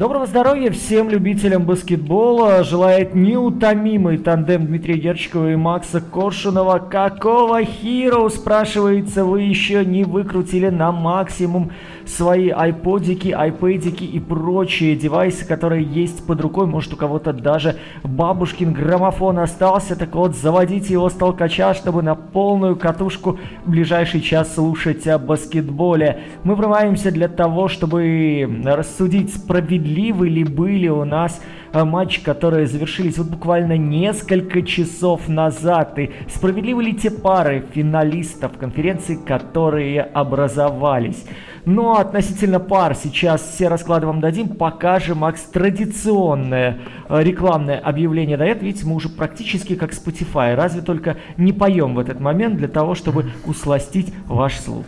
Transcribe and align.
Доброго 0.00 0.24
здоровья 0.24 0.70
всем 0.70 1.10
любителям 1.10 1.66
баскетбола. 1.66 2.64
Желает 2.64 3.14
неутомимый 3.14 4.16
тандем 4.16 4.66
Дмитрия 4.66 4.96
Герчикова 4.96 5.52
и 5.52 5.56
Макса 5.56 6.00
Коршунова. 6.00 6.78
Какого 6.78 7.62
хиро, 7.62 8.26
спрашивается, 8.30 9.26
вы 9.26 9.42
еще 9.42 9.84
не 9.84 10.04
выкрутили 10.04 10.70
на 10.70 10.90
максимум 10.90 11.72
свои 12.10 12.50
айподики, 12.50 13.28
айпэдики 13.28 14.04
и 14.04 14.20
прочие 14.20 14.96
девайсы, 14.96 15.46
которые 15.46 15.84
есть 15.84 16.26
под 16.26 16.40
рукой. 16.40 16.66
Может 16.66 16.92
у 16.92 16.96
кого-то 16.96 17.32
даже 17.32 17.76
бабушкин 18.02 18.72
граммофон 18.72 19.38
остался. 19.38 19.96
Так 19.96 20.14
вот, 20.14 20.36
заводите 20.36 20.92
его 20.92 21.08
с 21.08 21.14
толкача, 21.14 21.74
чтобы 21.74 22.02
на 22.02 22.14
полную 22.14 22.76
катушку 22.76 23.38
в 23.64 23.70
ближайший 23.70 24.20
час 24.20 24.54
слушать 24.54 25.06
о 25.06 25.18
баскетболе. 25.18 26.20
Мы 26.44 26.54
врываемся 26.54 27.10
для 27.10 27.28
того, 27.28 27.68
чтобы 27.68 28.60
рассудить 28.64 29.34
справедливы 29.34 30.28
ли 30.28 30.44
были 30.44 30.88
у 30.88 31.04
нас 31.04 31.40
матчи, 31.72 32.22
которые 32.22 32.66
завершились 32.66 33.18
вот 33.18 33.28
буквально 33.28 33.76
несколько 33.76 34.62
часов 34.62 35.28
назад, 35.28 35.98
и 35.98 36.10
справедливы 36.28 36.84
ли 36.84 36.94
те 36.94 37.10
пары 37.10 37.64
финалистов 37.72 38.58
конференции, 38.58 39.16
которые 39.16 40.02
образовались. 40.02 41.24
Но 41.64 41.98
относительно 41.98 42.58
пар 42.58 42.94
сейчас 42.94 43.42
все 43.42 43.68
расклады 43.68 44.06
вам 44.06 44.20
дадим, 44.20 44.48
покажем 44.48 45.18
Макс 45.18 45.42
традиционное 45.42 46.78
э, 47.08 47.22
рекламное 47.22 47.78
объявление 47.78 48.36
дает. 48.36 48.62
Видите, 48.62 48.86
мы 48.86 48.94
уже 48.94 49.08
практически 49.08 49.74
как 49.76 49.92
Spotify, 49.92 50.54
разве 50.54 50.80
только 50.80 51.16
не 51.36 51.52
поем 51.52 51.94
в 51.94 51.98
этот 51.98 52.18
момент 52.18 52.56
для 52.56 52.68
того, 52.68 52.94
чтобы 52.94 53.30
усластить 53.46 54.12
ваш 54.26 54.58
слух 54.58 54.86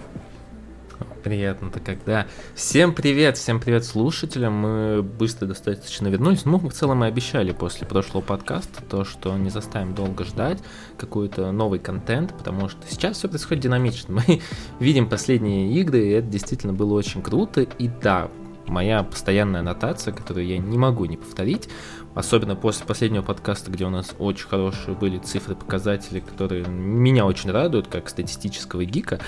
приятно-то 1.22 1.80
когда. 1.80 2.26
Всем 2.54 2.92
привет, 2.92 3.38
всем 3.38 3.60
привет 3.60 3.84
слушателям. 3.84 4.52
Мы 4.54 5.02
быстро 5.02 5.46
достаточно 5.46 6.08
вернулись. 6.08 6.44
Ну, 6.44 6.58
мы 6.58 6.68
в 6.68 6.74
целом 6.74 7.04
и 7.04 7.06
обещали 7.06 7.52
после 7.52 7.86
прошлого 7.86 8.22
подкаста 8.22 8.82
то, 8.82 9.04
что 9.04 9.36
не 9.38 9.50
заставим 9.50 9.94
долго 9.94 10.24
ждать 10.24 10.58
какой-то 10.98 11.52
новый 11.52 11.78
контент, 11.78 12.36
потому 12.36 12.68
что 12.68 12.80
сейчас 12.88 13.18
все 13.18 13.28
происходит 13.28 13.62
динамично. 13.62 14.14
Мы 14.28 14.40
видим 14.80 15.08
последние 15.08 15.72
игры, 15.80 16.00
и 16.00 16.10
это 16.10 16.26
действительно 16.26 16.72
было 16.72 16.94
очень 16.94 17.22
круто. 17.22 17.62
И 17.62 17.88
да, 17.88 18.28
моя 18.66 19.02
постоянная 19.02 19.60
аннотация, 19.60 20.12
которую 20.12 20.46
я 20.46 20.58
не 20.58 20.78
могу 20.78 21.04
не 21.04 21.16
повторить, 21.16 21.68
особенно 22.14 22.56
после 22.56 22.86
последнего 22.86 23.22
подкаста, 23.22 23.70
где 23.70 23.84
у 23.84 23.90
нас 23.90 24.14
очень 24.18 24.48
хорошие 24.48 24.96
были 24.96 25.18
цифры, 25.18 25.54
показатели, 25.54 26.20
которые 26.20 26.66
меня 26.66 27.24
очень 27.26 27.50
радуют, 27.50 27.88
как 27.88 28.08
статистического 28.08 28.84
гика, 28.84 29.20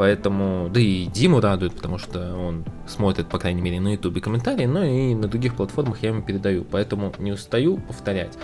Поэтому, 0.00 0.70
да 0.72 0.80
и 0.80 1.04
Диму 1.04 1.40
радует, 1.40 1.74
потому 1.74 1.98
что 1.98 2.34
он 2.34 2.64
смотрит, 2.86 3.28
по 3.28 3.38
крайней 3.38 3.60
мере, 3.60 3.80
на 3.80 3.92
ютубе 3.92 4.22
комментарии, 4.22 4.64
но 4.64 4.82
и 4.82 5.14
на 5.14 5.28
других 5.28 5.56
платформах 5.56 6.02
я 6.02 6.08
ему 6.08 6.22
передаю. 6.22 6.64
Поэтому 6.64 7.12
не 7.18 7.32
устаю 7.32 7.76
повторять. 7.76 8.38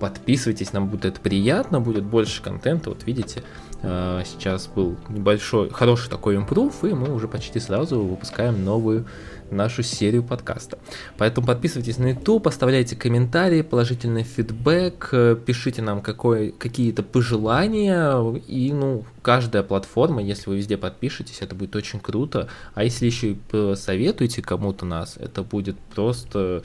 Подписывайтесь, 0.00 0.72
нам 0.72 0.88
будет 0.88 1.04
это 1.04 1.20
приятно, 1.20 1.80
будет 1.80 2.02
больше 2.02 2.42
контента. 2.42 2.90
Вот 2.90 3.04
видите, 3.04 3.44
э, 3.82 4.22
сейчас 4.26 4.66
был 4.66 4.96
небольшой, 5.08 5.70
хороший 5.70 6.10
такой 6.10 6.36
импрув, 6.36 6.84
и 6.84 6.88
мы 6.94 7.14
уже 7.14 7.28
почти 7.28 7.60
сразу 7.60 8.00
выпускаем 8.00 8.64
новую 8.64 9.06
нашу 9.50 9.82
серию 9.82 10.22
подкаста. 10.22 10.78
Поэтому 11.16 11.46
подписывайтесь 11.46 11.98
на 11.98 12.10
YouTube, 12.10 12.46
оставляйте 12.46 12.96
комментарии, 12.96 13.62
положительный 13.62 14.22
фидбэк, 14.22 15.08
э, 15.12 15.36
пишите 15.44 15.82
нам 15.82 16.02
какие-то 16.02 17.02
пожелания, 17.02 18.18
и, 18.46 18.72
ну, 18.72 19.04
каждая 19.22 19.62
платформа, 19.62 20.22
если 20.22 20.50
вы 20.50 20.56
везде 20.56 20.76
подпишетесь, 20.76 21.42
это 21.42 21.54
будет 21.54 21.76
очень 21.76 22.00
круто. 22.00 22.48
А 22.74 22.84
если 22.84 23.06
еще 23.06 23.32
и 23.32 23.74
советуете 23.74 24.42
кому-то 24.42 24.84
нас, 24.84 25.16
это 25.18 25.42
будет 25.42 25.78
просто 25.94 26.62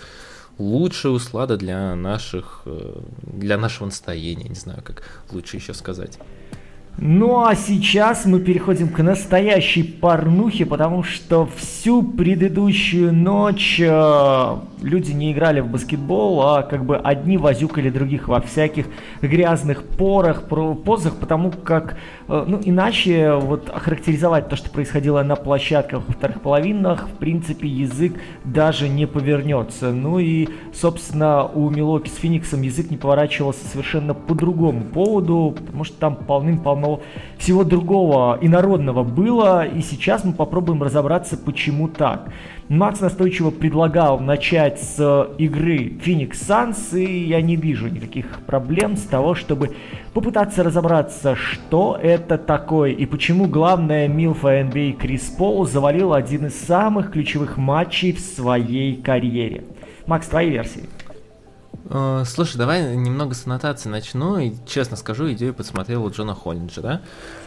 лучшая 0.57 1.13
услада 1.13 1.57
для 1.57 1.95
наших, 1.95 2.61
э, 2.65 3.01
для 3.23 3.57
нашего 3.57 3.85
настроения, 3.85 4.49
не 4.49 4.55
знаю, 4.55 4.81
как 4.83 5.03
лучше 5.31 5.57
еще 5.57 5.73
сказать. 5.73 6.19
Ну 7.05 7.45
а 7.45 7.53
сейчас 7.53 8.25
мы 8.25 8.39
переходим 8.39 8.87
к 8.87 9.03
настоящей 9.03 9.83
порнухе, 9.83 10.65
потому 10.65 11.03
что 11.03 11.49
всю 11.57 12.01
предыдущую 12.01 13.13
ночь 13.13 13.77
э, 13.77 14.55
люди 14.81 15.11
не 15.11 15.33
играли 15.33 15.59
в 15.59 15.67
баскетбол, 15.67 16.41
а 16.43 16.63
как 16.63 16.85
бы 16.85 16.95
одни 16.95 17.37
возюкали 17.37 17.89
других 17.89 18.29
во 18.29 18.39
всяких 18.39 18.85
грязных 19.21 19.83
порах, 19.83 20.43
позах, 20.85 21.17
потому 21.17 21.51
как, 21.51 21.97
э, 22.29 22.45
ну 22.47 22.61
иначе 22.63 23.33
вот 23.33 23.69
охарактеризовать 23.69 24.47
то, 24.47 24.55
что 24.55 24.69
происходило 24.69 25.23
на 25.23 25.35
площадках 25.35 26.03
во 26.07 26.13
вторых 26.13 26.39
половинах, 26.39 27.09
в 27.09 27.17
принципе 27.17 27.67
язык 27.67 28.13
даже 28.45 28.87
не 28.87 29.07
повернется. 29.07 29.91
Ну 29.91 30.19
и, 30.19 30.47
собственно, 30.73 31.43
у 31.43 31.69
Милоки 31.69 32.07
с 32.07 32.15
Фениксом 32.15 32.61
язык 32.61 32.89
не 32.91 32.95
поворачивался 32.95 33.67
совершенно 33.67 34.13
по 34.13 34.33
другому 34.33 34.85
поводу, 34.85 35.53
потому 35.57 35.83
что 35.83 35.97
там 35.97 36.15
полным-полно 36.15 36.92
всего 37.37 37.63
другого 37.63 38.37
инородного 38.41 39.03
было, 39.03 39.65
и 39.65 39.81
сейчас 39.81 40.23
мы 40.23 40.33
попробуем 40.33 40.83
разобраться, 40.83 41.37
почему 41.37 41.87
так. 41.87 42.29
Макс 42.69 43.01
настойчиво 43.01 43.51
предлагал 43.51 44.19
начать 44.19 44.81
с 44.81 45.29
игры 45.37 45.93
Phoenix 46.03 46.31
Suns, 46.31 46.97
и 46.97 47.25
я 47.27 47.41
не 47.41 47.55
вижу 47.55 47.87
никаких 47.87 48.39
проблем 48.45 48.95
с 48.95 49.03
того, 49.03 49.35
чтобы 49.35 49.75
попытаться 50.13 50.63
разобраться, 50.63 51.35
что 51.35 51.99
это 52.01 52.37
такое 52.37 52.91
и 52.91 53.05
почему 53.05 53.47
главная 53.47 54.07
Милфа 54.07 54.61
NBA 54.61 54.93
Крис 54.93 55.23
Пол 55.23 55.67
завалил 55.67 56.13
один 56.13 56.45
из 56.47 56.59
самых 56.59 57.11
ключевых 57.11 57.57
матчей 57.57 58.13
в 58.13 58.19
своей 58.19 58.95
карьере. 58.95 59.65
Макс, 60.05 60.27
твои 60.27 60.49
версии. 60.49 60.83
Э, 61.85 62.23
слушай, 62.25 62.57
давай 62.57 62.95
немного 62.95 63.35
с 63.35 63.45
аннотации 63.45 63.89
начну. 63.89 64.37
И 64.37 64.53
честно 64.65 64.97
скажу, 64.97 65.31
идею 65.33 65.53
подсмотрел 65.53 66.05
у 66.05 66.09
Джона 66.09 66.35
Холлинджера, 66.35 67.01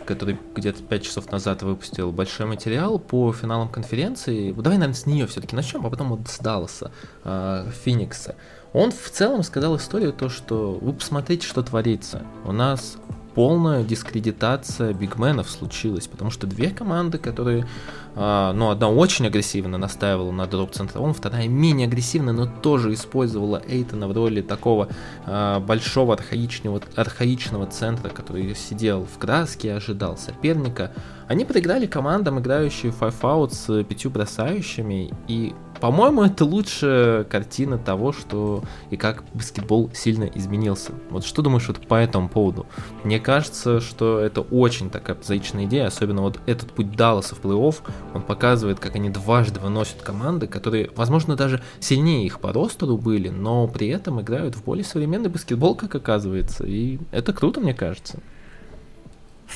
который 0.05 0.39
где-то 0.55 0.83
5 0.83 1.03
часов 1.03 1.31
назад 1.31 1.63
выпустил 1.63 2.13
большой 2.13 2.47
материал 2.47 2.99
по 2.99 3.33
финалам 3.33 3.69
конференции. 3.69 4.53
Давай, 4.53 4.79
наверное, 4.79 4.95
с 4.95 5.07
нее 5.07 5.27
все-таки 5.27 5.57
начнем, 5.57 5.87
а 5.87 5.91
потом 5.91 6.11
вот 6.11 6.29
с 6.29 6.39
Далласа, 6.39 6.91
э, 7.25 7.71
Феникса. 7.85 8.37
Он 8.73 8.91
в 8.91 9.11
целом 9.11 9.43
сказал 9.43 9.77
историю 9.77 10.13
то, 10.13 10.29
что 10.29 10.73
вы 10.73 10.93
посмотрите, 10.93 11.47
что 11.47 11.63
творится. 11.63 12.23
У 12.45 12.53
нас 12.53 12.99
полная 13.37 13.85
дискредитация 13.85 14.95
бигменов 14.95 15.51
случилась, 15.51 16.07
потому 16.07 16.31
что 16.31 16.47
две 16.47 16.71
команды, 16.71 17.19
которые, 17.19 17.67
э, 18.15 18.53
ну, 18.55 18.71
одна 18.71 18.89
очень 18.89 19.27
агрессивно 19.27 19.77
настаивала 19.77 20.33
на 20.33 20.47
дроп 20.47 20.73
центровом, 20.73 21.13
вторая 21.13 21.47
менее 21.47 21.87
агрессивно, 21.87 22.33
но 22.33 22.47
тоже 22.47 22.95
использовала 22.95 23.63
Эйтона 23.69 24.09
в 24.09 24.13
роли 24.13 24.41
такого 24.41 24.89
э, 25.27 25.59
большого 25.61 26.15
архаичного, 26.15 26.81
архаичного 26.97 27.67
центра, 27.67 28.09
который 28.09 28.55
сидел 28.55 29.05
в 29.05 29.19
краске 29.19 29.69
и 29.69 29.73
ожидал 29.73 30.17
соперника. 30.17 30.93
Они 31.29 31.45
проиграли 31.45 31.85
командам, 31.85 32.41
играющим 32.41 32.91
в 32.91 33.03
Five 33.03 33.51
с 33.53 33.85
пятью 33.85 34.11
бросающими, 34.11 35.13
и 35.29 35.55
по-моему, 35.81 36.23
это 36.23 36.45
лучшая 36.45 37.25
картина 37.25 37.79
того, 37.79 38.13
что 38.13 38.63
и 38.91 38.97
как 38.97 39.25
баскетбол 39.35 39.91
сильно 39.95 40.25
изменился. 40.25 40.93
Вот 41.11 41.25
что 41.25 41.43
думаешь 41.43 41.69
вот 41.69 41.87
по 41.87 41.95
этому 41.95 42.29
поводу? 42.29 42.67
Мне 43.05 43.21
кажется, 43.21 43.81
что 43.81 44.19
это 44.19 44.41
очень 44.41 44.91
такая 44.91 45.17
прозаичная 45.17 45.65
идея, 45.65 45.87
особенно 45.87 46.23
вот 46.23 46.41
этот 46.47 46.73
путь 46.73 46.93
Далласа 46.93 47.35
в 47.35 47.41
плей-офф, 47.41 47.77
он 48.15 48.23
показывает, 48.23 48.81
как 48.81 48.97
они 48.97 49.11
дважды 49.11 49.61
выносят 49.61 50.03
команды, 50.03 50.47
которые, 50.47 50.91
возможно, 50.97 51.37
даже 51.37 51.63
сильнее 51.81 52.25
их 52.27 52.41
по 52.41 52.53
ростеру 52.53 52.97
были, 52.97 53.29
но 53.29 53.67
при 53.69 53.89
этом 53.89 54.21
играют 54.21 54.55
в 54.55 54.65
более 54.65 54.85
современный 54.85 55.29
баскетбол, 55.29 55.75
как 55.75 55.95
оказывается, 55.95 56.65
и 56.65 56.99
это 57.11 57.33
круто, 57.33 57.61
мне 57.61 57.75
кажется. 57.75 58.21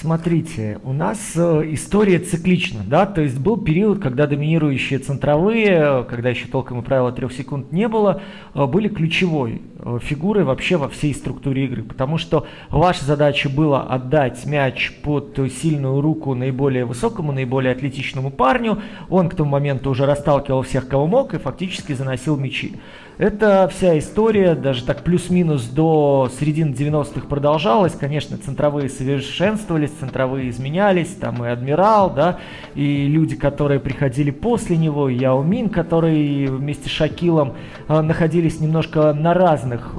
Смотрите, 0.01 0.81
у 0.83 0.95
нас 0.95 1.33
э, 1.37 1.63
история 1.73 2.21
циклична, 2.21 2.81
да, 2.87 3.05
то 3.05 3.21
есть 3.21 3.39
был 3.39 3.59
период, 3.59 4.01
когда 4.01 4.27
доминирующие 4.27 4.99
центровые, 4.99 6.07
когда 6.09 6.31
еще 6.31 6.47
толком 6.47 6.81
и 6.81 6.83
правила 6.83 7.13
трех 7.13 7.31
секунд 7.35 7.71
не 7.71 7.87
было, 7.87 8.23
э, 8.55 8.65
были 8.65 8.89
ключевой 8.89 9.61
э, 9.79 9.99
фигурой 10.01 10.45
вообще 10.45 10.79
во 10.79 10.89
всей 10.89 11.13
структуре 11.13 11.67
игры, 11.67 11.83
потому 11.83 12.17
что 12.17 12.47
ваша 12.71 13.05
задача 13.05 13.51
была 13.51 13.83
отдать 13.83 14.47
мяч 14.47 14.91
под 15.03 15.39
сильную 15.61 16.01
руку 16.01 16.35
наиболее 16.35 16.87
высокому, 16.87 17.33
наиболее 17.33 17.73
атлетичному 17.73 18.31
парню, 18.31 18.79
он 19.11 19.29
к 19.29 19.35
тому 19.35 19.51
моменту 19.51 19.91
уже 19.91 20.07
расталкивал 20.07 20.63
всех, 20.63 20.89
кого 20.89 21.07
мог, 21.07 21.35
и 21.35 21.39
фактически 21.39 21.93
заносил 21.93 22.39
мячи. 22.39 22.73
Это 23.21 23.69
вся 23.71 23.99
история, 23.99 24.55
даже 24.55 24.83
так 24.83 25.03
плюс-минус 25.03 25.65
до 25.65 26.31
середины 26.41 26.71
90-х 26.71 27.27
продолжалась. 27.27 27.93
Конечно, 27.93 28.39
центровые 28.39 28.89
совершенствовались, 28.89 29.91
центровые 29.91 30.49
изменялись, 30.49 31.09
там 31.21 31.45
и 31.45 31.49
Адмирал, 31.51 32.09
да, 32.09 32.39
и 32.75 33.07
люди, 33.09 33.37
которые 33.37 33.79
приходили 33.79 34.31
после 34.31 34.79
него, 34.79 35.11
и 35.11 35.17
Яо 35.17 35.43
Мин, 35.43 35.69
которые 35.69 36.51
вместе 36.51 36.89
с 36.89 36.93
Шакилом 36.93 37.57
э, 37.89 38.01
находились 38.01 38.59
немножко 38.59 39.13
на 39.13 39.35
разных, 39.35 39.95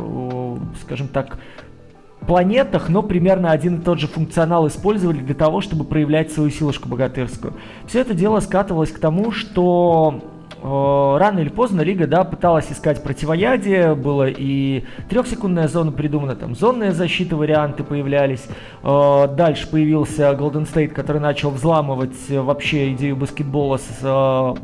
скажем 0.82 1.08
так, 1.08 1.38
планетах, 2.26 2.90
но 2.90 3.04
примерно 3.04 3.52
один 3.52 3.82
и 3.82 3.82
тот 3.84 4.00
же 4.00 4.08
функционал 4.08 4.68
использовали 4.68 5.20
для 5.20 5.36
того, 5.36 5.62
чтобы 5.62 5.84
проявлять 5.84 6.32
свою 6.32 6.50
силушку 6.50 6.90
богатырскую. 6.90 7.54
Все 7.86 8.00
это 8.00 8.16
дело 8.16 8.40
скатывалось 8.40 8.92
к 8.92 8.98
тому, 8.98 9.32
что 9.32 10.24
рано 10.64 11.40
или 11.40 11.50
поздно 11.50 11.82
лига, 11.82 12.08
да, 12.08 12.24
пыталась 12.24 12.72
искать 12.72 13.04
противоядие, 13.04 13.96
было 13.96 14.28
и 14.30 14.84
трехсекундная 15.10 15.68
зона 15.68 15.92
придумана, 15.92 16.36
там 16.36 16.56
зонная 16.56 16.92
защита 16.92 17.36
варианты 17.36 17.84
появлялись. 17.84 18.46
Дальше 18.84 19.70
появился 19.70 20.32
Golden 20.32 20.72
State, 20.72 20.90
который 20.90 21.22
начал 21.22 21.50
взламывать 21.50 22.30
вообще 22.30 22.94
идею 22.94 23.16
баскетбола 23.16 23.78
с 23.78 24.56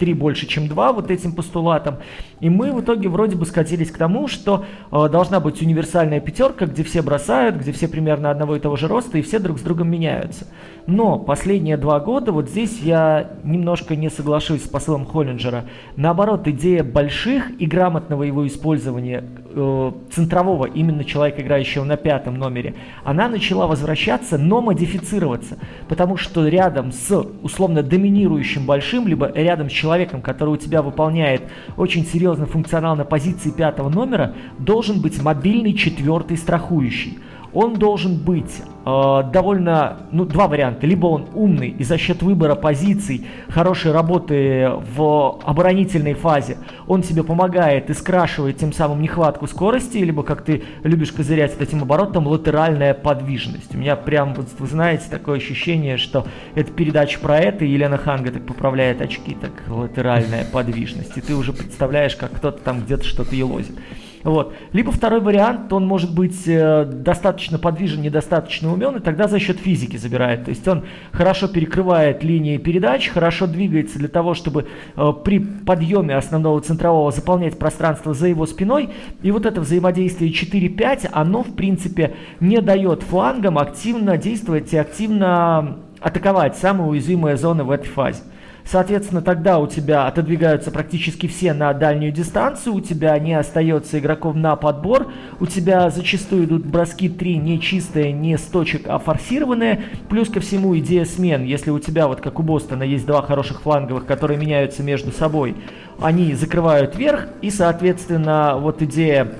три 0.00 0.14
больше, 0.14 0.46
чем 0.46 0.66
два 0.66 0.92
вот 0.92 1.10
этим 1.10 1.32
постулатам. 1.32 1.98
И 2.40 2.48
мы 2.48 2.72
в 2.72 2.80
итоге 2.80 3.08
вроде 3.08 3.36
бы 3.36 3.44
скатились 3.44 3.90
к 3.90 3.98
тому, 3.98 4.28
что 4.28 4.64
э, 4.90 5.08
должна 5.12 5.40
быть 5.40 5.60
универсальная 5.60 6.20
пятерка, 6.20 6.64
где 6.64 6.82
все 6.82 7.02
бросают, 7.02 7.56
где 7.56 7.70
все 7.70 7.86
примерно 7.86 8.30
одного 8.30 8.56
и 8.56 8.60
того 8.60 8.76
же 8.76 8.88
роста, 8.88 9.18
и 9.18 9.22
все 9.22 9.38
друг 9.38 9.58
с 9.58 9.62
другом 9.62 9.90
меняются. 9.90 10.46
Но 10.92 11.20
последние 11.20 11.76
два 11.76 12.00
года, 12.00 12.32
вот 12.32 12.50
здесь 12.50 12.80
я 12.80 13.30
немножко 13.44 13.94
не 13.94 14.10
соглашусь 14.10 14.64
с 14.64 14.66
посылом 14.66 15.06
Холлинджера. 15.06 15.66
Наоборот, 15.94 16.48
идея 16.48 16.82
больших 16.82 17.52
и 17.60 17.66
грамотного 17.66 18.24
его 18.24 18.44
использования 18.44 19.22
э, 19.54 19.92
центрового, 20.10 20.66
именно 20.66 21.04
человека, 21.04 21.42
играющего 21.42 21.84
на 21.84 21.96
пятом 21.96 22.38
номере, 22.38 22.74
она 23.04 23.28
начала 23.28 23.68
возвращаться, 23.68 24.36
но 24.36 24.60
модифицироваться. 24.60 25.58
Потому 25.88 26.16
что 26.16 26.48
рядом 26.48 26.90
с 26.90 27.24
условно 27.40 27.84
доминирующим 27.84 28.66
большим, 28.66 29.06
либо 29.06 29.30
рядом 29.32 29.70
с 29.70 29.72
человеком, 29.72 30.20
который 30.20 30.54
у 30.54 30.56
тебя 30.56 30.82
выполняет 30.82 31.42
очень 31.76 32.04
серьезный 32.04 32.46
функционал 32.46 32.96
на 32.96 33.04
позиции 33.04 33.52
пятого 33.52 33.90
номера, 33.90 34.34
должен 34.58 35.00
быть 35.00 35.22
мобильный 35.22 35.74
четвертый 35.74 36.36
страхующий 36.36 37.20
он 37.52 37.74
должен 37.74 38.16
быть 38.16 38.62
э, 38.84 39.22
довольно, 39.32 39.98
ну, 40.12 40.24
два 40.24 40.46
варианта. 40.46 40.86
Либо 40.86 41.06
он 41.06 41.26
умный 41.34 41.68
и 41.68 41.84
за 41.84 41.98
счет 41.98 42.22
выбора 42.22 42.54
позиций, 42.54 43.26
хорошей 43.48 43.92
работы 43.92 44.70
в 44.94 45.40
оборонительной 45.44 46.14
фазе, 46.14 46.58
он 46.86 47.02
тебе 47.02 47.22
помогает 47.24 47.90
и 47.90 47.94
скрашивает 47.94 48.58
тем 48.58 48.72
самым 48.72 49.02
нехватку 49.02 49.46
скорости, 49.46 49.98
либо, 49.98 50.22
как 50.22 50.42
ты 50.42 50.62
любишь 50.82 51.12
козырять 51.12 51.54
с 51.54 51.60
этим 51.60 51.82
оборотом, 51.82 52.26
латеральная 52.26 52.94
подвижность. 52.94 53.74
У 53.74 53.78
меня 53.78 53.96
прям, 53.96 54.34
вот, 54.34 54.48
вы 54.58 54.66
знаете, 54.66 55.04
такое 55.10 55.38
ощущение, 55.38 55.96
что 55.96 56.26
это 56.54 56.72
передача 56.72 57.18
про 57.18 57.38
это, 57.38 57.64
и 57.64 57.68
Елена 57.68 57.98
Ханга 57.98 58.30
так 58.30 58.46
поправляет 58.46 59.00
очки, 59.00 59.36
так 59.40 59.52
латеральная 59.68 60.44
подвижность. 60.44 61.16
И 61.16 61.20
ты 61.20 61.34
уже 61.34 61.52
представляешь, 61.52 62.16
как 62.16 62.32
кто-то 62.32 62.62
там 62.62 62.80
где-то 62.80 63.04
что-то 63.04 63.34
елозит. 63.34 63.76
Вот. 64.22 64.54
Либо 64.72 64.92
второй 64.92 65.20
вариант, 65.20 65.72
он 65.72 65.86
может 65.86 66.14
быть 66.14 66.46
э, 66.46 66.84
достаточно 66.84 67.58
подвижен, 67.58 68.02
недостаточно 68.02 68.72
умен, 68.72 68.96
и 68.96 69.00
тогда 69.00 69.28
за 69.28 69.38
счет 69.38 69.58
физики 69.58 69.96
забирает. 69.96 70.44
То 70.44 70.50
есть 70.50 70.66
он 70.68 70.84
хорошо 71.10 71.48
перекрывает 71.48 72.22
линии 72.22 72.58
передач, 72.58 73.08
хорошо 73.08 73.46
двигается 73.46 73.98
для 73.98 74.08
того, 74.08 74.34
чтобы 74.34 74.66
э, 74.96 75.12
при 75.24 75.38
подъеме 75.38 76.16
основного 76.16 76.60
центрового 76.60 77.10
заполнять 77.12 77.58
пространство 77.58 78.12
за 78.12 78.28
его 78.28 78.44
спиной. 78.44 78.90
И 79.22 79.30
вот 79.30 79.46
это 79.46 79.60
взаимодействие 79.62 80.30
4-5, 80.30 81.08
оно 81.12 81.42
в 81.42 81.54
принципе 81.54 82.14
не 82.40 82.60
дает 82.60 83.02
флангам 83.02 83.58
активно 83.58 84.18
действовать 84.18 84.72
и 84.74 84.76
активно 84.76 85.78
атаковать 86.00 86.56
самые 86.56 86.90
уязвимые 86.90 87.36
зоны 87.36 87.64
в 87.64 87.70
этой 87.70 87.88
фазе. 87.88 88.20
Соответственно, 88.64 89.22
тогда 89.22 89.58
у 89.58 89.66
тебя 89.66 90.06
отодвигаются 90.06 90.70
практически 90.70 91.26
все 91.26 91.52
на 91.52 91.72
дальнюю 91.72 92.12
дистанцию, 92.12 92.74
у 92.74 92.80
тебя 92.80 93.18
не 93.18 93.34
остается 93.34 93.98
игроков 93.98 94.34
на 94.36 94.56
подбор, 94.56 95.12
у 95.40 95.46
тебя 95.46 95.90
зачастую 95.90 96.44
идут 96.44 96.66
броски 96.66 97.08
3 97.08 97.36
не 97.38 97.60
чистые, 97.60 98.12
не 98.12 98.36
с 98.38 98.42
точек, 98.42 98.88
а 98.88 98.98
форсированные. 98.98 99.82
Плюс 100.08 100.28
ко 100.28 100.40
всему 100.40 100.78
идея 100.78 101.04
смен. 101.04 101.44
Если 101.44 101.70
у 101.70 101.78
тебя, 101.78 102.06
вот 102.08 102.20
как 102.20 102.38
у 102.38 102.42
Бостона, 102.42 102.82
есть 102.82 103.06
два 103.06 103.22
хороших 103.22 103.62
фланговых, 103.62 104.06
которые 104.06 104.38
меняются 104.38 104.82
между 104.82 105.12
собой, 105.12 105.56
они 106.00 106.34
закрывают 106.34 106.96
верх, 106.96 107.28
и, 107.42 107.50
соответственно, 107.50 108.56
вот 108.56 108.82
идея 108.82 109.32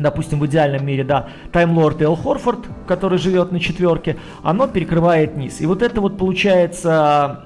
допустим, 0.00 0.40
в 0.40 0.46
идеальном 0.46 0.84
мире, 0.84 1.04
да, 1.04 1.28
Таймлорд 1.52 2.02
Эл 2.02 2.16
Хорфорд, 2.16 2.66
который 2.86 3.18
живет 3.18 3.52
на 3.52 3.60
четверке, 3.60 4.16
оно 4.42 4.66
перекрывает 4.66 5.36
низ. 5.36 5.60
И 5.60 5.66
вот 5.66 5.82
это 5.82 6.00
вот 6.00 6.18
получается 6.18 7.44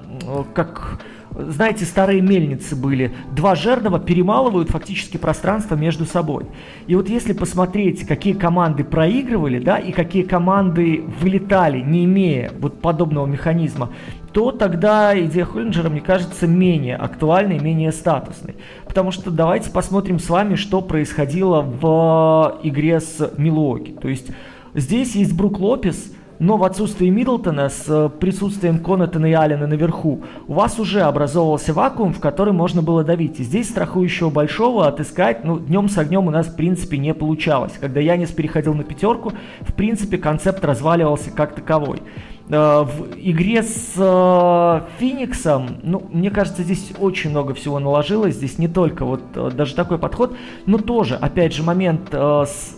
как 0.53 0.99
знаете, 1.37 1.83
старые 1.85 2.21
мельницы 2.21 2.75
были. 2.75 3.11
Два 3.35 3.55
жернова 3.55 3.99
перемалывают 3.99 4.69
фактически 4.69 5.17
пространство 5.17 5.75
между 5.75 6.05
собой. 6.05 6.45
И 6.87 6.95
вот 6.95 7.09
если 7.09 7.33
посмотреть, 7.33 8.07
какие 8.07 8.33
команды 8.33 8.83
проигрывали, 8.83 9.59
да, 9.59 9.77
и 9.77 9.91
какие 9.91 10.23
команды 10.23 11.03
вылетали, 11.19 11.81
не 11.81 12.05
имея 12.05 12.51
вот 12.59 12.79
подобного 12.79 13.25
механизма, 13.25 13.89
то 14.35 14.51
тогда 14.51 15.17
идея 15.17 15.45
Холлинджера, 15.45 15.87
мне 15.87 16.01
кажется, 16.01 16.45
менее 16.45 16.97
актуальной, 16.97 17.57
менее 17.57 17.93
статусной. 17.93 18.57
Потому 18.85 19.11
что 19.11 19.31
давайте 19.31 19.69
посмотрим 19.71 20.19
с 20.19 20.29
вами, 20.29 20.55
что 20.55 20.81
происходило 20.81 21.61
в 21.61 22.59
игре 22.61 22.99
с 22.99 23.31
Милуоки. 23.37 23.91
То 23.91 24.09
есть 24.09 24.27
здесь 24.73 25.15
есть 25.15 25.31
Брук 25.31 25.61
Лопес, 25.61 26.11
но 26.37 26.57
в 26.57 26.65
отсутствии 26.65 27.07
Миддлтона 27.09 27.69
с 27.69 28.11
присутствием 28.19 28.79
Конатона 28.79 29.27
и 29.27 29.31
Аллена 29.31 29.67
наверху 29.67 30.23
у 30.49 30.53
вас 30.53 30.79
уже 30.79 31.03
образовывался 31.03 31.71
вакуум, 31.71 32.13
в 32.13 32.19
который 32.19 32.51
можно 32.51 32.81
было 32.81 33.05
давить. 33.05 33.39
И 33.39 33.43
здесь 33.43 33.69
страхующего 33.69 34.29
большого 34.29 34.85
отыскать, 34.85 35.45
ну, 35.45 35.59
днем 35.59 35.87
с 35.87 35.97
огнем 35.97 36.27
у 36.27 36.31
нас 36.31 36.47
в 36.47 36.57
принципе 36.57 36.97
не 36.97 37.13
получалось. 37.13 37.71
Когда 37.79 38.01
Янис 38.01 38.31
переходил 38.31 38.73
на 38.73 38.83
пятерку, 38.83 39.31
в 39.61 39.73
принципе 39.75 40.17
концепт 40.17 40.65
разваливался 40.65 41.31
как 41.31 41.55
таковой. 41.55 42.01
Э, 42.49 42.83
в 42.83 43.15
игре 43.17 43.63
с 43.63 43.93
э, 43.97 44.81
Фениксом, 44.99 45.77
ну, 45.81 46.03
мне 46.11 46.29
кажется, 46.29 46.63
здесь 46.63 46.91
очень 46.99 47.31
много 47.31 47.53
всего 47.53 47.79
наложилось. 47.79 48.35
Здесь 48.35 48.59
не 48.59 48.67
только 48.67 49.05
вот 49.05 49.21
э, 49.35 49.51
даже 49.51 49.75
такой 49.75 49.97
подход, 49.97 50.35
но 50.65 50.77
тоже, 50.77 51.15
опять 51.15 51.53
же, 51.53 51.63
момент 51.63 52.13
с 52.13 52.77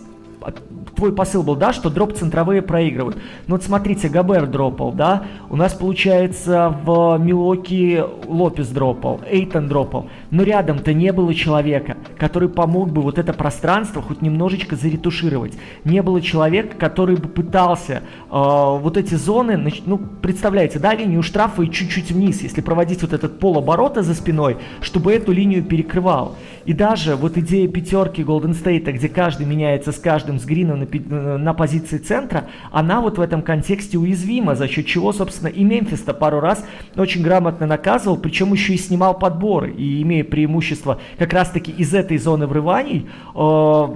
твой 0.94 1.12
посыл 1.12 1.42
был, 1.42 1.56
да, 1.56 1.72
что 1.72 1.90
дроп 1.90 2.14
центровые 2.14 2.62
проигрывают. 2.62 3.18
Ну 3.46 3.56
вот 3.56 3.62
смотрите, 3.62 4.08
Габер 4.08 4.46
дропал, 4.46 4.92
да, 4.92 5.24
у 5.50 5.56
нас 5.56 5.74
получается 5.74 6.76
в 6.84 7.18
Милоки 7.18 8.02
Лопес 8.26 8.68
дропал, 8.68 9.20
Эйтон 9.28 9.68
дропал, 9.68 10.08
но 10.30 10.42
рядом-то 10.42 10.92
не 10.92 11.12
было 11.12 11.34
человека, 11.34 11.96
который 12.18 12.48
помог 12.48 12.90
бы 12.90 13.02
вот 13.02 13.18
это 13.18 13.32
пространство 13.32 14.02
хоть 14.02 14.22
немножечко 14.22 14.76
заретушировать. 14.76 15.54
Не 15.84 16.02
было 16.02 16.20
человека, 16.20 16.76
который 16.76 17.16
бы 17.16 17.28
пытался 17.28 17.94
э, 17.94 18.00
вот 18.30 18.96
эти 18.96 19.14
зоны, 19.14 19.72
ну, 19.86 19.98
представляете, 19.98 20.78
да, 20.78 20.94
линию 20.94 21.22
штрафа 21.22 21.62
и 21.62 21.70
чуть-чуть 21.70 22.10
вниз, 22.10 22.42
если 22.42 22.60
проводить 22.60 23.02
вот 23.02 23.12
этот 23.12 23.38
полоборота 23.38 24.02
за 24.02 24.14
спиной, 24.14 24.58
чтобы 24.80 25.12
эту 25.12 25.32
линию 25.32 25.62
перекрывал. 25.62 26.36
И 26.64 26.72
даже 26.72 27.16
вот 27.16 27.38
идея 27.38 27.66
пятерки 27.68 28.22
Golden 28.22 28.52
State, 28.52 28.90
где 28.92 29.08
каждый 29.08 29.46
меняется 29.46 29.92
с 29.92 29.98
каждым 29.98 30.38
с 30.38 30.44
Грина 30.44 30.76
на, 30.76 31.38
на 31.38 31.54
позиции 31.54 31.98
центра, 31.98 32.44
она 32.70 33.00
вот 33.00 33.16
в 33.16 33.20
этом 33.20 33.42
контексте 33.42 33.96
уязвима, 33.96 34.54
за 34.54 34.68
счет 34.68 34.86
чего, 34.86 35.12
собственно, 35.12 35.48
и 35.48 35.64
Мемфис-то 35.64 36.12
пару 36.12 36.40
раз 36.40 36.64
очень 36.96 37.22
грамотно 37.22 37.66
наказывал, 37.66 38.18
причем 38.18 38.52
еще 38.52 38.74
и 38.74 38.78
снимал 38.78 39.18
подборы, 39.18 39.72
и 39.72 40.02
имея 40.02 40.17
преимущество 40.24 41.00
как 41.18 41.32
раз-таки 41.32 41.70
из 41.70 41.94
этой 41.94 42.18
зоны 42.18 42.46
врываний, 42.46 43.08
э, 43.34 43.88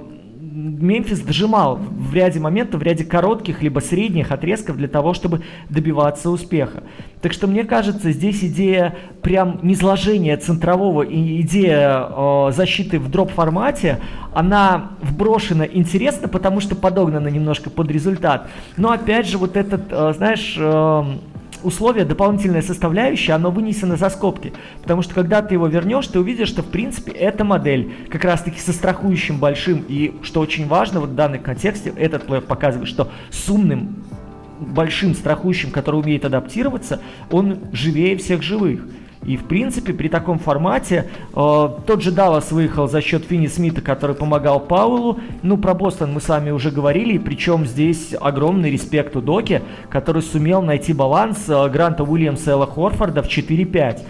Мемфис 0.53 1.21
дожимал 1.21 1.77
в 1.77 2.13
ряде 2.13 2.39
моментов, 2.39 2.81
в 2.81 2.83
ряде 2.83 3.03
коротких 3.03 3.63
либо 3.63 3.79
средних 3.79 4.31
отрезков 4.31 4.77
для 4.77 4.87
того, 4.87 5.15
чтобы 5.15 5.41
добиваться 5.69 6.29
успеха. 6.29 6.83
Так 7.21 7.33
что 7.33 7.47
мне 7.47 7.63
кажется, 7.63 8.11
здесь 8.11 8.43
идея 8.43 8.95
прям 9.23 9.59
низложения 9.63 10.37
центрового 10.37 11.01
и 11.01 11.41
идея 11.41 12.07
э, 12.07 12.51
защиты 12.51 12.99
в 12.99 13.09
дроп-формате, 13.09 13.99
она 14.31 14.91
вброшена 15.01 15.65
интересно, 15.65 16.27
потому 16.27 16.59
что 16.59 16.75
подогнана 16.75 17.29
немножко 17.29 17.71
под 17.71 17.89
результат. 17.89 18.47
Но 18.77 18.91
опять 18.91 19.27
же, 19.27 19.39
вот 19.39 19.57
этот, 19.57 19.85
э, 19.89 20.13
знаешь... 20.15 20.55
Э, 20.59 21.03
условие, 21.63 22.05
дополнительная 22.05 22.61
составляющая, 22.61 23.33
оно 23.33 23.51
вынесено 23.51 23.97
за 23.97 24.09
скобки. 24.09 24.53
Потому 24.81 25.01
что 25.01 25.13
когда 25.13 25.41
ты 25.41 25.55
его 25.55 25.67
вернешь, 25.67 26.07
ты 26.07 26.19
увидишь, 26.19 26.49
что 26.49 26.61
в 26.61 26.67
принципе 26.67 27.11
эта 27.11 27.43
модель 27.43 27.91
как 28.09 28.23
раз 28.23 28.41
таки 28.41 28.59
со 28.59 28.73
страхующим 28.73 29.37
большим. 29.37 29.83
И 29.87 30.15
что 30.23 30.41
очень 30.41 30.67
важно 30.67 30.99
вот 30.99 31.09
в 31.09 31.15
данном 31.15 31.41
контексте, 31.41 31.93
этот 31.95 32.25
плей 32.25 32.41
показывает, 32.41 32.89
что 32.89 33.09
с 33.29 33.49
умным 33.49 34.03
большим 34.59 35.13
страхующим, 35.13 35.71
который 35.71 35.99
умеет 35.99 36.25
адаптироваться, 36.25 37.01
он 37.31 37.59
живее 37.71 38.17
всех 38.17 38.43
живых. 38.43 38.81
И, 39.25 39.37
в 39.37 39.45
принципе, 39.45 39.93
при 39.93 40.07
таком 40.09 40.39
формате 40.39 41.09
э, 41.33 41.33
тот 41.33 42.01
же 42.01 42.11
Даллас 42.11 42.51
выехал 42.51 42.87
за 42.87 43.01
счет 43.01 43.25
Финни 43.25 43.47
Смита, 43.47 43.81
который 43.81 44.15
помогал 44.15 44.59
Пауэллу. 44.59 45.19
Ну, 45.41 45.57
про 45.57 45.73
Бостон 45.73 46.13
мы 46.13 46.21
с 46.21 46.29
вами 46.29 46.51
уже 46.51 46.71
говорили, 46.71 47.17
причем 47.17 47.65
здесь 47.65 48.13
огромный 48.19 48.71
респект 48.71 49.15
у 49.15 49.21
Доки, 49.21 49.61
который 49.89 50.21
сумел 50.21 50.61
найти 50.61 50.93
баланс 50.93 51.45
э, 51.47 51.69
Гранта 51.69 52.03
Уильямса 52.03 52.51
и 52.51 52.53
Элла 52.53 52.67
Хорфорда 52.67 53.23
в 53.23 53.27
4-5. 53.27 54.01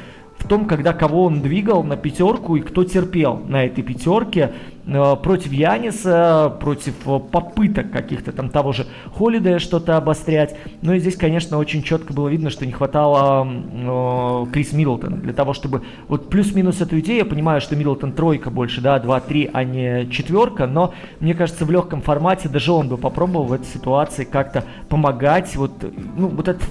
В 0.43 0.47
том, 0.47 0.65
когда 0.65 0.93
кого 0.93 1.23
он 1.23 1.41
двигал 1.41 1.83
на 1.83 1.95
пятерку 1.95 2.55
и 2.57 2.61
кто 2.61 2.83
терпел 2.83 3.41
на 3.47 3.65
этой 3.65 3.81
пятерке 3.81 4.51
э, 4.85 5.15
против 5.15 5.53
Яниса, 5.53 6.53
против 6.59 6.95
э, 7.05 7.19
попыток 7.31 7.91
каких-то 7.91 8.33
там 8.33 8.49
того 8.49 8.73
же 8.73 8.85
Холидея 9.15 9.59
что-то 9.59 9.95
обострять. 9.95 10.57
Ну 10.81 10.93
и 10.93 10.99
здесь, 10.99 11.15
конечно, 11.15 11.57
очень 11.57 11.81
четко 11.81 12.13
было 12.13 12.27
видно, 12.27 12.49
что 12.49 12.65
не 12.65 12.73
хватало 12.73 13.47
э, 13.47 14.51
Крис 14.51 14.73
Миддлтона 14.73 15.17
для 15.17 15.33
того, 15.33 15.53
чтобы 15.53 15.83
вот 16.09 16.29
плюс-минус 16.29 16.81
эту 16.81 16.99
идею, 16.99 17.19
я 17.19 17.25
понимаю, 17.25 17.61
что 17.61 17.77
Миддлтон 17.77 18.11
тройка 18.11 18.49
больше, 18.49 18.81
да, 18.81 18.97
2-3, 18.97 19.49
а 19.53 19.63
не 19.63 20.09
четверка, 20.09 20.67
но 20.67 20.93
мне 21.21 21.35
кажется, 21.35 21.63
в 21.63 21.71
легком 21.71 22.01
формате 22.01 22.49
даже 22.49 22.73
он 22.73 22.89
бы 22.89 22.97
попробовал 22.97 23.45
в 23.45 23.53
этой 23.53 23.65
ситуации 23.65 24.25
как-то 24.25 24.65
помогать, 24.89 25.55
вот, 25.55 25.71
ну, 26.17 26.27
вот 26.27 26.49
этот 26.49 26.63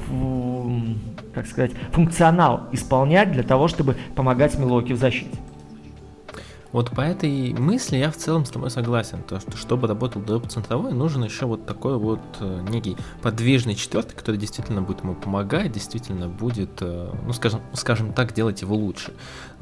как 1.34 1.46
сказать, 1.46 1.72
функционал 1.92 2.68
исполнять 2.72 3.32
для 3.32 3.42
того, 3.42 3.68
чтобы 3.68 3.96
помогать 4.14 4.58
Милоки 4.58 4.92
в 4.92 4.98
защите. 4.98 5.38
Вот 6.72 6.90
по 6.90 7.02
этой 7.02 7.52
мысли 7.52 7.98
я 7.98 8.10
в 8.10 8.16
целом 8.16 8.46
с 8.46 8.50
тобой 8.50 8.70
согласен. 8.70 9.22
То, 9.22 9.38
что 9.40 9.56
чтобы 9.58 9.88
работал 9.88 10.22
дроп 10.22 10.48
центровой, 10.48 10.94
нужен 10.94 11.22
еще 11.22 11.44
вот 11.44 11.66
такой 11.66 11.98
вот 11.98 12.20
э, 12.40 12.64
некий 12.70 12.96
подвижный 13.20 13.74
четвертый, 13.74 14.16
который 14.16 14.38
действительно 14.38 14.80
будет 14.80 15.02
ему 15.02 15.14
помогать, 15.14 15.70
действительно 15.70 16.28
будет, 16.28 16.80
э, 16.80 17.12
ну 17.26 17.32
скажем, 17.34 17.60
скажем 17.74 18.14
так, 18.14 18.32
делать 18.32 18.62
его 18.62 18.74
лучше. 18.74 19.12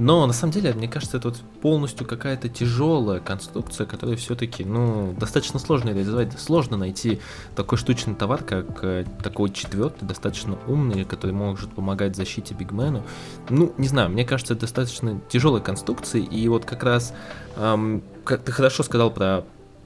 Но 0.01 0.27
на 0.27 0.33
самом 0.33 0.55
деле, 0.55 0.73
мне 0.73 0.89
кажется, 0.89 1.19
это 1.19 1.29
вот 1.29 1.39
полностью 1.61 2.07
какая-то 2.07 2.49
тяжелая 2.49 3.21
конструкция, 3.21 3.87
которая 3.87 4.17
все-таки, 4.17 4.65
ну, 4.65 5.13
достаточно 5.13 5.59
сложно 5.59 5.91
реализовать. 5.91 6.41
Сложно 6.41 6.79
найти 6.79 7.21
такой 7.55 7.77
штучный 7.77 8.15
товар, 8.15 8.43
как 8.43 8.83
э, 8.83 9.05
такой 9.23 9.51
четвертый, 9.51 10.07
достаточно 10.07 10.57
умный, 10.67 11.05
который 11.05 11.33
может 11.33 11.75
помогать 11.75 12.17
защите 12.17 12.55
бигмену. 12.55 13.05
Ну, 13.51 13.75
не 13.77 13.89
знаю, 13.89 14.09
мне 14.09 14.25
кажется, 14.25 14.55
это 14.55 14.63
достаточно 14.63 15.21
тяжелая 15.29 15.61
конструкция, 15.61 16.23
и 16.23 16.49
вот 16.49 16.65
как 16.65 16.83
раз 16.83 17.13
эм, 17.57 18.03
как 18.25 18.43
ты 18.43 18.53
хорошо 18.53 18.83
сказал 18.83 19.11
про 19.11 19.45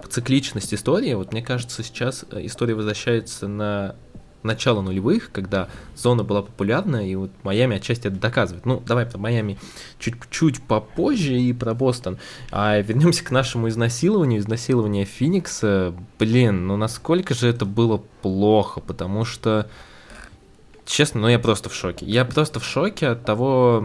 цикличность 0.08 0.72
истории, 0.72 1.14
вот 1.14 1.32
мне 1.32 1.42
кажется, 1.42 1.82
сейчас 1.82 2.24
э, 2.30 2.46
история 2.46 2.76
возвращается 2.76 3.48
на 3.48 3.96
начало 4.44 4.82
нулевых, 4.82 5.32
когда 5.32 5.68
зона 5.96 6.22
была 6.22 6.42
популярна, 6.42 7.08
и 7.08 7.14
вот 7.14 7.30
Майами 7.42 7.76
отчасти 7.76 8.08
это 8.08 8.16
доказывает. 8.16 8.66
Ну, 8.66 8.82
давай 8.86 9.06
про 9.06 9.18
Майами 9.18 9.58
чуть-чуть 9.98 10.62
попозже 10.62 11.38
и 11.38 11.52
про 11.52 11.74
Бостон. 11.74 12.18
А 12.52 12.78
вернемся 12.80 13.24
к 13.24 13.30
нашему 13.30 13.68
изнасилованию, 13.68 14.40
изнасилование 14.40 15.04
Феникса. 15.04 15.94
Блин, 16.18 16.66
ну 16.66 16.76
насколько 16.76 17.34
же 17.34 17.48
это 17.48 17.64
было 17.64 18.02
плохо, 18.22 18.80
потому 18.80 19.24
что 19.24 19.68
честно, 20.84 21.22
ну 21.22 21.28
я 21.28 21.38
просто 21.38 21.68
в 21.70 21.74
шоке. 21.74 22.06
Я 22.06 22.24
просто 22.24 22.60
в 22.60 22.64
шоке 22.64 23.08
от 23.08 23.24
того, 23.24 23.84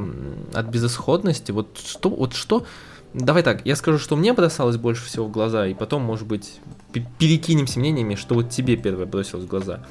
от 0.54 0.66
безысходности. 0.68 1.52
Вот 1.52 1.80
что, 1.84 2.10
вот 2.10 2.34
что 2.34 2.66
Давай 3.14 3.42
так, 3.42 3.66
я 3.66 3.76
скажу, 3.76 3.98
что 3.98 4.16
мне 4.16 4.34
бросалось 4.34 4.78
больше 4.78 5.04
всего 5.06 5.26
в 5.26 5.32
глаза, 5.32 5.66
и 5.66 5.74
потом, 5.74 6.04
может 6.04 6.28
быть, 6.28 6.60
перекинемся 6.92 7.80
мнениями, 7.80 8.16
что 8.16 8.36
вот 8.36 8.50
тебе 8.50 8.76
первое 8.76 9.06
бросилось 9.06 9.46
в 9.46 9.48
глаза. 9.48 9.82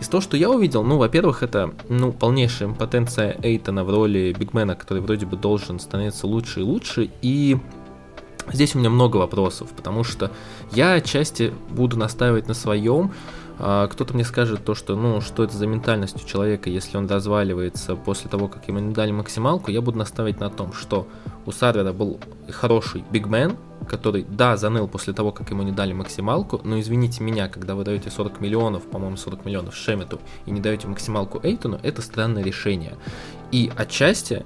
Из 0.00 0.08
того, 0.08 0.20
что 0.20 0.36
я 0.36 0.50
увидел, 0.50 0.82
ну, 0.82 0.98
во-первых, 0.98 1.42
это, 1.42 1.72
ну, 1.88 2.12
полнейшая 2.12 2.68
импотенция 2.68 3.36
Эйтона 3.42 3.84
в 3.84 3.90
роли 3.90 4.34
бигмена, 4.38 4.74
который 4.74 5.02
вроде 5.02 5.26
бы 5.26 5.36
должен 5.36 5.78
становиться 5.78 6.26
лучше 6.26 6.60
и 6.60 6.62
лучше, 6.62 7.10
и 7.22 7.56
здесь 8.52 8.74
у 8.74 8.78
меня 8.78 8.90
много 8.90 9.16
вопросов, 9.16 9.70
потому 9.70 10.04
что 10.04 10.30
я 10.72 10.94
отчасти 10.94 11.52
буду 11.70 11.96
настаивать 11.96 12.48
на 12.48 12.54
своем, 12.54 13.12
кто-то 13.62 14.14
мне 14.14 14.24
скажет 14.24 14.64
то, 14.64 14.74
что, 14.74 14.96
ну, 14.96 15.20
что 15.20 15.44
это 15.44 15.56
за 15.56 15.68
ментальность 15.68 16.22
у 16.22 16.26
человека, 16.26 16.68
если 16.68 16.96
он 16.96 17.06
разваливается 17.06 17.94
после 17.94 18.28
того, 18.28 18.48
как 18.48 18.66
ему 18.66 18.80
не 18.80 18.92
дали 18.92 19.12
максималку, 19.12 19.70
я 19.70 19.80
буду 19.80 19.98
наставить 19.98 20.40
на 20.40 20.50
том, 20.50 20.72
что 20.72 21.06
у 21.46 21.52
Сарвера 21.52 21.92
был 21.92 22.18
хороший 22.50 23.04
бигмен, 23.12 23.56
который, 23.88 24.26
да, 24.28 24.56
заныл 24.56 24.88
после 24.88 25.12
того, 25.12 25.30
как 25.30 25.50
ему 25.50 25.62
не 25.62 25.70
дали 25.70 25.92
максималку, 25.92 26.60
но 26.64 26.80
извините 26.80 27.22
меня, 27.22 27.48
когда 27.48 27.76
вы 27.76 27.84
даете 27.84 28.10
40 28.10 28.40
миллионов, 28.40 28.82
по-моему, 28.82 29.16
40 29.16 29.44
миллионов 29.44 29.76
Шемету 29.76 30.20
и 30.44 30.50
не 30.50 30.60
даете 30.60 30.88
максималку 30.88 31.38
Эйтону, 31.40 31.78
это 31.84 32.02
странное 32.02 32.42
решение. 32.42 32.96
И 33.52 33.70
отчасти 33.76 34.44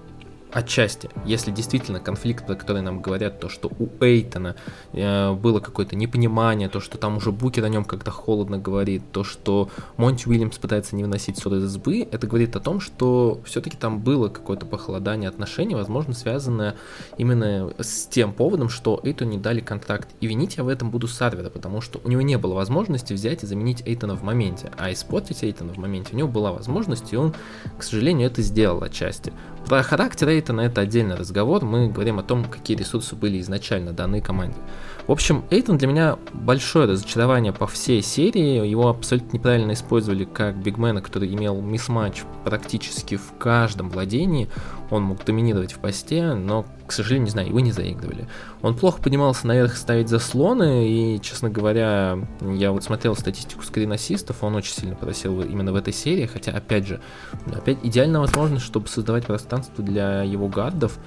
отчасти, 0.56 1.10
если 1.26 1.50
действительно 1.50 2.00
конфликт, 2.00 2.46
про 2.46 2.54
который 2.54 2.80
нам 2.80 3.02
говорят, 3.02 3.40
то, 3.40 3.50
что 3.50 3.70
у 3.78 3.88
Эйтона 4.02 4.56
э, 4.94 5.34
было 5.34 5.60
какое-то 5.60 5.96
непонимание, 5.96 6.70
то, 6.70 6.80
что 6.80 6.96
там 6.96 7.18
уже 7.18 7.30
Букер 7.30 7.62
о 7.64 7.68
нем 7.68 7.84
как-то 7.84 8.10
холодно 8.10 8.56
говорит, 8.56 9.02
то, 9.12 9.22
что 9.22 9.68
Монти 9.98 10.26
Уильямс 10.26 10.56
пытается 10.56 10.96
не 10.96 11.02
выносить 11.02 11.38
ссоры 11.38 11.58
из 11.58 11.64
избы, 11.64 12.08
это 12.10 12.26
говорит 12.26 12.56
о 12.56 12.60
том, 12.60 12.80
что 12.80 13.38
все-таки 13.44 13.76
там 13.76 14.00
было 14.00 14.30
какое-то 14.30 14.64
похолодание 14.64 15.28
отношений, 15.28 15.74
возможно, 15.74 16.14
связанное 16.14 16.76
именно 17.18 17.74
с 17.78 18.06
тем 18.06 18.32
поводом, 18.32 18.70
что 18.70 18.98
Эйтону 19.02 19.32
не 19.32 19.38
дали 19.38 19.60
контракт. 19.60 20.08
И 20.22 20.26
винить 20.26 20.56
я 20.56 20.64
в 20.64 20.68
этом 20.68 20.90
буду 20.90 21.06
Сарвера, 21.06 21.50
потому 21.50 21.82
что 21.82 22.00
у 22.02 22.08
него 22.08 22.22
не 22.22 22.38
было 22.38 22.54
возможности 22.54 23.12
взять 23.12 23.42
и 23.42 23.46
заменить 23.46 23.82
Эйтона 23.84 24.16
в 24.16 24.22
моменте, 24.22 24.72
а 24.78 24.90
испортить 24.90 25.44
Эйтона 25.44 25.74
в 25.74 25.76
моменте 25.76 26.14
у 26.14 26.16
него 26.16 26.28
была 26.28 26.50
возможность, 26.50 27.12
и 27.12 27.16
он, 27.16 27.34
к 27.76 27.82
сожалению, 27.82 28.28
это 28.28 28.40
сделал 28.40 28.82
отчасти. 28.82 29.34
Про 29.66 29.82
характер 29.82 30.28
Эйтона 30.28 30.60
это 30.60 30.82
отдельный 30.82 31.16
разговор. 31.16 31.64
Мы 31.64 31.88
говорим 31.88 32.20
о 32.20 32.22
том, 32.22 32.44
какие 32.44 32.76
ресурсы 32.76 33.16
были 33.16 33.40
изначально 33.40 33.92
даны 33.92 34.20
команде. 34.20 34.56
В 35.08 35.10
общем, 35.12 35.44
Эйтон 35.50 35.76
для 35.76 35.88
меня 35.88 36.18
большое 36.32 36.88
разочарование 36.88 37.52
по 37.52 37.66
всей 37.66 38.00
серии. 38.00 38.64
Его 38.64 38.88
абсолютно 38.88 39.38
неправильно 39.38 39.72
использовали 39.72 40.24
как 40.24 40.56
бигмена, 40.56 41.02
который 41.02 41.34
имел 41.34 41.60
мисс-матч 41.60 42.22
практически 42.44 43.16
в 43.16 43.32
каждом 43.40 43.90
владении. 43.90 44.48
Он 44.90 45.02
мог 45.02 45.24
доминировать 45.24 45.72
в 45.72 45.80
посте, 45.80 46.34
но, 46.34 46.64
к 46.86 46.92
сожалению, 46.92 47.24
не 47.24 47.30
знаю, 47.30 47.48
его 47.48 47.60
не 47.60 47.72
заигрывали. 47.72 48.28
Он 48.62 48.76
плохо 48.76 49.02
поднимался 49.02 49.46
наверх 49.46 49.76
ставить 49.76 50.08
заслоны, 50.08 50.88
и, 50.88 51.20
честно 51.20 51.50
говоря, 51.50 52.18
я 52.40 52.72
вот 52.72 52.84
смотрел 52.84 53.16
статистику 53.16 53.62
скринасистов, 53.62 54.42
он 54.42 54.54
очень 54.54 54.74
сильно 54.74 54.94
просел 54.94 55.40
именно 55.42 55.72
в 55.72 55.76
этой 55.76 55.92
серии, 55.92 56.26
хотя, 56.26 56.52
опять 56.52 56.86
же, 56.86 57.00
опять 57.54 57.78
идеальная 57.82 58.20
возможность, 58.20 58.64
чтобы 58.64 58.88
создавать 58.88 59.26
пространство 59.26 59.84
для 59.84 60.22
его 60.22 60.48
гардов, 60.48 60.98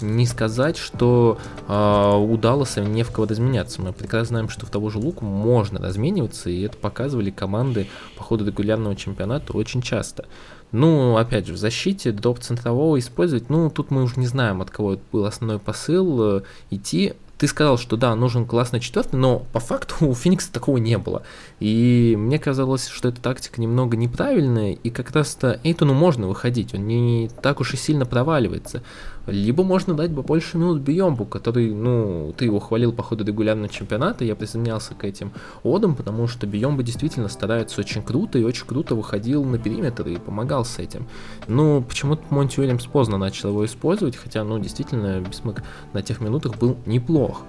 не 0.00 0.26
сказать, 0.26 0.76
что 0.76 1.38
э, 1.68 2.16
у 2.16 2.36
Далласа 2.36 2.82
не 2.82 3.02
в 3.02 3.10
кого 3.10 3.26
разменяться. 3.26 3.80
Мы 3.80 3.92
прекрасно 3.92 4.26
знаем, 4.26 4.48
что 4.48 4.66
в 4.66 4.70
того 4.70 4.90
же 4.90 4.98
Луку 4.98 5.24
можно 5.24 5.78
размениваться, 5.78 6.50
и 6.50 6.62
это 6.62 6.76
показывали 6.76 7.30
команды 7.30 7.86
по 8.16 8.22
ходу 8.22 8.44
регулярного 8.44 8.96
чемпионата 8.96 9.52
очень 9.52 9.82
часто. 9.82 10.26
Ну, 10.72 11.16
опять 11.16 11.46
же, 11.46 11.54
в 11.54 11.56
защите 11.56 12.12
дроп 12.12 12.40
центрового 12.40 12.98
использовать, 12.98 13.48
ну, 13.50 13.70
тут 13.70 13.90
мы 13.90 14.02
уже 14.02 14.18
не 14.18 14.26
знаем, 14.26 14.60
от 14.60 14.70
кого 14.70 14.94
это 14.94 15.02
был 15.12 15.24
основной 15.24 15.58
посыл, 15.58 16.38
э, 16.38 16.42
идти 16.70 17.14
ты 17.38 17.48
сказал, 17.48 17.76
что 17.76 17.96
да, 17.96 18.14
нужен 18.14 18.46
классный 18.46 18.80
четвертый, 18.80 19.16
но 19.16 19.40
по 19.52 19.60
факту 19.60 19.94
у 20.06 20.14
Феникса 20.14 20.52
такого 20.52 20.78
не 20.78 20.98
было. 20.98 21.22
И 21.60 22.14
мне 22.18 22.38
казалось, 22.38 22.88
что 22.88 23.08
эта 23.08 23.20
тактика 23.20 23.60
немного 23.60 23.96
неправильная, 23.96 24.72
и 24.72 24.90
как 24.90 25.10
раз-то 25.10 25.60
Эйтону 25.62 25.94
можно 25.94 26.28
выходить, 26.28 26.74
он 26.74 26.86
не 26.86 27.30
так 27.42 27.60
уж 27.60 27.74
и 27.74 27.76
сильно 27.76 28.06
проваливается. 28.06 28.82
Либо 29.26 29.64
можно 29.64 29.94
дать 29.94 30.14
побольше 30.14 30.56
минут 30.56 30.80
Биомбу, 30.80 31.24
который, 31.24 31.74
ну, 31.74 32.32
ты 32.36 32.44
его 32.44 32.60
хвалил 32.60 32.92
по 32.92 33.02
ходу 33.02 33.24
регулярного 33.24 33.68
чемпионата, 33.68 34.24
я 34.24 34.36
присоединялся 34.36 34.94
к 34.94 35.04
этим 35.04 35.32
одам, 35.64 35.94
потому 35.96 36.28
что 36.28 36.46
Биомба 36.46 36.82
действительно 36.82 37.28
старается 37.28 37.80
очень 37.80 38.02
круто 38.02 38.38
и 38.38 38.44
очень 38.44 38.66
круто 38.66 38.94
выходил 38.94 39.44
на 39.44 39.58
периметр 39.58 40.08
и 40.08 40.16
помогал 40.16 40.64
с 40.64 40.78
этим. 40.78 41.06
Ну, 41.48 41.82
почему-то 41.82 42.22
Монти 42.30 42.60
Уильямс 42.60 42.86
поздно 42.86 43.18
начал 43.18 43.50
его 43.50 43.64
использовать, 43.64 44.16
хотя, 44.16 44.44
ну, 44.44 44.58
действительно, 44.58 45.20
Бисмак 45.20 45.64
на 45.92 46.02
тех 46.02 46.20
минутах 46.20 46.56
был 46.56 46.76
неплох. 46.86 47.42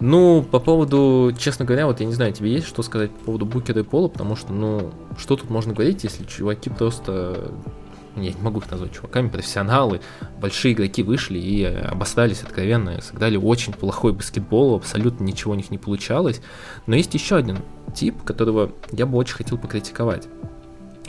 Ну, 0.00 0.42
по 0.42 0.58
поводу, 0.58 1.32
честно 1.38 1.64
говоря, 1.64 1.86
вот 1.86 2.00
я 2.00 2.06
не 2.06 2.14
знаю, 2.14 2.32
тебе 2.32 2.52
есть 2.52 2.66
что 2.66 2.82
сказать 2.82 3.12
по 3.12 3.26
поводу 3.26 3.46
Букера 3.46 3.80
и 3.80 3.84
Пола, 3.84 4.08
потому 4.08 4.34
что, 4.34 4.52
ну, 4.52 4.90
что 5.16 5.36
тут 5.36 5.50
можно 5.50 5.72
говорить, 5.72 6.02
если 6.02 6.24
чуваки 6.24 6.68
просто 6.68 7.52
я 8.16 8.32
не 8.32 8.40
могу 8.40 8.60
их 8.60 8.70
назвать 8.70 8.92
чуваками, 8.92 9.28
профессионалы, 9.28 10.00
большие 10.40 10.74
игроки 10.74 11.02
вышли 11.02 11.38
и 11.38 11.64
обосрались 11.64 12.42
откровенно, 12.42 13.00
сыграли 13.00 13.36
очень 13.36 13.72
плохой 13.72 14.12
баскетбол, 14.12 14.76
абсолютно 14.76 15.24
ничего 15.24 15.52
у 15.52 15.56
них 15.56 15.70
не 15.70 15.78
получалось. 15.78 16.40
Но 16.86 16.94
есть 16.96 17.14
еще 17.14 17.36
один 17.36 17.58
тип, 17.94 18.22
которого 18.22 18.72
я 18.92 19.06
бы 19.06 19.18
очень 19.18 19.36
хотел 19.36 19.58
покритиковать. 19.58 20.28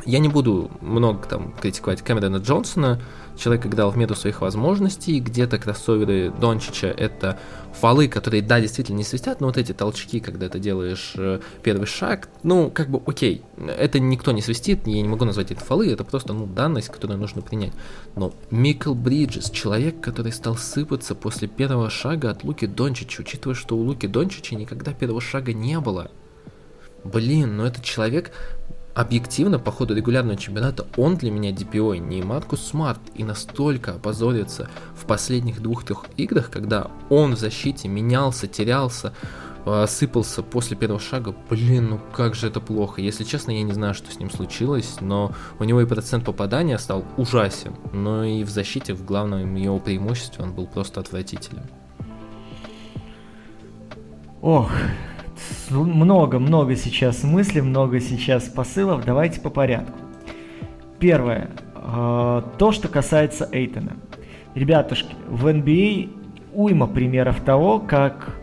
Я 0.05 0.19
не 0.19 0.29
буду 0.29 0.69
много 0.81 1.27
там 1.27 1.51
критиковать 1.53 2.03
Кэмерона 2.03 2.38
Джонсона, 2.38 3.01
человек 3.35 3.65
играл 3.65 3.89
в 3.89 3.97
меру 3.97 4.13
своих 4.13 4.41
возможностей, 4.41 5.19
где-то 5.19 5.57
кроссоверы 5.57 6.31
Дончича 6.39 6.88
это 6.88 7.39
фолы, 7.74 8.07
которые, 8.07 8.43
да, 8.43 8.62
действительно 8.62 8.97
не 8.97 9.03
свистят, 9.03 9.41
но 9.41 9.47
вот 9.47 9.57
эти 9.57 9.74
толчки, 9.74 10.19
когда 10.19 10.47
ты 10.47 10.59
делаешь 10.59 11.13
э, 11.17 11.39
первый 11.63 11.88
шаг, 11.88 12.29
ну, 12.43 12.69
как 12.69 12.89
бы, 12.89 13.01
окей, 13.05 13.41
это 13.57 14.00
никто 14.00 14.31
не 14.31 14.43
свистит, 14.43 14.85
я 14.85 15.01
не 15.01 15.07
могу 15.07 15.25
назвать 15.25 15.51
это 15.51 15.65
фолы, 15.65 15.91
это 15.91 16.03
просто, 16.03 16.33
ну, 16.33 16.45
данность, 16.45 16.89
которую 16.89 17.19
нужно 17.19 17.41
принять. 17.41 17.74
Но 18.15 18.31
Микл 18.51 18.93
Бриджес, 18.93 19.50
человек, 19.50 20.01
который 20.01 20.31
стал 20.31 20.55
сыпаться 20.55 21.15
после 21.15 21.47
первого 21.47 21.89
шага 21.89 22.29
от 22.29 22.43
Луки 22.43 22.67
Дончича, 22.67 23.21
учитывая, 23.21 23.55
что 23.55 23.75
у 23.75 23.81
Луки 23.81 24.05
Дончича 24.05 24.55
никогда 24.55 24.93
первого 24.93 25.19
шага 25.19 25.51
не 25.51 25.79
было. 25.79 26.12
Блин, 27.03 27.57
ну 27.57 27.65
этот 27.65 27.83
человек 27.83 28.31
объективно 28.95 29.59
по 29.59 29.71
ходу 29.71 29.93
регулярного 29.93 30.37
чемпионата 30.37 30.87
он 30.97 31.17
для 31.17 31.29
меня 31.29 31.51
DPO, 31.51 31.97
не 31.97 32.23
Маркус 32.23 32.61
Смарт, 32.61 33.01
и 33.13 33.23
настолько 33.23 33.95
опозорится 33.95 34.69
в 34.95 35.05
последних 35.05 35.61
двух-трех 35.61 36.05
играх, 36.15 36.49
когда 36.49 36.89
он 37.09 37.35
в 37.35 37.39
защите 37.39 37.89
менялся, 37.89 38.47
терялся, 38.47 39.13
а, 39.65 39.85
сыпался 39.85 40.41
после 40.43 40.77
первого 40.77 41.01
шага, 41.01 41.35
блин, 41.49 41.89
ну 41.89 41.99
как 42.13 42.35
же 42.35 42.47
это 42.47 42.61
плохо. 42.61 43.01
Если 43.01 43.25
честно, 43.25 43.51
я 43.51 43.63
не 43.63 43.73
знаю, 43.73 43.93
что 43.93 44.09
с 44.09 44.17
ним 44.17 44.31
случилось, 44.31 44.95
но 45.01 45.33
у 45.59 45.65
него 45.65 45.81
и 45.81 45.85
процент 45.85 46.23
попадания 46.23 46.77
стал 46.77 47.03
ужасен, 47.17 47.75
но 47.91 48.23
и 48.23 48.45
в 48.45 48.49
защите, 48.49 48.93
в 48.93 49.03
главном 49.03 49.55
его 49.55 49.77
преимуществе, 49.79 50.43
он 50.43 50.53
был 50.53 50.67
просто 50.67 51.01
отвратителен. 51.01 51.63
Ох, 54.41 54.71
много-много 55.69 56.75
сейчас 56.75 57.23
мыслей, 57.23 57.61
много 57.61 57.99
сейчас 57.99 58.43
посылов. 58.43 59.05
Давайте 59.05 59.41
по 59.41 59.49
порядку. 59.49 59.97
Первое. 60.99 61.49
А, 61.75 62.41
то, 62.57 62.71
что 62.71 62.87
касается 62.87 63.47
Эйтона. 63.51 63.93
Ребятушки, 64.55 65.15
в 65.27 65.47
NBA 65.47 66.09
а 66.09 66.25
уйма 66.55 66.87
примеров 66.87 67.41
того, 67.41 67.79
как 67.79 68.33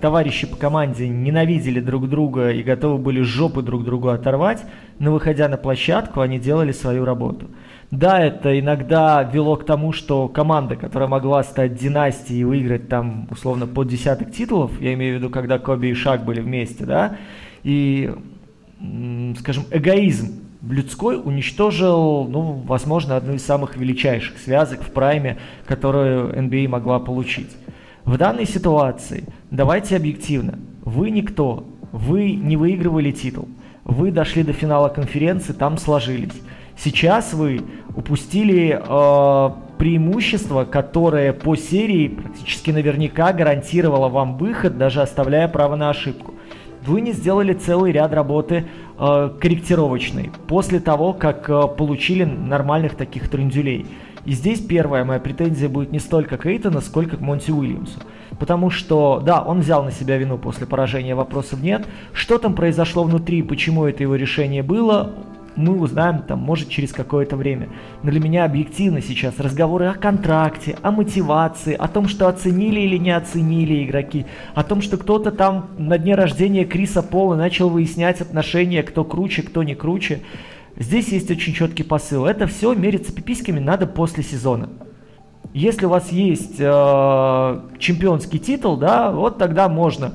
товарищи 0.00 0.46
по 0.46 0.56
команде 0.56 1.08
ненавидели 1.08 1.80
друг 1.80 2.08
друга 2.08 2.50
и 2.50 2.62
готовы 2.62 2.98
были 2.98 3.20
жопы 3.20 3.62
друг 3.62 3.84
другу 3.84 4.08
оторвать, 4.08 4.64
но 4.98 5.12
выходя 5.12 5.48
на 5.48 5.56
площадку, 5.56 6.20
они 6.20 6.38
делали 6.38 6.72
свою 6.72 7.04
работу. 7.04 7.48
Да, 7.90 8.20
это 8.20 8.58
иногда 8.58 9.24
вело 9.24 9.56
к 9.56 9.66
тому, 9.66 9.92
что 9.92 10.28
команда, 10.28 10.76
которая 10.76 11.08
могла 11.08 11.42
стать 11.42 11.74
династией 11.74 12.40
и 12.40 12.44
выиграть 12.44 12.88
там 12.88 13.26
условно 13.30 13.66
под 13.66 13.88
десяток 13.88 14.30
титулов, 14.30 14.80
я 14.80 14.94
имею 14.94 15.16
в 15.16 15.18
виду, 15.18 15.30
когда 15.30 15.58
Коби 15.58 15.88
и 15.88 15.94
Шак 15.94 16.24
были 16.24 16.40
вместе, 16.40 16.84
да, 16.84 17.16
и, 17.64 18.14
скажем, 19.38 19.64
эгоизм 19.72 20.40
людской 20.62 21.20
уничтожил, 21.22 22.28
ну, 22.28 22.62
возможно, 22.64 23.16
одну 23.16 23.34
из 23.34 23.44
самых 23.44 23.76
величайших 23.76 24.38
связок 24.38 24.82
в 24.82 24.92
прайме, 24.92 25.38
которую 25.66 26.32
NBA 26.32 26.68
могла 26.68 27.00
получить. 27.00 27.50
В 28.04 28.16
данной 28.16 28.46
ситуации, 28.46 29.24
давайте 29.50 29.96
объективно, 29.96 30.60
вы 30.84 31.10
никто, 31.10 31.66
вы 31.90 32.32
не 32.32 32.56
выигрывали 32.56 33.10
титул, 33.10 33.48
вы 33.84 34.12
дошли 34.12 34.44
до 34.44 34.52
финала 34.52 34.90
конференции, 34.90 35.52
там 35.52 35.76
сложились. 35.76 36.40
Сейчас 36.82 37.34
вы 37.34 37.60
упустили 37.94 38.80
э, 38.80 39.50
преимущество, 39.76 40.64
которое 40.64 41.34
по 41.34 41.54
серии 41.54 42.08
практически 42.08 42.70
наверняка 42.70 43.34
гарантировало 43.34 44.08
вам 44.08 44.38
выход, 44.38 44.78
даже 44.78 45.02
оставляя 45.02 45.46
право 45.48 45.76
на 45.76 45.90
ошибку. 45.90 46.32
Вы 46.86 47.02
не 47.02 47.12
сделали 47.12 47.52
целый 47.52 47.92
ряд 47.92 48.14
работы 48.14 48.64
э, 48.98 49.30
корректировочной 49.38 50.30
после 50.48 50.80
того, 50.80 51.12
как 51.12 51.50
э, 51.50 51.68
получили 51.76 52.24
нормальных 52.24 52.94
таких 52.94 53.28
трендюлей. 53.28 53.86
И 54.24 54.32
здесь 54.32 54.60
первая 54.60 55.04
моя 55.04 55.20
претензия 55.20 55.68
будет 55.68 55.92
не 55.92 55.98
столько 55.98 56.38
к 56.38 56.46
Эйтону, 56.46 56.80
сколько 56.80 57.18
к 57.18 57.20
Монти 57.20 57.50
Уильямсу. 57.50 58.00
Потому 58.38 58.70
что, 58.70 59.20
да, 59.22 59.42
он 59.42 59.60
взял 59.60 59.84
на 59.84 59.92
себя 59.92 60.16
вину 60.16 60.38
после 60.38 60.66
поражения, 60.66 61.14
вопросов 61.14 61.60
нет. 61.62 61.86
Что 62.14 62.38
там 62.38 62.54
произошло 62.54 63.04
внутри, 63.04 63.42
почему 63.42 63.84
это 63.84 64.02
его 64.02 64.14
решение 64.14 64.62
было, 64.62 65.12
мы 65.56 65.78
узнаем, 65.78 66.22
там, 66.22 66.38
может, 66.38 66.68
через 66.68 66.92
какое-то 66.92 67.36
время. 67.36 67.68
Но 68.02 68.10
для 68.10 68.20
меня 68.20 68.44
объективно 68.44 69.00
сейчас 69.00 69.38
разговоры 69.38 69.86
о 69.86 69.94
контракте, 69.94 70.76
о 70.82 70.90
мотивации, 70.90 71.74
о 71.74 71.88
том, 71.88 72.08
что 72.08 72.28
оценили 72.28 72.80
или 72.80 72.96
не 72.96 73.10
оценили 73.10 73.84
игроки, 73.84 74.26
о 74.54 74.64
том, 74.64 74.82
что 74.82 74.96
кто-то 74.96 75.30
там 75.30 75.70
на 75.78 75.98
дне 75.98 76.14
рождения 76.14 76.64
Криса 76.64 77.02
Пола 77.02 77.34
начал 77.34 77.68
выяснять 77.68 78.20
отношения, 78.20 78.82
кто 78.82 79.04
круче, 79.04 79.42
кто 79.42 79.62
не 79.62 79.74
круче. 79.74 80.20
Здесь 80.76 81.08
есть 81.08 81.30
очень 81.30 81.52
четкий 81.52 81.82
посыл. 81.82 82.26
Это 82.26 82.46
все 82.46 82.72
мериться 82.74 83.12
пиписьками 83.12 83.58
надо 83.58 83.86
после 83.86 84.22
сезона. 84.22 84.70
Если 85.52 85.86
у 85.86 85.88
вас 85.88 86.12
есть 86.12 86.56
э, 86.60 87.60
чемпионский 87.78 88.38
титул, 88.38 88.76
да, 88.76 89.10
вот 89.10 89.36
тогда 89.36 89.68
можно 89.68 90.12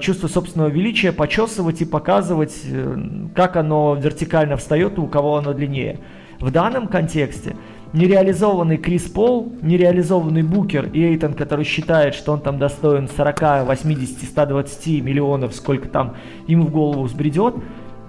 чувство 0.00 0.28
собственного 0.28 0.68
величия 0.68 1.12
почесывать 1.12 1.80
и 1.80 1.84
показывать, 1.84 2.54
э, 2.64 2.96
как 3.34 3.56
оно 3.56 3.94
вертикально 3.94 4.56
встает 4.56 4.98
и 4.98 5.00
у 5.00 5.06
кого 5.06 5.36
оно 5.36 5.52
длиннее. 5.52 6.00
В 6.40 6.50
данном 6.50 6.88
контексте 6.88 7.56
нереализованный 7.92 8.76
Крис 8.76 9.04
Пол, 9.04 9.52
нереализованный 9.62 10.42
Букер 10.42 10.90
и 10.92 11.02
Эйтон, 11.02 11.34
который 11.34 11.64
считает, 11.64 12.14
что 12.14 12.32
он 12.32 12.40
там 12.40 12.58
достоин 12.58 13.08
40, 13.08 13.66
80, 13.66 14.28
120 14.28 15.02
миллионов, 15.02 15.54
сколько 15.54 15.88
там 15.88 16.16
ему 16.46 16.64
в 16.64 16.70
голову 16.70 17.04
взбредет, 17.04 17.54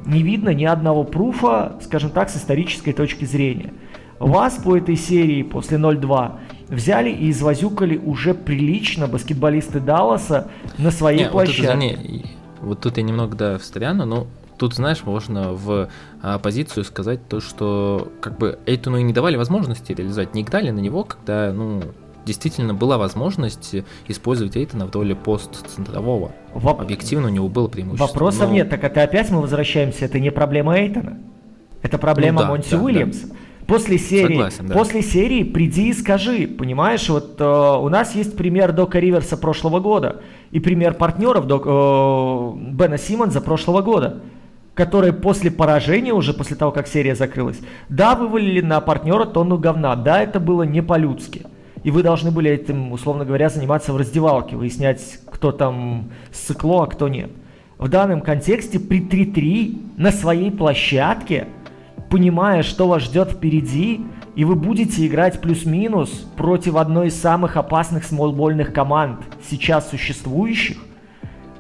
не 0.06 0.22
видно 0.22 0.50
ни 0.50 0.66
одного 0.66 1.04
пруфа, 1.04 1.78
скажем 1.82 2.10
так, 2.10 2.30
с 2.30 2.36
исторической 2.36 2.94
точки 2.94 3.26
зрения. 3.26 3.74
Вас 4.20 4.56
по 4.56 4.78
этой 4.78 4.96
серии 4.96 5.44
после 5.44 5.78
0-2 5.78 6.32
взяли 6.68 7.10
и 7.10 7.32
извозюкали 7.32 7.98
уже 7.98 8.34
прилично 8.34 9.08
баскетболисты 9.08 9.80
Далласа 9.80 10.50
на 10.78 10.92
своей 10.92 11.26
не, 11.26 11.30
площадке. 11.30 11.62
Вот, 11.62 11.70
это, 11.70 11.78
не, 11.78 12.26
вот 12.62 12.82
тут 12.82 12.98
я 12.98 13.04
немного 13.04 13.36
да, 13.36 13.58
встряну, 13.58 14.06
но 14.06 14.28
тут, 14.58 14.74
знаешь, 14.74 15.04
можно 15.04 15.54
в 15.54 15.90
а, 16.22 16.40
позицию 16.40 16.84
сказать 16.84 17.28
то, 17.28 17.40
что 17.40 18.12
как 18.22 18.38
бы 18.38 18.60
Эйтону 18.66 18.98
и 18.98 19.04
не 19.04 19.14
давали 19.14 19.36
возможности 19.38 19.92
реализовать, 19.92 20.34
не 20.34 20.42
играли 20.42 20.72
на 20.72 20.80
него, 20.80 21.04
когда, 21.04 21.52
ну, 21.54 21.82
действительно 22.26 22.74
была 22.74 22.98
возможность 22.98 23.76
использовать 24.08 24.58
Эйтона 24.58 24.88
в 24.88 24.96
роли 24.96 25.14
пост-центрового. 25.14 26.32
Воп... 26.54 26.82
Объективно 26.82 27.28
у 27.28 27.32
него 27.32 27.48
было 27.48 27.68
преимущество. 27.68 28.08
Вопросов 28.08 28.48
но... 28.48 28.56
нет, 28.56 28.70
так 28.70 28.84
это 28.84 29.04
опять 29.04 29.30
мы 29.30 29.42
возвращаемся, 29.42 30.06
это 30.06 30.20
не 30.20 30.32
проблема 30.32 30.78
Эйтона. 30.80 31.20
Это 31.84 32.00
проблема 32.00 32.42
ну, 32.42 32.48
да, 32.48 32.50
Монти 32.50 32.72
да, 32.72 32.82
Уильямса. 32.82 33.28
Да. 33.28 33.36
После 33.68 33.98
серии, 33.98 34.36
Согласен, 34.36 34.68
да. 34.68 34.74
после 34.76 35.02
серии 35.02 35.44
приди 35.44 35.90
и 35.90 35.94
скажи, 35.94 36.48
понимаешь, 36.48 37.10
вот 37.10 37.36
э, 37.40 37.44
у 37.44 37.90
нас 37.90 38.14
есть 38.14 38.38
пример 38.38 38.74
Дока 38.74 39.00
Риверса 39.00 39.38
прошлого 39.38 39.80
года 39.80 40.22
и 40.52 40.60
пример 40.60 40.94
партнеров 40.94 41.48
Док, 41.48 41.64
э, 41.66 42.72
Бена 42.74 43.00
Симмонса 43.00 43.42
прошлого 43.42 43.82
года, 43.82 44.22
которые 44.76 45.14
после 45.14 45.50
поражения, 45.50 46.14
уже 46.14 46.34
после 46.34 46.56
того, 46.56 46.72
как 46.72 46.88
серия 46.88 47.16
закрылась, 47.16 47.60
да, 47.90 48.14
вывалили 48.14 48.62
на 48.62 48.80
партнера 48.82 49.26
тонну 49.26 49.58
говна, 49.58 49.96
да, 49.96 50.22
это 50.22 50.40
было 50.40 50.62
не 50.64 50.84
по-людски. 50.84 51.48
И 51.84 51.90
вы 51.90 52.04
должны 52.04 52.30
были 52.30 52.52
этим, 52.52 52.92
условно 52.92 53.26
говоря, 53.26 53.50
заниматься 53.50 53.94
в 53.94 53.98
раздевалке, 53.98 54.56
выяснять, 54.56 55.20
кто 55.32 55.52
там 55.52 56.12
сыкло, 56.32 56.84
а 56.84 56.88
кто 56.88 57.08
нет. 57.08 57.32
В 57.80 57.90
данном 57.90 58.22
контексте 58.22 58.80
при 58.80 59.02
3-3 59.02 59.94
на 59.98 60.12
своей 60.12 60.52
площадке– 60.52 61.48
понимая, 62.10 62.64
что 62.64 62.88
вас 62.88 63.04
ждет 63.04 63.32
впереди, 63.32 64.02
и 64.36 64.44
вы 64.46 64.56
будете 64.56 65.06
играть 65.06 65.42
плюс-минус 65.42 66.10
против 66.36 66.76
одной 66.76 67.08
из 67.08 67.20
самых 67.20 67.58
опасных 67.58 68.04
смолбольных 68.04 68.74
команд, 68.74 69.22
сейчас 69.48 69.90
существующих, 69.90 70.78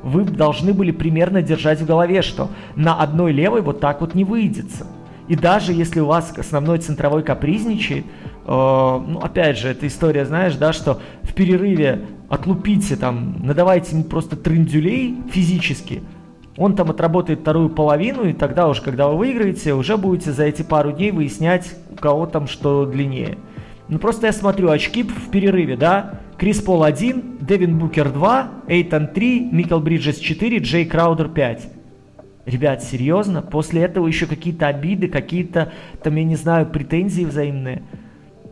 вы 0.04 0.24
должны 0.24 0.74
были 0.74 0.92
примерно 0.92 1.42
держать 1.42 1.82
в 1.82 1.86
голове, 1.86 2.22
что 2.22 2.50
на 2.76 2.96
одной 2.96 3.32
левой 3.32 3.62
вот 3.62 3.80
так 3.80 4.02
вот 4.02 4.14
не 4.14 4.24
выйдется. 4.24 4.86
И 5.28 5.36
даже 5.36 5.74
если 5.74 6.00
у 6.00 6.06
вас 6.06 6.32
основной 6.38 6.78
центровой 6.78 7.24
капризничает, 7.24 8.06
э, 8.06 8.48
ну, 8.48 9.20
опять 9.24 9.58
же, 9.58 9.70
эта 9.70 9.88
история, 9.88 10.26
знаешь, 10.26 10.56
да, 10.56 10.72
что 10.72 11.02
в 11.24 11.34
перерыве 11.34 12.06
отлупите 12.30 12.96
там, 12.96 13.38
надавайте 13.44 13.96
ему 13.96 14.04
просто 14.04 14.36
трындюлей 14.36 15.18
физически– 15.32 16.04
он 16.58 16.76
там 16.76 16.89
отработает 16.89 17.41
вторую 17.41 17.70
половину, 17.70 18.26
и 18.26 18.34
тогда 18.34 18.68
уже, 18.68 18.82
когда 18.82 19.08
вы 19.08 19.18
выиграете, 19.18 19.74
уже 19.74 19.98
будете 19.98 20.32
за 20.32 20.46
эти 20.46 20.62
пару 20.62 20.91
дней 20.91 21.12
выяснять, 21.12 21.76
у 21.91 21.96
кого 21.96 22.26
там 22.26 22.48
что 22.48 22.86
длиннее. 22.86 23.38
Ну 23.88 24.00
просто 24.00 24.28
я 24.28 24.34
смотрю 24.34 24.70
очки 24.70 25.04
в 25.04 25.30
перерыве, 25.30 25.76
да? 25.76 26.22
Крис 26.38 26.62
Пол 26.62 26.84
1, 26.84 27.38
Девин 27.41 27.78
Букер 27.78 28.10
2, 28.10 28.52
Эйтон 28.68 29.08
3, 29.08 29.50
Микл 29.52 29.80
Бриджес 29.80 30.18
4, 30.18 30.58
Джей 30.60 30.86
Краудер 30.86 31.30
5. 31.30 31.68
Ребят, 32.46 32.84
серьезно? 32.84 33.41
После 33.41 33.84
этого 33.84 34.08
еще 34.08 34.26
какие-то 34.26 34.68
обиды, 34.68 35.08
какие-то, 35.08 35.72
там, 36.04 36.15
я 36.15 36.24
не 36.24 36.36
знаю, 36.36 36.68
претензии 36.68 37.24
взаимные. 37.24 37.84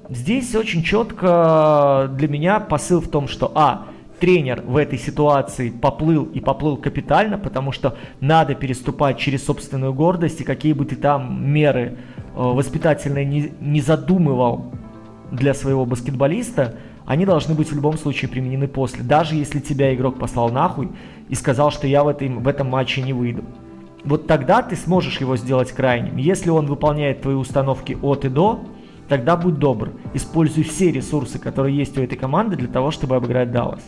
Здесь 0.09 0.53
очень 0.55 0.83
четко 0.83 2.09
для 2.15 2.27
меня 2.27 2.59
посыл 2.59 3.01
в 3.01 3.09
том, 3.09 3.27
что, 3.27 3.51
а, 3.55 3.87
тренер 4.23 4.63
в 4.65 4.77
этой 4.77 4.97
ситуации 4.97 5.69
поплыл 5.69 6.23
и 6.23 6.39
поплыл 6.39 6.77
капитально, 6.77 7.37
потому 7.37 7.73
что 7.73 7.97
надо 8.21 8.55
переступать 8.55 9.17
через 9.17 9.43
собственную 9.43 9.93
гордость, 9.93 10.39
и 10.39 10.45
какие 10.45 10.71
бы 10.71 10.85
ты 10.85 10.95
там 10.95 11.45
меры 11.45 11.81
э, 11.81 11.95
воспитательные 12.35 13.25
не, 13.25 13.51
не 13.59 13.81
задумывал 13.81 14.71
для 15.29 15.53
своего 15.53 15.85
баскетболиста, 15.85 16.77
они 17.05 17.25
должны 17.25 17.53
быть 17.53 17.69
в 17.69 17.75
любом 17.75 17.97
случае 17.97 18.31
применены 18.31 18.69
после. 18.69 19.03
Даже 19.03 19.35
если 19.35 19.59
тебя 19.59 19.93
игрок 19.93 20.17
послал 20.19 20.49
нахуй 20.51 20.87
и 21.27 21.35
сказал, 21.35 21.69
что 21.69 21.85
я 21.85 22.05
в, 22.05 22.07
этой, 22.07 22.29
в 22.29 22.47
этом 22.47 22.69
матче 22.69 23.01
не 23.01 23.11
выйду. 23.11 23.43
Вот 24.05 24.25
тогда 24.25 24.61
ты 24.61 24.77
сможешь 24.77 25.19
его 25.19 25.35
сделать 25.35 25.73
крайним. 25.73 26.15
Если 26.15 26.49
он 26.49 26.67
выполняет 26.67 27.23
твои 27.23 27.35
установки 27.35 27.97
от 28.01 28.23
и 28.23 28.29
до, 28.29 28.61
тогда 29.09 29.35
будь 29.35 29.59
добр. 29.59 29.91
Используй 30.13 30.63
все 30.63 30.93
ресурсы, 30.93 31.39
которые 31.39 31.75
есть 31.75 31.97
у 31.97 32.01
этой 32.01 32.17
команды 32.17 32.55
для 32.55 32.69
того, 32.69 32.89
чтобы 32.89 33.17
обыграть 33.17 33.51
Даллас. 33.51 33.83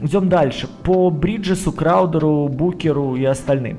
Идем 0.00 0.28
дальше. 0.28 0.68
По 0.84 1.10
Бриджесу, 1.10 1.72
Краудеру, 1.72 2.48
Букеру 2.48 3.16
и 3.16 3.24
остальным. 3.24 3.78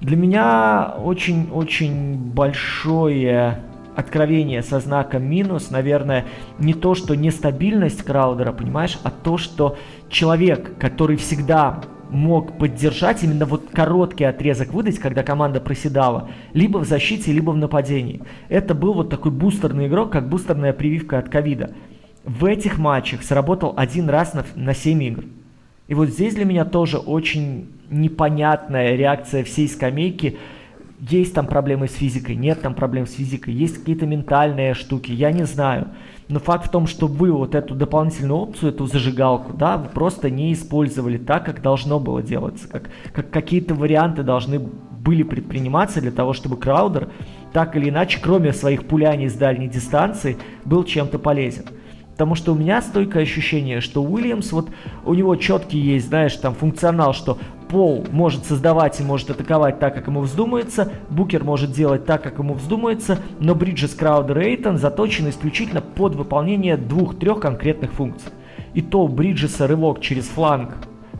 Для 0.00 0.16
меня 0.16 0.96
очень-очень 1.02 2.16
большое 2.16 3.60
откровение 3.94 4.62
со 4.62 4.80
знаком 4.80 5.22
минус, 5.22 5.70
наверное, 5.70 6.24
не 6.58 6.74
то, 6.74 6.94
что 6.94 7.14
нестабильность 7.14 8.02
Краудера, 8.02 8.52
понимаешь, 8.52 8.98
а 9.04 9.10
то, 9.10 9.38
что 9.38 9.78
человек, 10.10 10.76
который 10.78 11.16
всегда 11.16 11.80
мог 12.10 12.58
поддержать 12.58 13.22
именно 13.22 13.46
вот 13.46 13.70
короткий 13.72 14.24
отрезок 14.24 14.72
выдать, 14.72 14.98
когда 14.98 15.22
команда 15.22 15.60
проседала, 15.60 16.28
либо 16.52 16.78
в 16.78 16.84
защите, 16.84 17.32
либо 17.32 17.52
в 17.52 17.56
нападении. 17.56 18.22
Это 18.48 18.74
был 18.74 18.94
вот 18.94 19.10
такой 19.10 19.30
бустерный 19.30 19.86
игрок, 19.86 20.10
как 20.10 20.28
бустерная 20.28 20.72
прививка 20.72 21.18
от 21.18 21.28
ковида. 21.28 21.72
В 22.24 22.44
этих 22.44 22.78
матчах 22.78 23.22
сработал 23.22 23.74
один 23.76 24.08
раз 24.08 24.34
на, 24.34 24.44
на 24.54 24.74
7 24.74 25.02
игр. 25.02 25.24
И 25.86 25.94
вот 25.94 26.08
здесь 26.08 26.34
для 26.34 26.44
меня 26.44 26.64
тоже 26.64 26.98
очень 26.98 27.68
непонятная 27.90 28.96
реакция 28.96 29.44
всей 29.44 29.68
скамейки. 29.68 30.38
Есть 31.00 31.34
там 31.34 31.46
проблемы 31.46 31.88
с 31.88 31.92
физикой, 31.92 32.36
нет 32.36 32.62
там 32.62 32.74
проблем 32.74 33.06
с 33.06 33.12
физикой, 33.12 33.52
есть 33.52 33.78
какие-то 33.78 34.06
ментальные 34.06 34.72
штуки, 34.72 35.12
я 35.12 35.32
не 35.32 35.44
знаю. 35.44 35.88
Но 36.28 36.40
факт 36.40 36.66
в 36.66 36.70
том, 36.70 36.86
что 36.86 37.06
вы 37.06 37.30
вот 37.30 37.54
эту 37.54 37.74
дополнительную 37.74 38.38
опцию, 38.38 38.72
эту 38.72 38.86
зажигалку, 38.86 39.52
да, 39.52 39.76
вы 39.76 39.90
просто 39.90 40.30
не 40.30 40.54
использовали 40.54 41.18
так, 41.18 41.44
как 41.44 41.60
должно 41.60 42.00
было 42.00 42.22
делаться, 42.22 42.66
как, 42.68 42.88
как 43.12 43.30
какие-то 43.30 43.74
варианты 43.74 44.22
должны 44.22 44.58
были 44.58 45.22
предприниматься 45.22 46.00
для 46.00 46.12
того, 46.12 46.32
чтобы 46.32 46.56
Краудер 46.56 47.10
так 47.52 47.76
или 47.76 47.90
иначе, 47.90 48.18
кроме 48.22 48.54
своих 48.54 48.86
пуляний 48.86 49.28
с 49.28 49.34
дальней 49.34 49.68
дистанции, 49.68 50.38
был 50.64 50.84
чем-то 50.84 51.18
полезен. 51.18 51.66
Потому 52.14 52.36
что 52.36 52.52
у 52.52 52.54
меня 52.54 52.80
стойкое 52.80 53.24
ощущение, 53.24 53.80
что 53.80 54.02
Уильямс, 54.02 54.52
вот 54.52 54.68
у 55.04 55.14
него 55.14 55.34
четкий 55.34 55.78
есть, 55.78 56.06
знаешь, 56.06 56.36
там 56.36 56.54
функционал, 56.54 57.12
что 57.12 57.38
Пол 57.68 58.06
может 58.12 58.44
создавать 58.44 59.00
и 59.00 59.02
может 59.02 59.30
атаковать 59.30 59.80
так, 59.80 59.94
как 59.94 60.06
ему 60.06 60.20
вздумается, 60.20 60.92
Букер 61.10 61.42
может 61.42 61.72
делать 61.72 62.04
так, 62.04 62.22
как 62.22 62.38
ему 62.38 62.54
вздумается, 62.54 63.18
но 63.40 63.56
Бриджес, 63.56 63.94
Краудер 63.94 64.38
и 64.38 64.44
Эйтон 64.50 64.78
заточены 64.78 65.30
исключительно 65.30 65.80
под 65.80 66.14
выполнение 66.14 66.76
двух-трех 66.76 67.40
конкретных 67.40 67.92
функций. 67.92 68.30
И 68.74 68.80
то 68.80 69.02
у 69.02 69.08
Бриджеса 69.08 69.66
рывок 69.66 70.00
через 70.00 70.26
фланг 70.26 70.74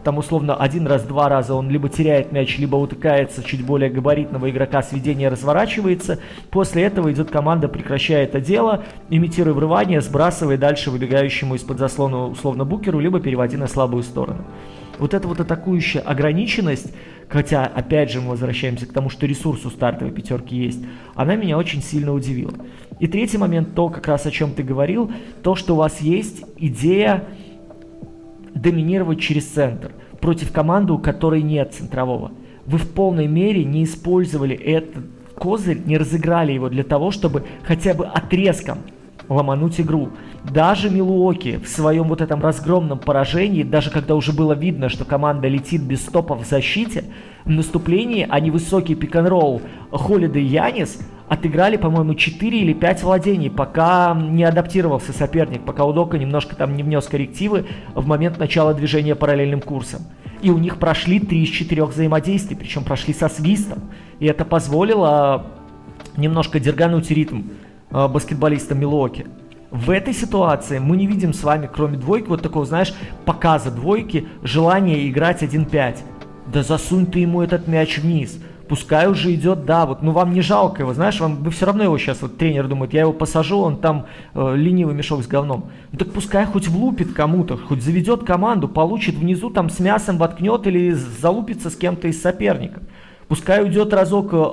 там 0.04 0.18
условно 0.18 0.54
один 0.54 0.86
раз, 0.86 1.02
два 1.02 1.28
раза 1.28 1.54
он 1.54 1.70
либо 1.70 1.88
теряет 1.88 2.30
мяч, 2.30 2.58
либо 2.58 2.76
утыкается 2.76 3.42
чуть 3.42 3.64
более 3.64 3.90
габаритного 3.90 4.50
игрока, 4.50 4.82
сведение 4.82 5.28
разворачивается. 5.28 6.20
После 6.50 6.84
этого 6.84 7.12
идет 7.12 7.30
команда, 7.30 7.68
прекращает 7.68 8.30
это 8.30 8.40
дело, 8.40 8.84
имитируя 9.10 9.54
врывание, 9.54 10.00
сбрасывая 10.00 10.58
дальше 10.58 10.90
выбегающему 10.90 11.54
из-под 11.56 11.78
заслона 11.78 12.26
условно 12.26 12.64
букеру, 12.64 13.00
либо 13.00 13.20
переводя 13.20 13.58
на 13.58 13.66
слабую 13.66 14.02
сторону. 14.02 14.44
Вот 14.98 15.14
эта 15.14 15.26
вот 15.26 15.40
атакующая 15.40 16.02
ограниченность, 16.02 16.92
хотя, 17.28 17.64
опять 17.64 18.10
же, 18.10 18.20
мы 18.20 18.30
возвращаемся 18.30 18.86
к 18.86 18.92
тому, 18.92 19.10
что 19.10 19.26
ресурс 19.26 19.64
у 19.64 19.70
стартовой 19.70 20.12
пятерки 20.12 20.56
есть, 20.56 20.80
она 21.14 21.34
меня 21.34 21.58
очень 21.58 21.82
сильно 21.82 22.12
удивила. 22.12 22.54
И 23.00 23.08
третий 23.08 23.38
момент, 23.38 23.74
то, 23.74 23.88
как 23.88 24.06
раз 24.06 24.26
о 24.26 24.30
чем 24.30 24.52
ты 24.52 24.62
говорил, 24.62 25.10
то, 25.42 25.56
что 25.56 25.74
у 25.74 25.78
вас 25.78 26.00
есть 26.00 26.44
идея 26.58 27.24
доминировать 28.54 29.20
через 29.20 29.46
центр 29.46 29.92
против 30.20 30.52
команды, 30.52 30.92
у 30.92 30.98
которой 30.98 31.42
нет 31.42 31.74
центрового. 31.74 32.32
Вы 32.66 32.78
в 32.78 32.88
полной 32.90 33.26
мере 33.26 33.64
не 33.64 33.84
использовали 33.84 34.56
этот 34.56 35.04
козырь, 35.34 35.82
не 35.84 35.98
разыграли 35.98 36.52
его 36.52 36.68
для 36.68 36.84
того, 36.84 37.10
чтобы 37.10 37.44
хотя 37.64 37.94
бы 37.94 38.06
отрезком 38.06 38.78
ломануть 39.28 39.80
игру. 39.80 40.10
Даже 40.44 40.90
Милуоки 40.90 41.58
в 41.58 41.68
своем 41.68 42.08
вот 42.08 42.20
этом 42.20 42.42
разгромном 42.42 42.98
поражении, 42.98 43.62
даже 43.62 43.90
когда 43.90 44.14
уже 44.14 44.32
было 44.32 44.52
видно, 44.52 44.88
что 44.88 45.04
команда 45.04 45.48
летит 45.48 45.82
без 45.82 46.02
стопов 46.02 46.42
в 46.42 46.48
защите, 46.48 47.04
в 47.44 47.50
наступлении 47.50 48.26
они 48.28 48.50
высокий 48.50 48.94
пик-н-ролл 48.94 49.62
Холида 49.90 50.38
и 50.38 50.44
Янис 50.44 50.98
отыграли, 51.28 51.76
по-моему, 51.76 52.14
4 52.14 52.58
или 52.58 52.72
5 52.72 53.02
владений, 53.02 53.50
пока 53.50 54.14
не 54.14 54.44
адаптировался 54.44 55.12
соперник, 55.12 55.62
пока 55.64 55.84
Удока 55.84 56.18
немножко 56.18 56.54
там 56.56 56.76
не 56.76 56.82
внес 56.82 57.06
коррективы 57.06 57.66
в 57.94 58.06
момент 58.06 58.38
начала 58.38 58.74
движения 58.74 59.14
параллельным 59.14 59.60
курсом. 59.60 60.02
И 60.42 60.50
у 60.50 60.58
них 60.58 60.78
прошли 60.78 61.20
3 61.20 61.42
из 61.42 61.48
4 61.48 61.84
взаимодействий, 61.86 62.56
причем 62.56 62.84
прошли 62.84 63.14
со 63.14 63.28
свистом. 63.28 63.80
И 64.18 64.26
это 64.26 64.44
позволило 64.44 65.46
немножко 66.16 66.60
дергануть 66.60 67.10
ритм 67.10 67.42
баскетболиста 68.08 68.74
Милуоки. 68.74 69.26
В 69.70 69.90
этой 69.90 70.14
ситуации 70.14 70.78
мы 70.78 70.96
не 70.96 71.06
видим 71.06 71.32
с 71.32 71.42
вами, 71.42 71.68
кроме 71.72 71.96
двойки, 71.96 72.28
вот 72.28 72.42
такого, 72.42 72.64
знаешь, 72.64 72.94
показа 73.24 73.70
двойки, 73.70 74.28
желания 74.42 75.08
играть 75.08 75.42
1-5. 75.42 75.96
Да 76.52 76.62
засунь 76.62 77.06
ты 77.06 77.20
ему 77.20 77.42
этот 77.42 77.66
мяч 77.66 77.98
вниз– 77.98 78.38
пускай 78.68 79.08
уже 79.08 79.34
идет, 79.34 79.64
да, 79.64 79.86
вот, 79.86 80.02
ну 80.02 80.12
вам 80.12 80.32
не 80.32 80.40
жалко 80.40 80.82
его, 80.82 80.94
знаешь, 80.94 81.20
вам, 81.20 81.42
вы 81.42 81.50
все 81.50 81.66
равно 81.66 81.84
его 81.84 81.98
сейчас, 81.98 82.22
вот 82.22 82.36
тренер 82.36 82.68
думает, 82.68 82.92
я 82.92 83.02
его 83.02 83.12
посажу, 83.12 83.58
он 83.58 83.76
там 83.76 84.06
э, 84.34 84.54
ленивый 84.56 84.94
мешок 84.94 85.22
с 85.22 85.26
говном. 85.26 85.70
Ну 85.92 85.98
так 85.98 86.12
пускай 86.12 86.46
хоть 86.46 86.68
влупит 86.68 87.12
кому-то, 87.12 87.56
хоть 87.56 87.82
заведет 87.82 88.24
команду, 88.24 88.68
получит 88.68 89.16
внизу, 89.16 89.50
там 89.50 89.70
с 89.70 89.78
мясом 89.80 90.18
воткнет 90.18 90.66
или 90.66 90.92
залупится 90.92 91.70
с 91.70 91.76
кем-то 91.76 92.08
из 92.08 92.20
соперников. 92.20 92.82
Пускай 93.28 93.62
уйдет 93.62 93.92
разок 93.92 94.32
э, 94.32 94.44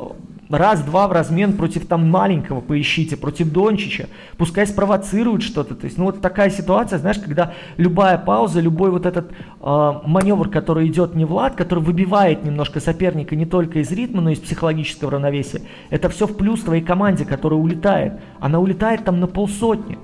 раз-два 0.52 1.08
в 1.08 1.12
размен 1.12 1.54
против 1.54 1.86
там 1.88 2.10
маленького 2.10 2.62
поищите, 2.62 3.18
против 3.18 3.52
Дончича, 3.52 4.08
пускай 4.38 4.68
спровоцирует 4.68 5.44
что-то. 5.44 5.76
То 5.76 5.86
есть, 5.86 5.98
ну 5.98 6.06
вот 6.06 6.22
такая 6.22 6.50
ситуация, 6.50 7.00
знаешь, 7.00 7.20
когда 7.20 7.54
любая 7.78 8.18
пауза, 8.18 8.60
любой 8.60 8.92
вот 8.92 9.06
этот 9.06 9.32
э, 9.32 9.92
маневр, 10.06 10.50
который 10.50 10.88
идет 10.88 11.16
не 11.16 11.26
Влад, 11.26 11.56
который 11.56 11.84
выбивает 11.84 12.44
немножко 12.44 12.80
соперника 12.80 13.36
не 13.36 13.46
только 13.46 13.80
из 13.80 13.92
ритма, 13.92 14.22
но 14.22 14.30
и 14.30 14.34
из 14.34 14.40
психологического 14.40 15.12
равновесия, 15.12 15.62
это 15.90 16.10
все 16.10 16.28
в 16.28 16.36
плюс 16.38 16.62
твоей 16.62 16.82
команде, 16.82 17.26
которая 17.26 17.60
улетает. 17.60 18.14
Она 18.40 18.60
улетает 18.60 19.04
там 19.06 19.20
на 19.20 19.28
полсотни. 19.28 19.98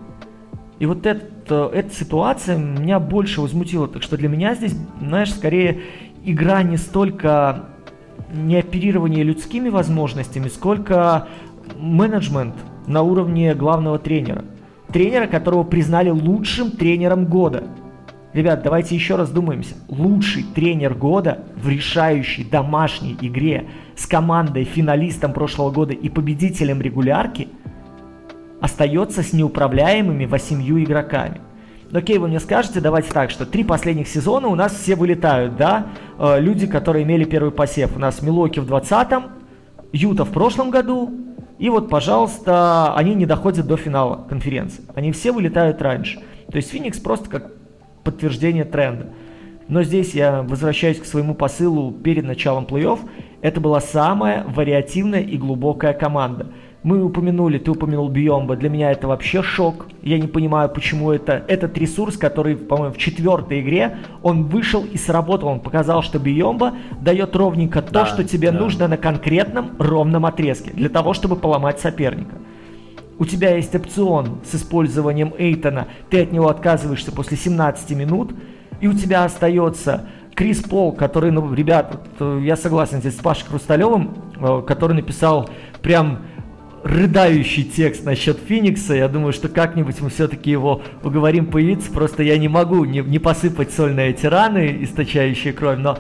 И 0.79 0.85
вот 0.85 1.05
это, 1.05 1.71
эта 1.73 1.93
ситуация 1.93 2.57
меня 2.57 2.99
больше 2.99 3.41
возмутила. 3.41 3.87
Так 3.87 4.03
что 4.03 4.17
для 4.17 4.29
меня 4.29 4.53
здесь, 4.53 4.75
знаешь, 5.01 5.33
скорее 5.33 5.81
игра 6.23 6.61
не 6.61 6.77
столько 6.77 7.69
не 8.31 8.57
оперирование 8.57 9.23
людскими 9.23 9.69
возможностями, 9.69 10.47
сколько 10.47 11.27
менеджмент 11.77 12.55
на 12.87 13.01
уровне 13.01 13.53
главного 13.53 13.99
тренера. 13.99 14.45
Тренера, 14.91 15.27
которого 15.27 15.63
признали 15.63 16.09
лучшим 16.09 16.71
тренером 16.71 17.25
года. 17.25 17.63
Ребят, 18.33 18.61
давайте 18.63 18.95
еще 18.95 19.15
раз 19.15 19.31
думаемся. 19.31 19.75
Лучший 19.89 20.43
тренер 20.43 20.93
года 20.93 21.45
в 21.55 21.67
решающей 21.67 22.43
домашней 22.43 23.17
игре 23.19 23.67
с 23.95 24.05
командой, 24.05 24.63
финалистом 24.63 25.33
прошлого 25.33 25.71
года 25.71 25.93
и 25.93 26.07
победителем 26.09 26.81
регулярки 26.81 27.47
остается 28.61 29.23
с 29.23 29.33
неуправляемыми 29.33 30.25
восемью 30.25 30.83
игроками. 30.83 31.41
Окей, 31.93 32.17
вы 32.17 32.27
мне 32.27 32.41
скажете, 32.41 32.81
давайте 32.81 33.13
так, 33.13 33.31
что 33.31 33.45
три 33.45 33.63
последних 33.63 34.09
сезона 34.09 34.49
у 34.49 34.55
нас 34.55 34.73
все 34.73 34.95
вылетают, 34.95 35.55
да? 35.55 35.87
Э, 36.19 36.37
люди, 36.37 36.67
которые 36.67 37.05
имели 37.05 37.23
первый 37.23 37.51
посев. 37.51 37.95
У 37.95 37.99
нас 37.99 38.21
Милоки 38.21 38.59
в 38.59 38.69
20-м, 38.69 39.27
Юта 39.93 40.25
в 40.25 40.31
прошлом 40.31 40.69
году, 40.69 41.13
и 41.59 41.69
вот, 41.69 41.89
пожалуйста, 41.89 42.93
они 42.95 43.15
не 43.15 43.25
доходят 43.25 43.67
до 43.67 43.77
финала 43.77 44.25
конференции. 44.27 44.83
Они 44.95 45.13
все 45.13 45.31
вылетают 45.31 45.81
раньше. 45.81 46.19
То 46.51 46.57
есть 46.57 46.71
Феникс 46.71 46.99
просто 46.99 47.29
как 47.29 47.53
подтверждение 48.03 48.65
тренда. 48.65 49.07
Но 49.69 49.83
здесь 49.83 50.13
я 50.13 50.43
возвращаюсь 50.43 50.99
к 50.99 51.05
своему 51.05 51.35
посылу 51.35 51.93
перед 51.93 52.25
началом 52.25 52.65
плей-офф. 52.65 52.99
Это 53.41 53.61
была 53.61 53.79
самая 53.79 54.43
вариативная 54.45 55.21
и 55.21 55.37
глубокая 55.37 55.93
команда– 55.93 56.47
мы 56.87 57.03
упомянули, 57.03 57.57
ты 57.57 57.69
упомянул 57.69 58.07
Биомба, 58.07 58.55
для 58.55 58.69
меня 58.69 58.91
это 58.91 59.09
вообще 59.09 59.43
шок. 59.43 59.87
Я 60.01 60.17
не 60.17 60.27
понимаю, 60.27 60.69
почему 60.69 61.11
это 61.11 61.43
этот 61.49 61.77
ресурс, 61.77 62.15
который, 62.15 62.55
по-моему, 62.55 62.93
в 62.93 62.97
четвертой 62.97 63.59
игре, 63.59 63.97
он 64.23 64.45
вышел 64.45 64.85
и 64.85 64.95
сработал. 64.95 65.49
Он 65.49 65.59
показал, 65.59 66.01
что 66.01 66.17
Биомба 66.17 66.75
дает 67.01 67.35
ровненько 67.35 67.81
да, 67.81 67.89
то, 67.89 68.05
что 68.05 68.23
тебе 68.23 68.51
да. 68.51 68.59
нужно 68.59 68.87
на 68.87 68.95
конкретном 68.95 69.71
ровном 69.77 70.25
отрезке, 70.25 70.71
для 70.71 70.87
того, 70.87 71.13
чтобы 71.13 71.35
поломать 71.35 71.81
соперника. 71.81 72.35
У 73.19 73.25
тебя 73.25 73.57
есть 73.57 73.75
опцион 73.75 74.39
с 74.49 74.55
использованием 74.55 75.33
Эйтона, 75.37 75.87
ты 76.09 76.21
от 76.21 76.31
него 76.31 76.47
отказываешься 76.47 77.11
после 77.11 77.35
17 77.35 77.97
минут, 77.97 78.31
и 78.79 78.87
у 78.87 78.93
тебя 78.93 79.25
остается 79.25 80.05
Крис 80.35 80.61
Пол, 80.61 80.93
который, 80.93 81.31
ну, 81.31 81.53
ребят, 81.53 81.99
э, 82.21 82.39
я 82.43 82.55
согласен 82.55 82.99
здесь 82.99 83.17
с 83.17 83.21
Пашей 83.21 83.45
Хрусталевым, 83.47 84.13
э, 84.39 84.61
который 84.65 84.93
написал 84.93 85.49
прям 85.81 86.19
рыдающий 86.87 87.63
текст 87.63 88.05
насчет 88.05 88.39
Феникса. 88.39 88.93
Я 88.93 89.07
думаю, 89.09 89.33
что 89.33 89.49
как-нибудь 89.49 89.99
мы 89.99 90.09
все-таки 90.09 90.49
его 90.49 90.81
уговорим 91.03 91.47
появиться. 91.47 91.91
Просто 91.91 92.23
я 92.23 92.37
не 92.37 92.47
могу 92.47 92.85
не, 92.85 92.99
не 92.99 93.19
посыпать 93.19 93.71
соль 93.71 93.93
на 93.93 94.01
эти 94.01 94.25
раны, 94.25 94.79
источающие 94.81 95.53
кровь. 95.53 95.77
Но 95.79 95.97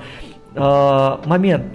э, 0.55 1.27
момент. 1.27 1.65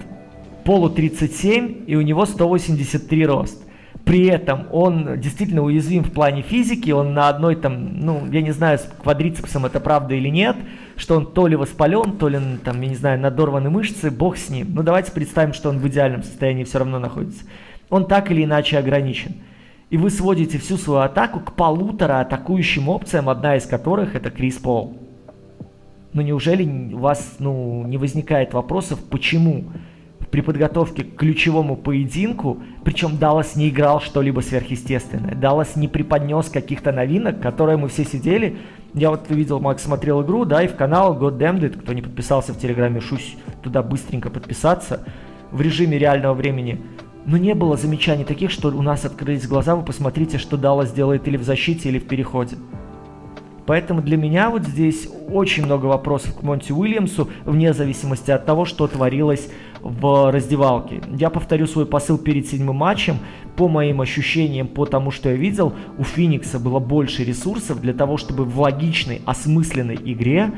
Полу 0.64 0.88
37, 0.88 1.84
и 1.88 1.96
у 1.96 2.02
него 2.02 2.24
183 2.24 3.26
рост. 3.26 3.64
при 4.04 4.26
этом 4.26 4.68
он 4.70 5.20
действительно 5.20 5.62
уязвим 5.62 6.04
в 6.04 6.12
плане 6.12 6.42
физики, 6.42 6.92
он 6.92 7.14
на 7.14 7.28
одной 7.28 7.56
там, 7.56 7.98
ну, 7.98 8.28
я 8.30 8.42
не 8.42 8.52
знаю, 8.52 8.78
с 8.78 8.88
квадрицепсом 9.02 9.66
это 9.66 9.80
правда 9.80 10.14
или 10.14 10.28
нет, 10.28 10.56
что 10.96 11.16
он 11.16 11.26
то 11.26 11.48
ли 11.48 11.56
воспален, 11.56 12.12
то 12.12 12.28
ли, 12.28 12.38
там, 12.64 12.80
я 12.80 12.88
не 12.88 12.94
знаю, 12.94 13.18
надорваны 13.18 13.70
мышцы, 13.70 14.12
бог 14.12 14.36
с 14.36 14.50
ним. 14.50 14.68
Ну, 14.72 14.84
давайте 14.84 15.10
представим, 15.10 15.52
что 15.52 15.68
он 15.68 15.80
в 15.80 15.88
идеальном 15.88 16.22
состоянии 16.22 16.62
все 16.62 16.78
равно 16.78 17.00
находится. 17.00 17.42
Он 17.92 18.06
так 18.06 18.30
или 18.30 18.44
иначе 18.44 18.78
ограничен. 18.78 19.34
И 19.90 19.98
вы 19.98 20.08
сводите 20.08 20.56
всю 20.56 20.78
свою 20.78 21.00
атаку 21.00 21.40
к 21.40 21.52
полутора 21.52 22.20
атакующим 22.20 22.88
опциям, 22.88 23.28
одна 23.28 23.56
из 23.56 23.66
которых 23.66 24.14
это 24.14 24.30
Крис 24.30 24.56
Пол. 24.56 24.96
Ну, 26.14 26.22
неужели 26.22 26.64
у 26.94 26.96
вас, 27.00 27.36
ну, 27.38 27.84
не 27.86 27.98
возникает 27.98 28.54
вопросов, 28.54 28.98
почему? 29.10 29.64
при 30.30 30.40
подготовке 30.40 31.04
к 31.04 31.16
ключевому 31.16 31.76
поединку, 31.76 32.60
причем 32.84 33.18
Даллас 33.18 33.54
не 33.54 33.68
играл 33.68 34.00
что-либо 34.00 34.40
сверхъестественное. 34.40 35.34
Даллас 35.34 35.76
не 35.76 35.88
преподнес 35.88 36.48
каких-то 36.48 36.90
новинок, 36.90 37.40
которые 37.40 37.76
мы 37.76 37.88
все 37.88 38.06
сидели. 38.06 38.56
Я 38.94 39.10
вот 39.10 39.28
видел, 39.28 39.60
Макс 39.60 39.82
смотрел 39.82 40.22
игру, 40.22 40.46
да, 40.46 40.62
и 40.62 40.68
в 40.68 40.74
канал 40.74 41.18
God 41.18 41.36
Damned 41.36 41.60
It, 41.60 41.78
кто 41.78 41.92
не 41.92 42.00
подписался 42.00 42.54
в 42.54 42.58
Телеграме, 42.58 43.00
шусь 43.00 43.36
туда 43.62 43.82
быстренько 43.82 44.30
подписаться 44.30 45.04
в 45.50 45.60
режиме 45.60 45.98
реального 45.98 46.32
времени. 46.32 46.80
Но 47.24 47.36
не 47.36 47.54
было 47.54 47.76
замечаний 47.76 48.24
таких, 48.24 48.50
что 48.50 48.68
у 48.68 48.82
нас 48.82 49.04
открылись 49.04 49.46
глаза, 49.46 49.76
вы 49.76 49.84
посмотрите, 49.84 50.38
что 50.38 50.56
Даллас 50.56 50.92
делает 50.92 51.28
или 51.28 51.36
в 51.36 51.42
защите, 51.42 51.88
или 51.88 51.98
в 51.98 52.06
переходе. 52.06 52.56
Поэтому 53.64 54.02
для 54.02 54.16
меня 54.16 54.50
вот 54.50 54.64
здесь 54.64 55.08
очень 55.30 55.64
много 55.64 55.86
вопросов 55.86 56.36
к 56.36 56.42
Монти 56.42 56.72
Уильямсу, 56.72 57.28
вне 57.44 57.72
зависимости 57.72 58.30
от 58.32 58.44
того, 58.44 58.64
что 58.64 58.88
творилось 58.88 59.48
в 59.80 60.32
раздевалке. 60.32 61.00
Я 61.16 61.30
повторю 61.30 61.66
свой 61.66 61.86
посыл 61.86 62.18
перед 62.18 62.48
седьмым 62.48 62.76
матчем. 62.76 63.18
По 63.56 63.68
моим 63.68 64.00
ощущениям, 64.00 64.66
по 64.66 64.84
тому, 64.84 65.10
что 65.10 65.28
я 65.28 65.36
видел, 65.36 65.74
у 65.98 66.02
Феникса 66.02 66.58
было 66.58 66.80
больше 66.80 67.22
ресурсов 67.22 67.80
для 67.80 67.92
того, 67.92 68.16
чтобы 68.16 68.44
в 68.44 68.60
логичной, 68.60 69.20
осмысленной 69.26 69.98
игре, 70.04 70.52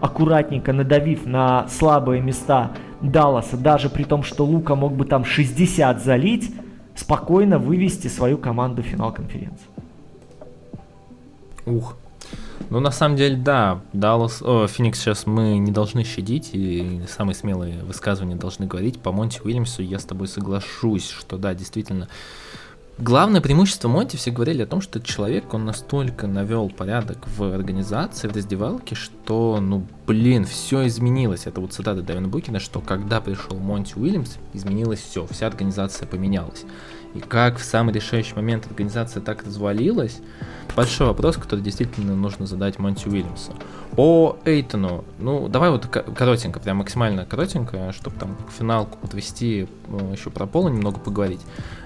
аккуратненько 0.00 0.72
надавив 0.72 1.26
на 1.26 1.68
слабые 1.68 2.22
места 2.22 2.72
Далласа, 3.00 3.56
даже 3.56 3.88
при 3.90 4.04
том, 4.04 4.22
что 4.22 4.44
Лука 4.44 4.74
мог 4.74 4.94
бы 4.94 5.04
там 5.04 5.24
60 5.24 6.02
залить, 6.02 6.54
спокойно 6.94 7.58
вывести 7.58 8.08
свою 8.08 8.38
команду 8.38 8.82
в 8.82 8.86
финал 8.86 9.12
конференции. 9.12 9.66
Ух, 11.66 11.96
ну, 12.70 12.80
на 12.80 12.90
самом 12.90 13.16
деле, 13.16 13.36
да, 13.36 13.80
Даллас, 13.94 14.42
о, 14.42 14.66
Феникс 14.66 15.00
сейчас 15.00 15.26
мы 15.26 15.56
не 15.58 15.72
должны 15.72 16.04
щадить, 16.04 16.50
и 16.52 17.02
самые 17.08 17.34
смелые 17.34 17.82
высказывания 17.82 18.36
должны 18.36 18.66
говорить. 18.66 19.00
По 19.00 19.10
Монти 19.10 19.40
Уильямсу 19.42 19.82
я 19.82 19.98
с 19.98 20.04
тобой 20.04 20.28
соглашусь, 20.28 21.08
что 21.08 21.38
да, 21.38 21.54
действительно, 21.54 22.08
Главное 23.00 23.40
преимущество 23.40 23.86
Монти 23.86 24.16
все 24.16 24.32
говорили 24.32 24.62
о 24.62 24.66
том, 24.66 24.80
что 24.80 25.00
человек, 25.00 25.54
он 25.54 25.64
настолько 25.64 26.26
навел 26.26 26.68
порядок 26.68 27.28
в 27.28 27.44
организации, 27.44 28.26
в 28.26 28.34
раздевалке, 28.34 28.96
что, 28.96 29.60
ну, 29.60 29.86
блин, 30.04 30.44
все 30.44 30.84
изменилось. 30.88 31.46
Это 31.46 31.60
вот 31.60 31.72
цитата 31.72 32.02
Дэвина 32.02 32.26
Букина, 32.26 32.58
что 32.58 32.80
когда 32.80 33.20
пришел 33.20 33.56
Монти 33.56 33.94
Уильямс, 33.96 34.38
изменилось 34.52 34.98
все, 34.98 35.28
вся 35.28 35.46
организация 35.46 36.08
поменялась. 36.08 36.64
И 37.14 37.20
как 37.20 37.58
в 37.58 37.64
самый 37.64 37.94
решающий 37.94 38.34
момент 38.34 38.66
организация 38.66 39.20
так 39.20 39.44
развалилась, 39.44 40.20
большой 40.76 41.06
вопрос, 41.06 41.36
который 41.36 41.60
действительно 41.60 42.14
нужно 42.14 42.46
задать 42.46 42.78
Монти 42.78 43.08
Уильямсу. 43.08 43.52
По 43.92 44.38
Эйтону, 44.44 45.04
ну, 45.18 45.48
давай 45.48 45.70
вот 45.70 45.86
коротенько, 45.86 46.60
прям 46.60 46.76
максимально 46.76 47.24
коротенько, 47.24 47.92
чтобы 47.92 48.16
там 48.16 48.36
финалку 48.56 48.98
подвести, 48.98 49.66
ну, 49.88 50.12
еще 50.12 50.30
про 50.30 50.46
Пола 50.46 50.68
немного 50.68 51.00
поговорить. 51.00 51.40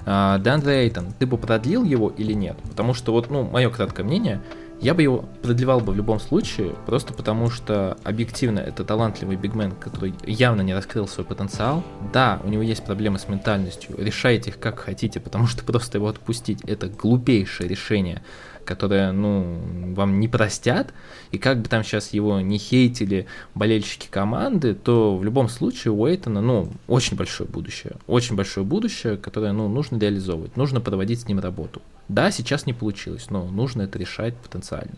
А, 0.05 0.39
Деандре 0.39 0.85
Эйтон, 0.85 1.13
ты 1.19 1.27
бы 1.27 1.39
продлил 1.39 1.85
его 1.85 2.09
или 2.09 2.33
нет? 2.33 2.57
Потому 2.69 2.93
что 2.93 3.13
вот, 3.13 3.31
ну, 3.31 3.45
мое 3.45 3.71
краткое 3.71 4.03
мнение– 4.03 4.41
я 4.83 4.95
бы 4.95 5.03
его 5.03 5.25
продлевал 5.42 5.79
бы 5.81 5.92
в 5.92 5.97
любом 5.97 6.18
случае, 6.18 6.75
просто 6.87 7.14
потому 7.14 7.51
что 7.51 7.97
объективно 8.03 8.59
это 8.59 8.85
талантливый 8.85 9.37
бигмен, 9.37 9.73
который 9.73 10.12
явно 10.27 10.62
не 10.62 10.75
раскрыл 10.75 11.07
свой 11.07 11.25
потенциал. 11.25 11.85
Да, 12.12 12.40
у 12.42 12.49
него 12.49 12.62
есть 12.62 12.85
проблемы 12.85 13.21
с 13.21 13.29
ментальностью, 13.29 13.95
решайте 13.97 14.51
их 14.51 14.59
как 14.59 14.81
хотите, 14.81 15.21
потому 15.21 15.47
что 15.47 15.64
просто 15.64 15.99
его 15.99 16.09
отпустить 16.09 16.62
это 16.62 16.88
глупейшее 16.88 17.68
решение 17.68 18.23
которое, 18.64 19.12
ну, 19.12 19.59
вам 19.94 20.20
не 20.20 20.29
простят, 20.29 20.92
и 21.31 21.38
как 21.38 21.61
бы 21.61 21.68
там 21.68 21.85
сейчас 21.85 22.12
его 22.12 22.40
не 22.40 22.59
хейтили 22.59 23.27
болельщики 23.55 24.09
команды, 24.11 24.75
то 24.75 25.16
в 25.16 25.25
любом 25.25 25.48
случае 25.48 25.92
у 25.92 26.07
Эйтона, 26.07 26.40
ну, 26.40 26.68
очень 26.88 27.16
большое 27.16 27.48
будущее, 27.48 27.94
очень 28.07 28.37
большое 28.37 28.66
будущее, 28.66 29.16
которое, 29.16 29.53
ну, 29.53 29.68
нужно 29.68 29.98
реализовывать, 29.98 30.57
нужно 30.57 30.81
проводить 30.81 31.20
с 31.20 31.29
ним 31.29 31.40
работу. 31.40 31.83
Да, 32.09 32.31
сейчас 32.31 32.66
не 32.66 32.72
получилось, 32.72 33.31
но 33.31 33.44
нужно 33.46 33.83
это 33.83 33.98
решать 33.98 34.37
потенциально. 34.37 34.94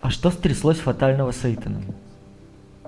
А 0.00 0.10
что 0.10 0.30
стряслось 0.30 0.78
фатального 0.78 1.30
с 1.30 1.44
Эйтоном? 1.44 1.84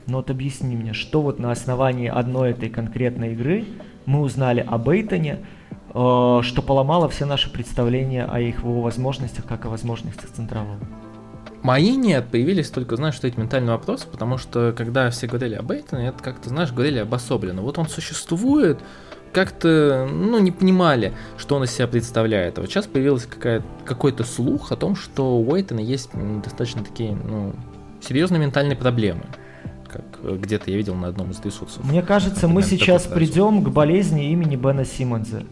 Ну 0.07 0.19
вот 0.19 0.31
объясни 0.31 0.77
мне, 0.77 0.93
что 0.93 1.23
вот 1.23 1.39
на 1.39 1.51
основании 1.51 2.09
одной 2.09 2.51
этой 2.51 2.69
конкретной 2.69 3.33
игры 3.33 3.65
мы 4.05 4.21
узнали 4.21 4.61
об 4.61 4.89
Эйтоне, 4.91 5.47
что 5.95 6.63
поломало 6.67 7.09
все 7.09 7.25
наши 7.25 7.49
представления 7.51 8.25
о 8.25 8.41
их 8.41 8.59
его 8.59 8.81
возможностях, 8.81 9.45
как 9.47 9.65
о 9.65 9.69
возможностях 9.69 10.29
Централова. 10.31 10.79
Мои 11.63 11.97
нет, 11.97 12.27
появились 12.31 12.69
только, 12.69 12.97
знаешь, 12.97 13.15
что 13.15 13.27
эти 13.27 13.39
ментальные 13.39 13.71
вопросы, 13.71 14.07
потому 14.11 14.37
что 14.37 14.75
когда 14.77 15.09
все 15.09 15.27
говорили 15.27 15.55
об 15.55 15.73
Эйтоне, 15.73 16.09
это 16.09 16.23
как-то, 16.23 16.51
знаешь, 16.51 16.73
говорили 16.73 16.99
обособленно. 16.99 17.63
Вот 17.63 17.79
он 17.79 17.89
существует, 17.89 18.81
как-то, 19.33 20.07
ну, 20.13 20.39
не 20.41 20.51
понимали, 20.51 21.15
что 21.39 21.57
он 21.57 21.65
из 21.65 21.71
себя 21.71 21.87
представляет. 21.87 22.59
А 22.59 22.61
вот 22.61 22.71
сейчас 22.71 22.87
появился 22.87 23.29
какой-то 23.87 24.25
слух 24.25 24.73
о 24.73 24.77
том, 24.77 24.95
что 24.95 25.39
у 25.39 25.51
Уэйтона 25.51 25.81
есть 25.81 26.11
достаточно 26.43 26.85
такие, 26.85 27.13
ну, 27.13 27.55
серьезные 28.01 28.41
ментальные 28.41 28.77
проблемы 28.77 29.25
как 29.95 30.41
где-то 30.41 30.73
я 30.73 30.77
видел 30.77 30.97
на 30.97 31.07
одном 31.07 31.31
из 31.31 31.41
ресурсов. 31.45 31.85
Мне 31.85 32.03
кажется, 32.03 32.49
мы 32.49 32.63
сейчас 32.63 33.05
придем 33.05 33.63
к 33.63 33.69
болезни 33.69 34.33
имени 34.33 34.57
Бена 34.57 34.85
Симмонса 34.85 35.45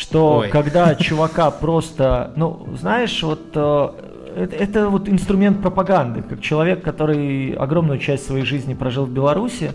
что 0.00 0.38
Ой. 0.38 0.48
когда 0.48 0.94
чувака 0.94 1.50
просто, 1.50 2.32
ну, 2.34 2.66
знаешь, 2.80 3.22
вот 3.22 3.42
э, 3.54 3.88
это, 4.34 4.56
это 4.56 4.88
вот 4.88 5.10
инструмент 5.10 5.60
пропаганды, 5.60 6.22
как 6.22 6.40
человек, 6.40 6.82
который 6.82 7.52
огромную 7.52 7.98
часть 7.98 8.26
своей 8.26 8.46
жизни 8.46 8.72
прожил 8.72 9.04
в 9.04 9.10
Беларуси, 9.10 9.72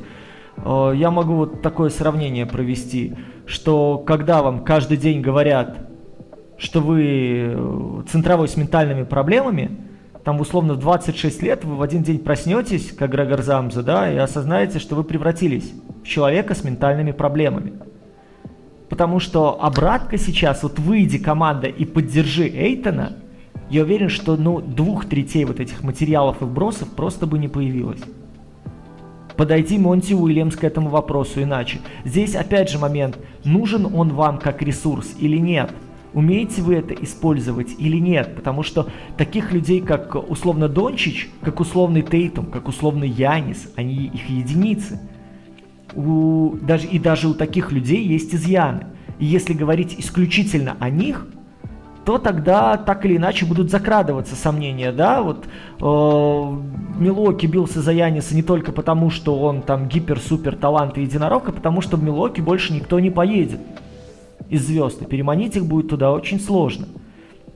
э, 0.58 0.94
я 0.96 1.12
могу 1.12 1.36
вот 1.36 1.62
такое 1.62 1.92
сравнение 1.92 2.48
провести, 2.48 3.16
что 3.46 4.00
когда 4.00 4.42
вам 4.42 4.64
каждый 4.64 4.98
день 4.98 5.22
говорят, 5.22 5.78
что 6.58 6.80
вы 6.80 7.54
э, 7.54 8.02
центровой 8.10 8.48
с 8.48 8.58
ментальными 8.58 9.04
проблемами, 9.04 9.78
там 10.24 10.40
условно 10.42 10.74
в 10.74 10.80
26 10.80 11.44
лет 11.44 11.64
вы 11.66 11.76
в 11.76 11.84
один 11.84 12.02
день 12.02 12.18
проснетесь, 12.18 12.92
как 12.94 13.12
Грегор 13.12 13.44
Замза, 13.44 13.84
да, 13.84 14.12
и 14.12 14.18
осознаете, 14.18 14.80
что 14.80 14.96
вы 14.96 15.04
превратились 15.04 15.72
в 16.04 16.08
человека 16.08 16.56
с 16.56 16.64
ментальными 16.64 17.12
проблемами. 17.12 17.74
Потому 18.96 19.20
что 19.20 19.62
обратка 19.62 20.18
сейчас, 20.18 20.64
вот 20.64 20.80
выйди 20.80 21.18
команда 21.18 21.68
и 21.68 21.84
поддержи 21.84 22.48
Эйтона, 22.48 23.12
я 23.70 23.84
уверен, 23.84 24.08
что 24.08 24.38
ну, 24.38 24.62
двух 24.62 25.04
третей 25.04 25.44
вот 25.44 25.60
этих 25.60 25.84
материалов 25.84 26.42
и 26.42 26.46
вбросов 26.46 26.88
просто 26.92 27.28
бы 27.28 27.38
не 27.38 27.50
появилось. 27.50 28.00
Подойди 29.36 29.78
Монти 29.78 30.14
Уильямс 30.14 30.56
к 30.56 30.64
этому 30.64 30.88
вопросу 30.88 31.44
иначе. 31.44 31.80
Здесь 32.06 32.36
опять 32.38 32.70
же 32.70 32.80
момент, 32.80 33.18
нужен 33.44 33.86
он 33.94 34.14
вам 34.14 34.38
как 34.38 34.62
ресурс 34.62 35.14
или 35.20 35.40
нет. 35.40 35.72
Умеете 36.14 36.62
вы 36.62 36.76
это 36.76 36.94
использовать 36.94 37.76
или 37.78 37.98
нет? 37.98 38.34
Потому 38.34 38.64
что 38.64 38.88
таких 39.18 39.52
людей, 39.52 39.82
как 39.82 40.16
условно 40.16 40.70
Дончич, 40.70 41.30
как 41.42 41.60
условный 41.60 42.02
Тейтум, 42.02 42.46
как 42.46 42.70
условный 42.70 43.10
Янис, 43.10 43.74
они 43.76 44.06
их 44.06 44.30
единицы 44.30 45.02
у, 45.96 46.56
даже, 46.62 46.88
и 46.88 47.00
даже 47.00 47.28
у 47.28 47.34
таких 47.34 47.72
людей 47.72 48.06
есть 48.06 48.34
изъяны. 48.36 48.88
И 49.20 49.26
если 49.26 49.54
говорить 49.54 49.96
исключительно 49.98 50.76
о 50.80 50.90
них, 50.90 51.28
то 52.06 52.20
тогда 52.20 52.78
так 52.78 53.06
или 53.06 53.18
иначе 53.18 53.46
будут 53.46 53.72
закрадываться 53.72 54.36
сомнения, 54.36 54.92
да, 54.92 55.24
вот 55.24 55.46
э, 55.46 55.86
Милоки 57.00 57.48
бился 57.48 57.82
за 57.82 57.94
Яниса 57.94 58.36
не 58.36 58.44
только 58.44 58.72
потому, 58.72 59.10
что 59.10 59.40
он 59.40 59.64
там 59.64 59.88
гипер-супер 59.88 60.56
талант 60.56 61.00
и 61.00 61.02
единорог, 61.02 61.50
а 61.50 61.52
потому 61.52 61.82
что 61.82 61.98
в 61.98 62.04
Милоки 62.04 62.42
больше 62.42 62.74
никто 62.74 63.00
не 63.00 63.10
поедет 63.10 63.60
из 64.50 64.68
звезд, 64.68 65.02
и 65.02 65.06
переманить 65.06 65.56
их 65.56 65.66
будет 65.66 65.90
туда 65.90 66.12
очень 66.12 66.40
сложно. 66.40 66.88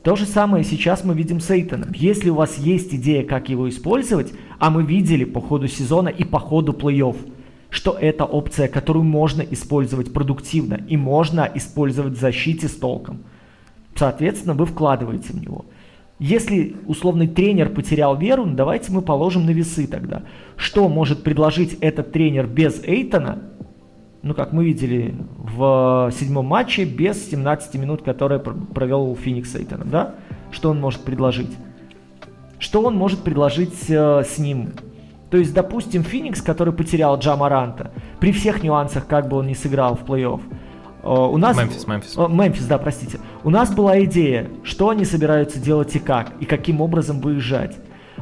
То 0.03 0.15
же 0.15 0.25
самое 0.25 0.63
сейчас 0.63 1.03
мы 1.03 1.13
видим 1.13 1.41
с 1.41 1.51
Эйтоном. 1.51 1.89
Если 1.93 2.29
у 2.29 2.35
вас 2.35 2.57
есть 2.57 2.95
идея, 2.95 3.23
как 3.23 3.49
его 3.49 3.69
использовать, 3.69 4.33
а 4.57 4.71
мы 4.71 4.83
видели 4.83 5.25
по 5.25 5.41
ходу 5.41 5.67
сезона 5.67 6.07
и 6.07 6.23
по 6.23 6.39
ходу 6.39 6.71
плей-офф, 6.71 7.17
что 7.69 7.91
это 7.91 8.25
опция, 8.25 8.67
которую 8.67 9.03
можно 9.03 9.41
использовать 9.41 10.11
продуктивно 10.11 10.79
и 10.87 10.97
можно 10.97 11.49
использовать 11.53 12.13
в 12.13 12.19
защите 12.19 12.67
с 12.67 12.75
толком. 12.75 13.19
Соответственно, 13.95 14.53
вы 14.53 14.65
вкладываете 14.65 15.33
в 15.33 15.41
него. 15.41 15.65
Если 16.19 16.75
условный 16.85 17.27
тренер 17.27 17.69
потерял 17.69 18.17
веру, 18.17 18.45
ну 18.45 18.55
давайте 18.55 18.91
мы 18.91 19.01
положим 19.01 19.45
на 19.45 19.51
весы 19.51 19.87
тогда. 19.87 20.23
Что 20.57 20.89
может 20.89 21.23
предложить 21.23 21.77
этот 21.79 22.11
тренер 22.11 22.47
без 22.47 22.83
Эйтона, 22.83 23.39
ну, 24.21 24.33
как 24.33 24.51
мы 24.51 24.65
видели 24.65 25.15
в 25.37 26.11
седьмом 26.13 26.45
матче, 26.45 26.83
без 26.83 27.29
17 27.29 27.75
минут, 27.75 28.01
которые 28.01 28.41
провел 28.41 29.15
Феникс 29.15 29.55
Эйтон, 29.55 29.83
да? 29.85 30.15
Что 30.51 30.71
он 30.71 30.81
может 30.81 31.01
предложить? 31.01 31.51
Что 32.57 32.81
он 32.81 32.97
может 32.97 33.19
предложить 33.19 33.89
э, 33.89 34.23
с 34.23 34.37
ним? 34.37 34.71
То 35.29 35.37
есть, 35.37 35.53
допустим, 35.53 36.03
Феникс, 36.03 36.41
который 36.41 36.73
потерял 36.73 37.17
Джамаранта, 37.17 37.91
при 38.19 38.31
всех 38.31 38.63
нюансах, 38.63 39.05
как 39.07 39.27
бы 39.27 39.37
он 39.37 39.47
ни 39.47 39.53
сыграл 39.53 39.95
в 39.95 40.03
плей-офф, 40.03 40.41
э, 41.03 41.07
у 41.07 41.37
нас... 41.37 41.57
Мемфис, 41.57 41.87
Мемфис. 41.87 42.17
Э, 42.17 42.27
Мемфис, 42.27 42.65
да, 42.65 42.77
простите. 42.77 43.19
У 43.43 43.49
нас 43.49 43.73
была 43.73 44.03
идея, 44.03 44.49
что 44.63 44.89
они 44.89 45.05
собираются 45.05 45.59
делать 45.59 45.95
и 45.95 45.99
как, 45.99 46.31
и 46.39 46.45
каким 46.45 46.81
образом 46.81 47.21
выезжать. 47.21 47.77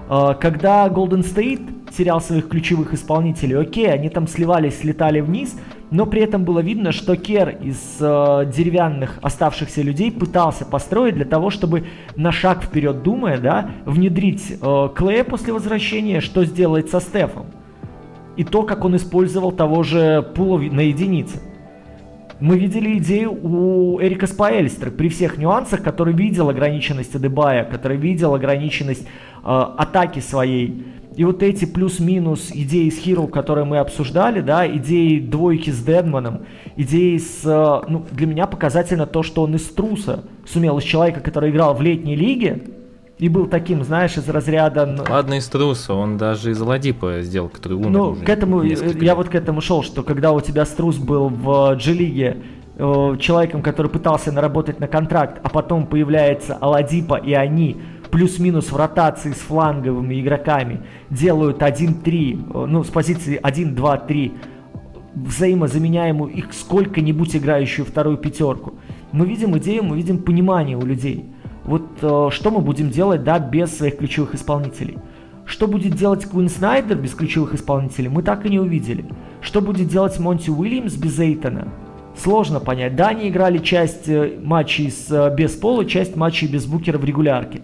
Э, 0.09 0.33
когда 0.39 0.87
Golden 0.87 1.23
State 1.23 1.91
терял 1.95 2.19
своих 2.19 2.49
ключевых 2.49 2.93
исполнителей, 2.93 3.57
окей, 3.57 3.89
они 3.89 4.09
там 4.09 4.27
сливались, 4.27 4.79
слетали 4.79 5.21
вниз, 5.21 5.57
но 5.89 6.05
при 6.05 6.21
этом 6.21 6.43
было 6.43 6.59
видно, 6.59 6.91
что 6.91 7.15
Кер 7.15 7.49
из 7.49 7.97
э, 7.99 8.51
деревянных 8.53 9.19
оставшихся 9.21 9.81
людей 9.81 10.11
пытался 10.11 10.65
построить 10.65 11.15
для 11.15 11.25
того, 11.25 11.49
чтобы 11.49 11.85
на 12.15 12.31
шаг 12.31 12.63
вперед 12.63 13.03
думая, 13.03 13.37
да, 13.37 13.71
внедрить 13.85 14.57
э, 14.61 14.89
Клея 14.95 15.23
после 15.23 15.53
возвращения, 15.53 16.19
что 16.19 16.43
сделает 16.43 16.89
со 16.89 16.99
Стефом. 16.99 17.47
И 18.35 18.43
то, 18.43 18.63
как 18.63 18.83
он 18.83 18.95
использовал 18.97 19.51
того 19.51 19.83
же 19.83 20.21
Пула 20.35 20.59
на 20.59 20.81
единице. 20.81 21.39
Мы 22.39 22.59
видели 22.59 22.99
идею 22.99 23.31
у 23.31 23.99
Эрика 23.99 24.27
Спаэльстера 24.27 24.91
при 24.91 25.09
всех 25.09 25.37
нюансах, 25.39 25.81
который 25.81 26.13
видел 26.13 26.49
ограниченность 26.49 27.15
Адебая, 27.15 27.63
который 27.63 27.97
видел 27.97 28.35
ограниченность 28.35 29.03
э, 29.03 29.07
атаки 29.43 30.19
своей 30.19 30.85
и 31.17 31.25
вот 31.25 31.41
эти 31.41 31.65
плюс-минус 31.65 32.51
идеи 32.53 32.89
с 32.89 33.03
Hero, 33.03 33.27
которые 33.27 33.65
мы 33.65 33.79
обсуждали, 33.79 34.41
да, 34.41 34.67
идеи 34.67 35.19
двойки 35.19 35.71
с 35.71 35.83
Дедманом, 35.83 36.45
идеи 36.75 37.17
с... 37.17 37.41
Э, 37.43 37.89
ну, 37.89 38.05
для 38.11 38.27
меня 38.27 38.45
показательно 38.45 39.07
то, 39.07 39.23
что 39.23 39.41
он 39.41 39.55
из 39.55 39.63
труса 39.63 40.23
сумел, 40.45 40.77
из 40.77 40.83
человека, 40.83 41.19
который 41.21 41.49
играл 41.49 41.73
в 41.73 41.81
летней 41.81 42.15
лиге, 42.15 42.61
и 43.17 43.29
был 43.29 43.47
таким, 43.47 43.83
знаешь, 43.83 44.15
из 44.15 44.29
разряда... 44.29 45.03
Ладно, 45.09 45.39
из 45.39 45.47
труса, 45.47 45.95
он 45.95 46.17
даже 46.17 46.51
из 46.51 46.61
Ладипа 46.61 47.21
сделал, 47.23 47.49
который 47.49 47.73
умер 47.73 47.89
Ну, 47.89 48.15
к 48.15 48.29
этому, 48.29 48.61
я 48.61 49.15
вот 49.15 49.29
к 49.29 49.33
этому 49.33 49.59
шел, 49.59 49.81
что 49.81 50.03
когда 50.03 50.33
у 50.33 50.39
тебя 50.39 50.65
Струс 50.65 50.97
был 50.97 51.29
в 51.29 51.75
G-лиге 51.83 52.37
э, 52.75 53.17
человеком, 53.19 53.63
который 53.63 53.89
пытался 53.89 54.31
наработать 54.31 54.79
на 54.79 54.87
контракт, 54.87 55.39
а 55.41 55.49
потом 55.49 55.87
появляется 55.87 56.55
Аладипа 56.61 57.15
и 57.15 57.33
они 57.33 57.77
плюс-минус 58.09 58.71
в 58.71 58.75
ротации 58.75 59.31
с 59.31 59.37
фланговыми 59.37 60.19
игроками 60.21 60.81
делают 61.09 61.61
1-3, 61.61 62.67
ну, 62.67 62.83
с 62.83 62.87
позиции 62.87 63.39
1-2-3, 63.41 64.31
взаимозаменяемую 65.15 66.31
их 66.31 66.53
сколько-нибудь 66.53 67.35
играющую 67.35 67.85
вторую 67.85 68.17
пятерку. 68.17 68.75
Мы 69.11 69.25
видим 69.25 69.57
идею, 69.57 69.83
мы 69.83 69.97
видим 69.97 70.19
понимание 70.19 70.77
у 70.77 70.85
людей. 70.85 71.25
Вот 71.63 71.83
э, 72.01 72.29
что 72.31 72.51
мы 72.51 72.61
будем 72.61 72.89
делать, 72.91 73.23
да, 73.23 73.39
без 73.39 73.75
своих 73.75 73.97
ключевых 73.97 74.35
исполнителей. 74.35 74.97
Что 75.45 75.67
будет 75.67 75.95
делать 75.95 76.25
Куин 76.25 76.49
Снайдер 76.49 76.97
без 76.97 77.13
ключевых 77.13 77.53
исполнителей, 77.53 78.09
мы 78.09 78.21
так 78.21 78.45
и 78.45 78.49
не 78.49 78.59
увидели. 78.59 79.05
Что 79.41 79.61
будет 79.61 79.87
делать 79.87 80.19
Монти 80.19 80.49
Уильямс 80.49 80.95
без 80.95 81.19
Эйтона, 81.19 81.69
сложно 82.17 82.59
понять. 82.59 82.95
Да, 82.95 83.09
они 83.09 83.29
играли 83.29 83.57
часть 83.57 84.07
э, 84.07 84.37
матчей 84.41 84.91
с, 84.91 85.09
э, 85.09 85.33
без 85.35 85.51
пола, 85.51 85.85
часть 85.85 86.15
матчей 86.15 86.47
без 86.47 86.65
букера 86.65 86.97
в 86.97 87.05
регулярке. 87.05 87.61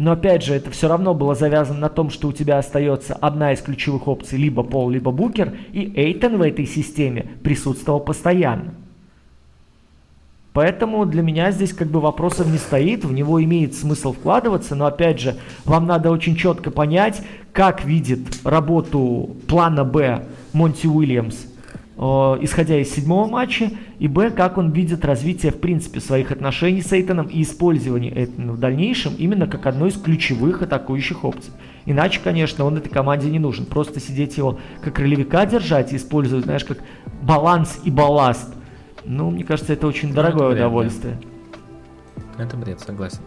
Но 0.00 0.12
опять 0.12 0.42
же, 0.42 0.54
это 0.54 0.70
все 0.70 0.88
равно 0.88 1.12
было 1.12 1.34
завязано 1.34 1.80
на 1.80 1.88
том, 1.90 2.08
что 2.08 2.28
у 2.28 2.32
тебя 2.32 2.56
остается 2.56 3.12
одна 3.12 3.52
из 3.52 3.60
ключевых 3.60 4.08
опций, 4.08 4.38
либо 4.38 4.62
Пол, 4.62 4.88
либо 4.88 5.10
Букер, 5.10 5.52
и 5.74 5.92
Эйтон 5.94 6.38
в 6.38 6.42
этой 6.42 6.64
системе 6.64 7.32
присутствовал 7.42 8.00
постоянно. 8.00 8.72
Поэтому 10.54 11.04
для 11.04 11.20
меня 11.20 11.50
здесь 11.50 11.74
как 11.74 11.88
бы 11.88 12.00
вопросов 12.00 12.46
не 12.46 12.56
стоит, 12.56 13.04
в 13.04 13.12
него 13.12 13.44
имеет 13.44 13.74
смысл 13.74 14.14
вкладываться, 14.14 14.74
но 14.74 14.86
опять 14.86 15.20
же, 15.20 15.36
вам 15.66 15.86
надо 15.86 16.10
очень 16.10 16.34
четко 16.34 16.70
понять, 16.70 17.20
как 17.52 17.84
видит 17.84 18.40
работу 18.42 19.36
плана 19.48 19.84
Б 19.84 20.24
Монти 20.54 20.86
Уильямс 20.86 21.44
исходя 22.00 22.78
из 22.80 22.90
седьмого 22.94 23.28
матча, 23.28 23.70
и 23.98 24.08
б, 24.08 24.30
как 24.30 24.56
он 24.56 24.70
видит 24.70 25.04
развитие, 25.04 25.52
в 25.52 25.60
принципе, 25.60 26.00
своих 26.00 26.32
отношений 26.32 26.80
с 26.80 26.92
Эйтоном 26.92 27.26
и 27.26 27.42
использование 27.42 28.10
Эйтона 28.16 28.52
в 28.52 28.58
дальнейшем 28.58 29.14
именно 29.18 29.46
как 29.46 29.66
одной 29.66 29.90
из 29.90 30.00
ключевых 30.00 30.62
атакующих 30.62 31.24
опций. 31.24 31.52
Иначе, 31.84 32.20
конечно, 32.24 32.64
он 32.64 32.78
этой 32.78 32.88
команде 32.88 33.30
не 33.30 33.38
нужен. 33.38 33.66
Просто 33.66 34.00
сидеть 34.00 34.38
его 34.38 34.58
как 34.82 34.98
ролевика 34.98 35.44
держать 35.44 35.92
и 35.92 35.96
использовать, 35.96 36.44
знаешь, 36.44 36.64
как 36.64 36.78
баланс 37.22 37.80
и 37.84 37.90
балласт. 37.90 38.54
Ну, 39.04 39.30
мне 39.30 39.44
кажется, 39.44 39.74
это 39.74 39.86
очень 39.86 40.14
дорогое 40.14 40.52
это 40.52 40.56
удовольствие. 40.56 41.18
Это 42.38 42.56
бред, 42.56 42.80
согласен. 42.80 43.20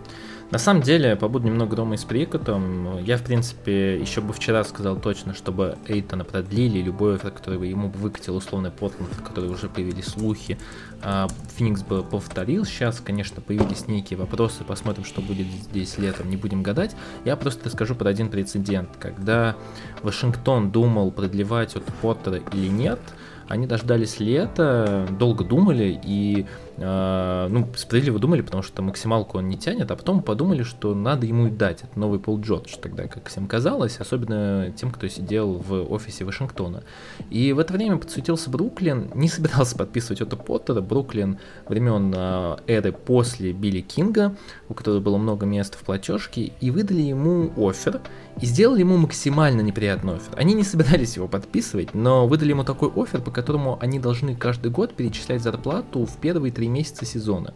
На 0.51 0.59
самом 0.59 0.83
деле, 0.83 1.15
побуду 1.15 1.47
немного 1.47 1.75
дома 1.75 1.95
и 1.95 1.97
с 1.97 2.03
прикутом. 2.03 3.03
Я, 3.03 3.17
в 3.17 3.23
принципе, 3.23 3.99
еще 3.99 4.21
бы 4.21 4.33
вчера 4.33 4.63
сказал 4.63 4.97
точно, 4.97 5.33
чтобы 5.33 5.77
Эйтона 5.87 6.23
продлили, 6.25 6.79
любой 6.79 7.15
офер, 7.15 7.31
который 7.31 7.67
ему 7.67 7.89
бы 7.89 7.97
выкатил 7.97 8.35
условный 8.35 8.69
Портланд, 8.69 9.09
который 9.25 9.49
уже 9.49 9.67
появились 9.67 10.05
слухи, 10.05 10.59
а, 11.01 11.27
Феникс 11.55 11.81
бы 11.81 12.03
повторил. 12.03 12.65
Сейчас, 12.65 12.99
конечно, 12.99 13.41
появились 13.41 13.87
некие 13.87 14.19
вопросы, 14.19 14.63
посмотрим, 14.63 15.05
что 15.05 15.21
будет 15.21 15.47
здесь 15.47 15.97
летом, 15.97 16.29
не 16.29 16.37
будем 16.37 16.61
гадать. 16.61 16.95
Я 17.25 17.35
просто 17.35 17.65
расскажу 17.65 17.95
про 17.95 18.09
один 18.09 18.29
прецедент. 18.29 18.89
Когда 18.99 19.55
Вашингтон 20.03 20.71
думал 20.71 21.11
продлевать 21.11 21.75
от 21.75 21.83
Поттера 22.01 22.37
или 22.53 22.67
нет, 22.67 22.99
они 23.47 23.67
дождались 23.67 24.19
лета, 24.19 25.07
долго 25.19 25.43
думали 25.43 25.99
и 26.03 26.45
ну, 26.77 27.67
справедливо 27.75 28.19
думали, 28.19 28.41
потому 28.41 28.63
что 28.63 28.81
максималку 28.81 29.37
он 29.37 29.47
не 29.47 29.57
тянет, 29.57 29.91
а 29.91 29.95
потом 29.95 30.21
подумали, 30.23 30.63
что 30.63 30.95
надо 30.95 31.25
ему 31.25 31.49
дать. 31.49 31.83
Это 31.83 31.99
новый 31.99 32.19
Пол 32.19 32.39
Джордж 32.39 32.75
тогда, 32.81 33.07
как 33.07 33.29
всем 33.29 33.47
казалось, 33.47 33.97
особенно 33.99 34.71
тем, 34.75 34.91
кто 34.91 35.07
сидел 35.07 35.53
в 35.53 35.91
офисе 35.91 36.25
Вашингтона. 36.25 36.83
И 37.29 37.53
в 37.53 37.59
это 37.59 37.73
время 37.73 37.97
подсуетился 37.97 38.49
Бруклин, 38.49 39.11
не 39.13 39.27
собирался 39.27 39.77
подписывать 39.77 40.21
Отто 40.21 40.35
Поттера, 40.35 40.81
Бруклин 40.81 41.37
времен 41.67 42.13
э, 42.15 42.57
эры 42.67 42.91
после 42.91 43.53
Билли 43.53 43.81
Кинга, 43.81 44.35
у 44.69 44.73
которого 44.73 44.99
было 44.99 45.17
много 45.17 45.45
мест 45.45 45.75
в 45.75 45.83
платежке, 45.83 46.53
и 46.59 46.71
выдали 46.71 47.01
ему 47.01 47.51
офер, 47.57 48.01
и 48.41 48.45
сделали 48.45 48.79
ему 48.79 48.97
максимально 48.97 49.61
неприятный 49.61 50.15
офер. 50.15 50.33
Они 50.37 50.53
не 50.53 50.63
собирались 50.63 51.15
его 51.15 51.27
подписывать, 51.27 51.93
но 51.93 52.27
выдали 52.27 52.49
ему 52.49 52.63
такой 52.63 52.91
офер, 52.95 53.21
по 53.21 53.31
которому 53.31 53.77
они 53.81 53.99
должны 53.99 54.35
каждый 54.35 54.71
год 54.71 54.93
перечислять 54.93 55.41
зарплату 55.41 56.05
в 56.05 56.17
первые 56.17 56.51
три 56.51 56.62
месяца 56.67 57.05
сезона. 57.05 57.53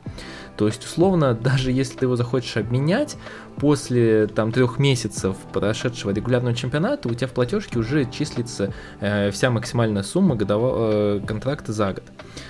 То 0.58 0.68
есть, 0.68 0.84
условно, 0.84 1.34
даже 1.34 1.72
если 1.72 1.98
ты 1.98 2.06
его 2.06 2.16
захочешь 2.16 2.58
обменять, 2.58 3.18
после 3.58 4.28
там 4.28 4.52
трех 4.52 4.80
месяцев 4.80 5.36
прошедшего 5.54 6.12
регулярного 6.12 6.56
чемпионата 6.56 7.08
у 7.08 7.14
тебя 7.14 7.28
в 7.28 7.32
платежке 7.32 7.80
уже 7.80 8.06
числится 8.06 8.74
э, 9.00 9.32
вся 9.32 9.50
максимальная 9.50 10.04
сумма 10.04 10.36
годового 10.36 11.18
э, 11.18 11.22
контракта 11.26 11.74
за 11.74 11.94
год 11.94 12.04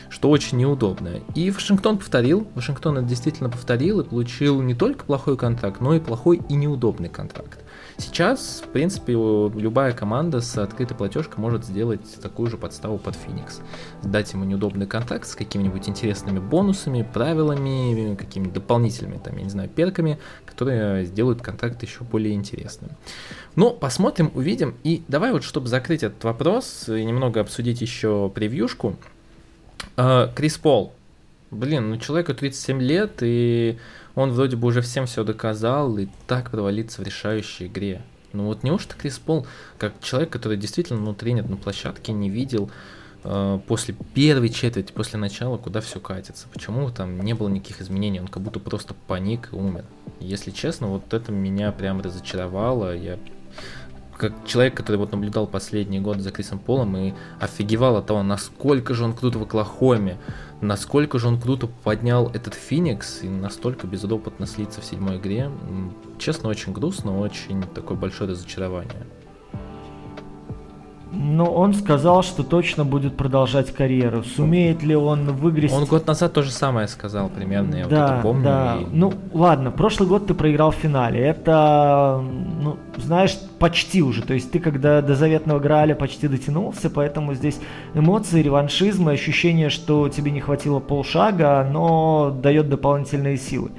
что 0.10 0.30
очень 0.30 0.58
неудобно. 0.58 1.20
И 1.36 1.52
Вашингтон 1.52 1.98
повторил, 1.98 2.48
Вашингтон 2.56 2.98
это 2.98 3.08
действительно 3.08 3.50
повторил 3.50 4.00
и 4.00 4.04
получил 4.04 4.62
не 4.62 4.74
только 4.74 5.06
плохой 5.06 5.38
контракт, 5.38 5.82
но 5.82 5.94
и 5.94 6.00
плохой 6.00 6.42
и 6.50 6.54
неудобный 6.54 7.10
контракт. 7.10 7.60
Сейчас, 8.00 8.62
в 8.64 8.70
принципе, 8.70 9.14
любая 9.14 9.92
команда 9.92 10.40
с 10.40 10.56
открытой 10.58 10.96
платежкой 10.96 11.40
может 11.40 11.66
сделать 11.66 12.02
такую 12.22 12.48
же 12.48 12.56
подставу 12.56 13.00
под 13.00 13.16
Феникс. 13.16 13.62
Дать 14.04 14.34
ему 14.34 14.44
неудобный 14.46 14.86
контракт 14.86 15.28
с 15.28 15.34
какими-нибудь 15.34 15.90
интересными 15.90 16.38
бонусами, 16.38 17.02
правилами, 17.02 18.16
какими-нибудь 18.16 18.54
дополнительными, 18.54 19.18
там, 19.18 19.36
я 19.38 19.44
не 19.44 19.50
знаю, 19.50 19.68
перками, 19.68 20.20
которые 20.46 21.06
сделают 21.06 21.42
контракт 21.42 21.82
еще 21.82 22.04
более 22.04 22.36
интересным. 22.36 22.92
Ну, 23.56 23.72
посмотрим, 23.72 24.32
увидим. 24.36 24.76
И 24.84 25.04
давай 25.08 25.32
вот, 25.32 25.44
чтобы 25.44 25.68
закрыть 25.68 26.04
этот 26.04 26.24
вопрос 26.24 26.88
и 26.90 27.04
немного 27.04 27.42
обсудить 27.42 27.82
еще 27.82 28.32
превьюшку. 28.34 28.96
А, 29.96 30.32
Крис 30.36 30.58
Пол. 30.60 30.94
Блин, 31.50 31.90
ну 31.90 31.98
человеку 31.98 32.34
37 32.34 32.82
лет, 32.82 33.18
и 33.22 33.80
он 34.18 34.32
вроде 34.32 34.58
бы 34.58 34.68
уже 34.68 34.82
всем 34.82 35.06
все 35.06 35.24
доказал 35.24 35.96
и 36.00 36.08
так 36.26 36.50
провалиться 36.50 37.02
в 37.02 37.06
решающей 37.06 37.68
игре. 37.68 38.02
Ну 38.34 38.46
вот 38.46 38.64
неужто 38.64 38.96
Крис 38.98 39.20
Пол, 39.20 39.46
как 39.78 39.94
человек, 40.02 40.32
который 40.32 40.58
действительно 40.58 41.00
ну, 41.00 41.14
тренер 41.14 41.48
на 41.48 41.56
площадке, 41.56 42.14
не 42.14 42.28
видел 42.28 42.72
э, 43.24 43.60
после 43.68 43.96
первой 44.16 44.50
четверти, 44.50 44.92
после 44.92 45.20
начала, 45.20 45.58
куда 45.58 45.82
все 45.82 46.00
катится? 46.00 46.48
Почему 46.52 46.90
там 46.90 47.20
не 47.20 47.36
было 47.36 47.48
никаких 47.48 47.80
изменений? 47.80 48.20
Он 48.20 48.28
как 48.28 48.42
будто 48.42 48.60
просто 48.60 48.96
паник 48.96 49.50
и 49.52 49.56
умер. 49.56 49.86
Если 50.20 50.50
честно, 50.50 50.88
вот 50.88 51.14
это 51.14 51.32
меня 51.32 51.72
прям 51.72 52.02
разочаровало. 52.02 52.96
Я 52.98 53.20
как 54.18 54.34
человек, 54.48 54.74
который 54.74 54.98
вот 54.98 55.12
наблюдал 55.12 55.46
последние 55.46 56.02
годы 56.02 56.22
за 56.22 56.32
Крисом 56.32 56.58
Полом 56.58 56.98
и 56.98 57.14
офигевал 57.40 57.98
от 57.98 58.08
того, 58.08 58.24
насколько 58.24 58.96
же 58.96 59.04
он 59.04 59.14
крут 59.14 59.36
в 59.36 59.44
Оклахоме, 59.44 60.18
насколько 60.62 61.20
же 61.20 61.28
он 61.28 61.40
круто 61.40 61.68
поднял 61.68 62.30
этот 62.30 62.54
Феникс 62.54 63.24
и 63.24 63.30
настолько 63.30 63.88
безопытно 63.88 64.46
слиться 64.46 64.82
в 64.82 64.86
седьмой 64.86 65.18
игре. 65.18 65.52
Честно, 66.18 66.50
очень 66.50 66.74
грустно, 66.74 67.20
очень 67.20 67.64
такое 67.64 67.98
большое 67.98 68.32
разочарование. 68.32 69.06
Но 71.10 71.46
он 71.46 71.74
сказал, 71.74 72.22
что 72.22 72.44
точно 72.44 72.84
будет 72.84 73.16
продолжать 73.16 73.74
карьеру. 73.74 74.24
Сумеет 74.24 74.84
ли 74.84 74.96
он 74.96 75.32
выиграть? 75.32 75.72
Он 75.72 75.86
год 75.86 76.06
назад 76.06 76.34
то 76.34 76.42
же 76.42 76.52
самое 76.52 76.88
сказал 76.88 77.30
примерно, 77.30 77.76
я 77.76 77.86
да, 77.86 78.02
вот 78.02 78.12
это 78.12 78.22
помню. 78.22 78.44
Да. 78.44 78.78
И... 78.82 78.86
Ну, 78.92 79.14
ладно, 79.34 79.72
прошлый 79.72 80.10
год 80.10 80.28
ты 80.28 80.34
проиграл 80.34 80.72
в 80.72 80.76
финале. 80.76 81.22
Это, 81.22 82.22
ну, 82.62 82.78
знаешь, 82.98 83.38
почти 83.58 84.02
уже. 84.02 84.22
То 84.22 84.34
есть 84.34 84.52
ты, 84.52 84.60
когда 84.60 85.02
до 85.02 85.16
заветного 85.16 85.60
Грааля 85.60 85.96
почти 85.96 86.28
дотянулся, 86.28 86.90
поэтому 86.90 87.34
здесь 87.34 87.58
эмоции, 87.94 88.42
реваншизм 88.42 89.10
и 89.10 89.14
ощущение, 89.14 89.70
что 89.70 90.10
тебе 90.10 90.32
не 90.32 90.42
хватило 90.42 90.80
полшага, 90.80 91.68
но 91.72 92.32
дает 92.32 92.68
дополнительные 92.68 93.38
силы. 93.38 93.72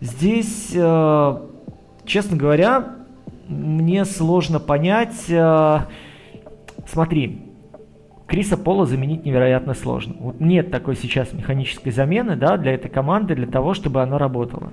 Здесь, 0.00 0.70
э, 0.74 1.38
честно 2.06 2.36
говоря, 2.38 2.96
мне 3.46 4.06
сложно 4.06 4.58
понять... 4.58 5.26
Смотри, 6.86 7.42
Криса 8.26 8.56
Пола 8.56 8.86
заменить 8.86 9.24
невероятно 9.24 9.74
сложно. 9.74 10.14
Вот 10.18 10.40
нет 10.40 10.70
такой 10.70 10.96
сейчас 10.96 11.32
механической 11.32 11.90
замены 11.90 12.36
да, 12.36 12.56
для 12.56 12.72
этой 12.72 12.90
команды, 12.90 13.34
для 13.34 13.46
того, 13.46 13.74
чтобы 13.74 14.02
она 14.02 14.18
работала. 14.18 14.72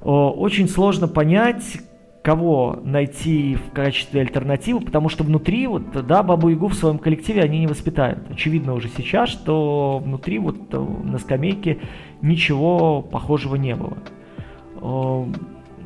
Очень 0.00 0.68
сложно 0.68 1.08
понять, 1.08 1.78
кого 2.22 2.78
найти 2.84 3.56
в 3.56 3.72
качестве 3.72 4.22
альтернативы, 4.22 4.80
потому 4.80 5.08
что 5.08 5.24
внутри, 5.24 5.66
вот, 5.66 6.06
да, 6.06 6.22
Бабу 6.22 6.48
Ягу 6.48 6.68
в 6.68 6.74
своем 6.74 6.98
коллективе 6.98 7.42
они 7.42 7.58
не 7.58 7.66
воспитают. 7.66 8.30
Очевидно 8.30 8.74
уже 8.74 8.88
сейчас, 8.88 9.28
что 9.28 10.00
внутри 10.02 10.38
вот 10.38 10.56
э, 10.72 10.78
на 10.78 11.18
скамейке 11.18 11.80
ничего 12.22 13.02
похожего 13.02 13.56
не 13.56 13.74
было. 13.76 13.98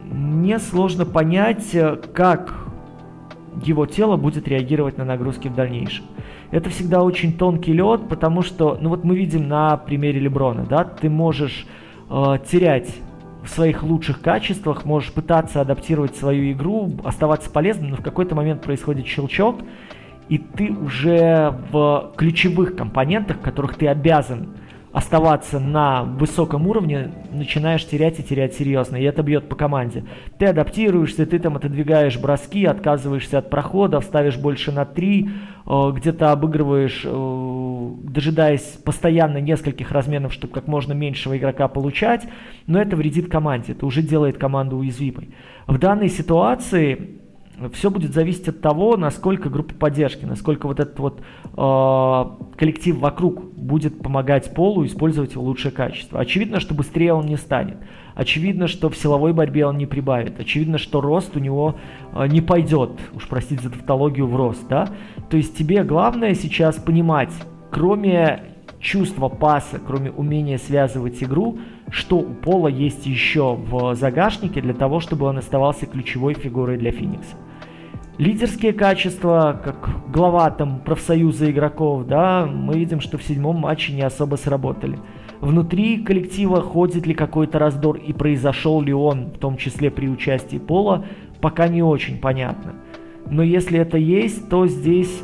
Мне 0.05 0.59
сложно 0.61 1.05
понять, 1.07 1.75
э, 1.75 1.97
как 1.97 2.68
его 3.65 3.87
тело 3.87 4.17
будет 4.17 4.49
реагировать 4.49 4.99
на 4.99 5.05
нагрузки 5.05 5.49
в 5.49 5.55
дальнейшем. 5.55 6.05
Это 6.51 6.71
всегда 6.71 7.03
очень 7.03 7.37
тонкий 7.37 7.73
лед, 7.73 8.09
потому 8.09 8.43
что, 8.43 8.79
ну 8.81 8.89
вот 8.89 9.05
мы 9.05 9.17
видим 9.17 9.49
на 9.49 9.77
примере 9.77 10.21
Леброна, 10.21 10.65
да, 10.65 10.85
ты 10.85 11.11
можешь 11.11 11.67
э, 12.09 12.39
терять 12.51 12.89
в 13.43 13.49
своих 13.49 13.83
лучших 13.83 14.21
качествах, 14.21 14.85
можешь 14.85 15.13
пытаться 15.13 15.61
адаптировать 15.61 16.17
свою 16.17 16.53
игру, 16.53 16.91
оставаться 17.05 17.51
полезным, 17.51 17.91
но 17.91 17.97
в 17.97 18.03
какой-то 18.03 18.35
момент 18.35 18.63
происходит 18.63 19.07
щелчок, 19.07 19.61
и 20.29 20.39
ты 20.39 20.73
уже 20.73 21.55
в 21.71 22.13
ключевых 22.17 22.77
компонентах, 22.77 23.41
которых 23.41 23.77
ты 23.77 23.89
обязан 23.89 24.49
оставаться 24.93 25.61
на 25.61 26.03
высоком 26.03 26.67
уровне, 26.67 27.11
начинаешь 27.31 27.87
терять 27.87 28.19
и 28.19 28.23
терять 28.23 28.55
серьезно, 28.55 28.97
и 28.97 29.05
это 29.05 29.23
бьет 29.23 29.49
по 29.49 29.57
команде. 29.57 30.05
Ты 30.39 30.47
адаптируешься, 30.47 31.27
ты 31.27 31.39
там 31.39 31.57
отодвигаешь 31.57 32.19
броски, 32.19 32.65
отказываешься 32.65 33.39
от 33.39 33.51
прохода, 33.51 34.01
ставишь 34.01 34.39
больше 34.39 34.73
на 34.73 34.87
3, 34.87 35.29
э, 35.67 35.93
где-то 35.95 36.33
обыгрываешь, 36.33 37.03
э, 37.05 37.91
дожидаясь 38.05 38.79
постоянно 38.85 39.39
нескольких 39.39 39.93
разменов, 39.93 40.33
чтобы 40.33 40.55
как 40.55 40.67
можно 40.67 40.95
меньшего 40.95 41.37
игрока 41.37 41.69
получать, 41.69 42.27
но 42.67 42.81
это 42.81 42.97
вредит 42.97 43.31
команде, 43.31 43.73
это 43.73 43.85
уже 43.85 44.03
делает 44.03 44.39
команду 44.39 44.77
уязвимой. 44.77 45.29
В 45.67 45.79
данной 45.79 46.09
ситуации 46.09 47.18
все 47.73 47.91
будет 47.91 48.15
зависеть 48.15 48.49
от 48.49 48.61
того, 48.61 48.97
насколько 48.97 49.49
группа 49.49 49.75
поддержки, 49.75 50.25
насколько 50.25 50.67
вот 50.67 50.79
этот 50.81 50.99
вот 50.99 51.21
э, 51.57 52.57
коллектив 52.57 52.99
вокруг 52.99 53.53
будет 53.55 54.01
помогать 54.01 54.55
Полу 54.55 54.87
использовать 54.87 55.33
его 55.33 55.45
лучшее 55.45 55.73
качество. 55.73 56.21
Очевидно, 56.21 56.61
что 56.61 56.75
быстрее 56.75 57.13
он 57.13 57.27
не 57.27 57.37
станет. 57.37 57.79
Очевидно, 58.15 58.69
что 58.69 58.89
в 58.91 58.97
силовой 58.97 59.33
борьбе 59.33 59.67
он 59.67 59.77
не 59.77 59.87
прибавит. 59.87 60.39
Очевидно, 60.41 60.79
что 60.79 61.01
рост 61.01 61.37
у 61.37 61.41
него 61.41 61.77
э, 62.13 62.27
не 62.29 62.41
пойдет, 62.41 62.93
уж 63.15 63.27
простите 63.27 63.63
за 63.63 63.71
тавтологию, 63.71 64.27
в 64.27 64.37
рост. 64.37 64.67
Да? 64.69 64.89
То 65.29 65.37
есть 65.37 65.57
тебе 65.57 65.83
главное 65.83 66.35
сейчас 66.35 66.77
понимать, 66.77 67.33
кроме 67.71 68.43
чувства 68.79 69.29
паса, 69.29 69.81
кроме 69.85 70.13
умения 70.13 70.59
связывать 70.59 71.21
игру, 71.23 71.59
что 71.91 72.19
у 72.19 72.35
Пола 72.35 72.69
есть 72.69 73.07
еще 73.07 73.57
в 73.57 73.97
загашнике 73.97 74.61
для 74.61 74.75
того, 74.75 75.01
чтобы 75.01 75.27
он 75.27 75.39
оставался 75.39 75.87
ключевой 75.87 76.35
фигурой 76.35 76.77
для 76.77 76.93
Феникса 76.93 77.35
лидерские 78.19 78.73
качества, 78.73 79.61
как 79.65 80.11
глава 80.13 80.51
там 80.51 80.81
профсоюза 80.81 81.51
игроков, 81.51 82.07
да, 82.07 82.47
мы 82.47 82.75
видим, 82.75 83.01
что 83.01 83.17
в 83.17 83.23
седьмом 83.23 83.57
матче 83.57 83.93
не 83.93 84.03
особо 84.03 84.37
сработали. 84.37 84.99
Внутри 85.41 86.03
коллектива 86.03 86.61
ходит 86.61 87.07
ли 87.07 87.15
какой-то 87.15 87.61
раздор 87.61 87.97
и 87.97 88.13
произошел 88.13 88.83
ли 88.83 88.93
он, 88.93 89.27
в 89.27 89.39
том 89.39 89.57
числе 89.57 89.91
при 89.91 90.09
участии 90.09 90.59
Пола, 90.59 91.07
пока 91.41 91.69
не 91.69 91.83
очень 91.83 92.19
понятно. 92.19 92.75
Но 93.31 93.45
если 93.45 93.79
это 93.79 93.99
есть, 93.99 94.49
то 94.49 94.67
здесь 94.67 95.23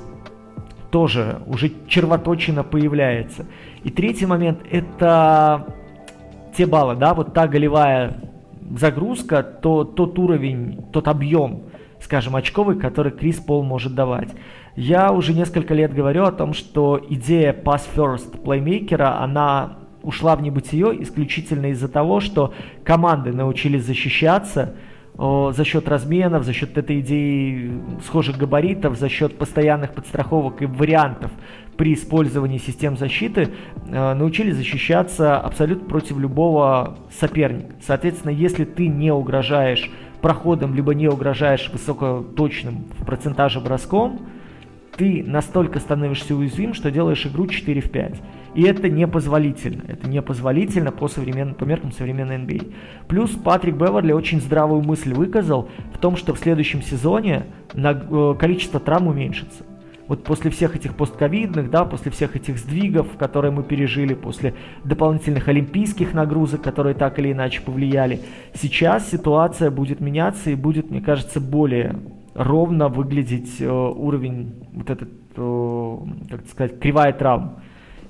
тоже 0.93 1.43
уже 1.49 1.73
червоточина 1.89 2.63
появляется. 2.63 3.47
И 3.83 3.91
третий 3.91 4.27
момент– 4.27 4.61
это 4.71 5.75
те 6.57 6.67
баллы, 6.67 6.95
да, 6.95 7.13
вот 7.15 7.35
та 7.35 7.49
голевая 7.49 8.31
загрузка, 8.79 9.43
то, 9.43 9.83
тот 9.83 10.17
уровень, 10.17 10.85
тот 10.93 11.09
объем– 11.09 11.65
скажем, 12.05 12.37
очковый, 12.37 12.79
который 12.79 13.11
Крис 13.11 13.37
Пол 13.37 13.65
может 13.65 13.95
давать. 13.95 14.29
Я 14.77 15.11
уже 15.11 15.33
несколько 15.33 15.75
лет 15.75 15.95
говорю 15.95 16.25
о 16.25 16.33
том, 16.33 16.53
что 16.53 17.01
идея 17.09 17.53
pass 17.53 17.83
first 17.95 18.43
плеймейкера, 18.43 19.21
она 19.21 19.79
ушла 20.03 20.37
в 20.37 20.43
небытие 20.43 21.03
исключительно 21.03 21.67
из-за 21.67 21.89
того, 21.89 22.21
что 22.21 22.53
команды 22.85 23.33
научились 23.33 23.85
защищаться 23.85 24.75
за 25.17 25.65
счет 25.65 25.89
разменов, 25.89 26.45
за 26.45 26.53
счет 26.53 26.77
этой 26.77 27.01
идеи 27.01 27.81
схожих 28.05 28.37
габаритов, 28.37 28.99
за 28.99 29.09
счет 29.09 29.39
постоянных 29.39 29.95
подстраховок 29.95 30.61
и 30.61 30.67
вариантов 30.67 31.31
при 31.77 31.95
использовании 31.95 32.59
систем 32.59 32.97
защиты, 32.97 33.49
э, 33.89 34.15
научились 34.15 34.57
защищаться 34.57 35.39
абсолютно 35.39 35.89
против 35.89 36.19
любого 36.19 36.99
соперника. 37.11 37.75
Соответственно, 37.81 38.31
если 38.31 38.65
ты 38.65 38.87
не 38.89 39.13
угрожаешь 39.13 39.91
проходом, 40.25 40.75
либо 40.75 40.95
не 40.95 41.07
угрожаешь 41.07 41.69
высокоточным 41.71 42.87
в 42.99 43.05
процентаже 43.05 43.61
броском, 43.61 44.21
ты 44.97 45.23
настолько 45.23 45.81
становишься 45.81 46.35
уязвим, 46.35 46.73
что 46.73 46.91
делаешь 46.91 47.27
игру 47.27 47.47
4 47.47 47.83
в 47.83 47.91
5. 47.91 48.23
И 48.55 48.63
это 48.63 48.89
непозволительно. 48.89 49.83
Это 49.87 50.09
непозволительно 50.09 50.93
по, 50.93 51.09
современным, 51.09 51.55
по 51.55 51.65
меркам 51.65 51.93
современной 51.93 52.39
NBA. 52.39 52.73
А. 52.73 53.07
Плюс 53.07 53.33
Патрик 53.33 53.75
Беверли 53.75 54.13
очень 54.13 54.41
здравую 54.41 54.81
мысль 54.81 55.13
выказал 55.13 55.69
в 55.93 55.99
том, 55.99 56.17
что 56.17 56.33
в 56.33 56.39
следующем 56.39 56.81
сезоне 56.81 57.45
на, 57.75 57.91
э, 57.91 58.35
количество 58.39 58.81
травм 58.81 59.09
уменьшится 59.09 59.65
вот 60.07 60.25
после 60.25 60.51
всех 60.51 60.77
этих 60.77 60.95
постковидных, 60.95 61.71
да, 61.71 61.85
после 61.85 62.11
всех 62.11 62.37
этих 62.37 62.59
сдвигов, 62.59 63.17
которые 63.17 63.53
мы 63.53 63.63
пережили, 63.63 64.15
после 64.15 64.55
дополнительных 64.85 65.49
олимпийских 65.49 66.13
нагрузок, 66.13 66.63
которые 66.63 66.95
так 66.95 67.19
или 67.19 67.33
иначе 67.33 67.63
повлияли, 67.63 68.21
сейчас 68.55 69.11
ситуация 69.11 69.71
будет 69.71 70.01
меняться 70.01 70.51
и 70.51 70.55
будет, 70.55 70.91
мне 70.91 71.01
кажется, 71.01 71.41
более 71.41 71.97
ровно 72.35 72.89
выглядеть 72.89 73.61
э, 73.61 73.71
уровень, 73.71 74.55
вот 74.73 74.91
этот, 74.91 75.09
э, 75.37 75.97
как 76.31 76.47
сказать, 76.49 76.81
кривая 76.81 77.13
травм. 77.13 77.61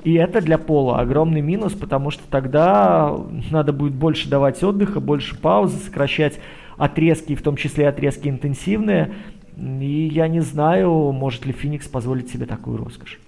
И 0.03 0.15
это 0.15 0.41
для 0.41 0.59
пола 0.59 1.01
огромный 1.01 1.41
минус, 1.41 1.73
потому 1.73 2.11
что 2.11 2.23
тогда 2.29 3.17
надо 3.51 3.73
будет 3.73 3.95
больше 3.95 4.29
давать 4.29 4.63
отдыха, 4.63 5.01
больше 5.01 5.39
паузы, 5.39 5.79
сокращать 5.79 6.41
отрезки, 6.77 7.35
в 7.35 7.43
том 7.43 7.57
числе 7.57 7.89
отрезки 7.89 8.29
интенсивные, 8.29 9.15
и 9.57 10.09
я 10.13 10.29
не 10.29 10.41
знаю, 10.41 11.13
может 11.13 11.47
ли 11.47 11.53
Феникс 11.53 11.89
позволить 11.89 12.31
себе 12.31 12.47
такую 12.47 12.79
роскошь. 12.79 13.21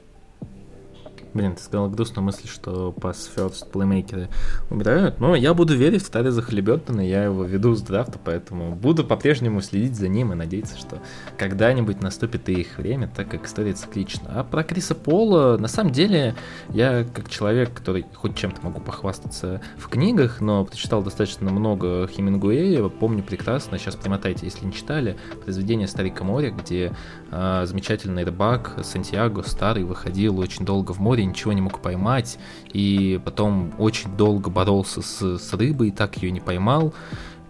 Блин, 1.36 1.54
ты 1.54 1.62
сказал 1.62 1.90
грустную 1.90 2.24
мысль, 2.24 2.48
что 2.48 2.92
пас 2.92 3.30
first 3.36 3.70
плеймейкеры 3.70 4.30
умирают. 4.70 5.20
Но 5.20 5.36
я 5.36 5.52
буду 5.52 5.76
верить 5.76 6.02
в 6.02 6.08
Тариза 6.08 6.40
Халибертона, 6.40 7.02
я 7.02 7.24
его 7.24 7.44
веду 7.44 7.74
с 7.74 7.82
драфта, 7.82 8.18
поэтому 8.24 8.74
буду 8.74 9.04
по-прежнему 9.04 9.60
следить 9.60 9.96
за 9.96 10.08
ним 10.08 10.32
и 10.32 10.34
надеяться, 10.34 10.78
что 10.78 10.98
когда-нибудь 11.36 12.00
наступит 12.00 12.48
и 12.48 12.54
их 12.54 12.78
время, 12.78 13.12
так 13.14 13.28
как 13.28 13.44
история 13.44 13.74
циклична. 13.74 14.30
А 14.30 14.44
про 14.44 14.64
Криса 14.64 14.94
Пола, 14.94 15.58
на 15.58 15.68
самом 15.68 15.92
деле, 15.92 16.34
я 16.70 17.04
как 17.04 17.28
человек, 17.28 17.74
который 17.74 18.06
хоть 18.14 18.34
чем-то 18.34 18.62
могу 18.62 18.80
похвастаться 18.80 19.60
в 19.76 19.88
книгах, 19.88 20.40
но 20.40 20.64
прочитал 20.64 21.02
достаточно 21.02 21.50
много 21.50 22.06
Хемингуэя, 22.06 22.88
помню 22.88 23.22
прекрасно, 23.22 23.78
сейчас 23.78 23.94
примотайте, 23.94 24.46
если 24.46 24.64
не 24.64 24.72
читали, 24.72 25.18
произведение 25.44 25.86
«Старика 25.86 26.24
моря», 26.24 26.50
где 26.50 26.94
э, 27.30 27.62
замечательный 27.66 28.24
рыбак 28.24 28.78
Сантьяго, 28.82 29.42
старый, 29.42 29.84
выходил 29.84 30.38
очень 30.38 30.64
долго 30.64 30.92
в 30.92 30.98
море, 30.98 31.25
ничего 31.26 31.52
не 31.52 31.60
мог 31.60 31.80
поймать, 31.80 32.38
и 32.72 33.20
потом 33.24 33.72
очень 33.78 34.16
долго 34.16 34.50
боролся 34.50 35.02
с, 35.02 35.38
с 35.38 35.52
рыбой, 35.52 35.90
так 35.90 36.16
ее 36.18 36.30
не 36.30 36.40
поймал, 36.40 36.94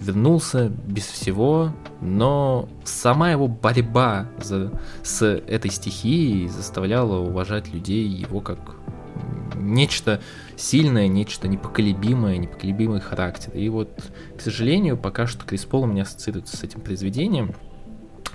вернулся 0.00 0.68
без 0.68 1.04
всего, 1.04 1.72
но 2.00 2.68
сама 2.84 3.30
его 3.30 3.48
борьба 3.48 4.26
за, 4.42 4.72
с 5.02 5.24
этой 5.24 5.70
стихией 5.70 6.48
заставляла 6.48 7.18
уважать 7.18 7.72
людей 7.72 8.06
его 8.06 8.40
как 8.40 8.58
нечто 9.54 10.20
сильное, 10.56 11.08
нечто 11.08 11.48
непоколебимое, 11.48 12.38
непоколебимый 12.38 13.00
характер. 13.00 13.52
И 13.54 13.68
вот, 13.68 13.90
к 14.36 14.40
сожалению, 14.40 14.96
пока 14.96 15.26
что 15.26 15.44
Крис 15.44 15.64
Пол 15.64 15.82
у 15.82 15.86
меня 15.86 16.02
ассоциируется 16.02 16.56
с 16.56 16.62
этим 16.62 16.80
произведением. 16.80 17.54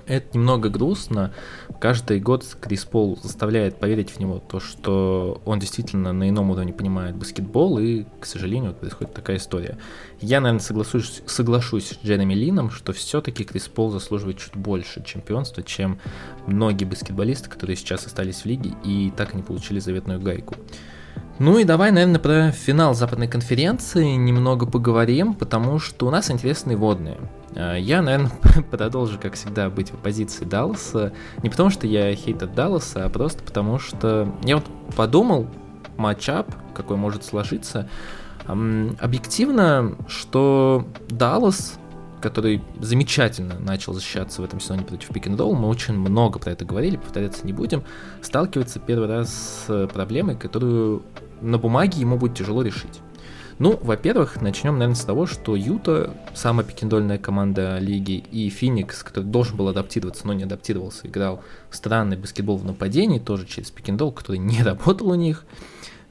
Это 0.05 0.37
немного 0.37 0.69
грустно. 0.69 1.33
Каждый 1.79 2.19
год 2.19 2.45
Крис 2.59 2.85
Пол 2.85 3.17
заставляет 3.21 3.79
поверить 3.79 4.11
в 4.11 4.19
него 4.19 4.39
то, 4.39 4.59
что 4.59 5.41
он 5.45 5.59
действительно 5.59 6.13
на 6.13 6.29
ином 6.29 6.51
уровне 6.51 6.73
понимает 6.73 7.15
баскетбол, 7.15 7.79
и, 7.79 8.05
к 8.19 8.25
сожалению, 8.25 8.73
происходит 8.73 9.13
такая 9.13 9.37
история. 9.37 9.77
Я, 10.19 10.41
наверное, 10.41 10.63
соглашусь, 10.63 11.21
соглашусь 11.25 11.89
с 11.89 12.05
Джереми 12.05 12.33
Лином, 12.33 12.71
что 12.71 12.93
все-таки 12.93 13.43
Крис 13.43 13.67
Пол 13.67 13.89
заслуживает 13.89 14.37
чуть 14.37 14.55
больше 14.55 15.03
чемпионства, 15.03 15.63
чем 15.63 15.99
многие 16.45 16.85
баскетболисты, 16.85 17.49
которые 17.49 17.75
сейчас 17.75 18.05
остались 18.05 18.41
в 18.41 18.45
лиге 18.45 18.73
и 18.83 19.11
так 19.15 19.33
и 19.33 19.37
не 19.37 19.43
получили 19.43 19.79
заветную 19.79 20.19
гайку. 20.19 20.55
Ну 21.41 21.57
и 21.57 21.63
давай, 21.63 21.89
наверное, 21.89 22.19
про 22.19 22.51
финал 22.51 22.93
западной 22.93 23.27
конференции 23.27 24.09
немного 24.09 24.67
поговорим, 24.67 25.33
потому 25.33 25.79
что 25.79 26.05
у 26.05 26.11
нас 26.11 26.29
интересные 26.29 26.77
водные. 26.77 27.17
А, 27.55 27.75
я, 27.77 28.03
наверное, 28.03 28.29
продолжу, 28.71 29.17
как 29.19 29.33
всегда, 29.33 29.71
быть 29.71 29.89
в 29.91 29.95
позиции 29.95 30.45
Далласа. 30.45 31.13
Не 31.41 31.49
потому, 31.49 31.71
что 31.71 31.87
я 31.87 32.13
хейт 32.13 32.43
от 32.43 32.53
Далласа, 32.53 33.05
а 33.05 33.09
просто 33.09 33.41
потому, 33.41 33.79
что 33.79 34.31
я 34.43 34.57
вот 34.57 34.65
подумал, 34.95 35.47
матчап, 35.97 36.47
какой 36.75 36.97
может 36.97 37.23
сложиться. 37.23 37.89
Объективно, 38.45 39.95
что 40.07 40.85
Даллас 41.09 41.79
который 42.21 42.61
замечательно 42.79 43.59
начал 43.59 43.93
защищаться 43.93 44.41
в 44.41 44.45
этом 44.45 44.59
сезоне 44.59 44.83
против 44.83 45.09
пик 45.09 45.27
мы 45.27 45.67
очень 45.67 45.93
много 45.93 46.39
про 46.39 46.51
это 46.51 46.65
говорили, 46.65 46.97
повторяться 46.97 47.45
не 47.45 47.53
будем, 47.53 47.83
сталкивается 48.21 48.79
первый 48.79 49.07
раз 49.07 49.65
с 49.67 49.87
проблемой, 49.87 50.35
которую 50.35 51.03
на 51.41 51.57
бумаге 51.57 51.99
ему 51.99 52.17
будет 52.17 52.37
тяжело 52.37 52.61
решить. 52.61 53.01
Ну, 53.61 53.77
во-первых, 53.79 54.41
начнем, 54.41 54.79
наверное, 54.79 54.95
с 54.95 55.05
того, 55.05 55.27
что 55.27 55.55
Юта, 55.55 56.15
самая 56.33 56.65
пикендольная 56.65 57.19
команда 57.19 57.77
лиги, 57.77 58.23
и 58.31 58.49
Феникс, 58.49 59.03
который 59.03 59.25
должен 59.25 59.55
был 59.55 59.67
адаптироваться, 59.67 60.25
но 60.25 60.33
не 60.33 60.45
адаптировался, 60.45 61.07
играл 61.07 61.43
странный 61.69 62.17
баскетбол 62.17 62.57
в 62.57 62.65
нападении, 62.65 63.19
тоже 63.19 63.45
через 63.45 63.69
пикендол, 63.69 64.13
который 64.13 64.39
не 64.39 64.63
работал 64.63 65.09
у 65.09 65.15
них. 65.15 65.45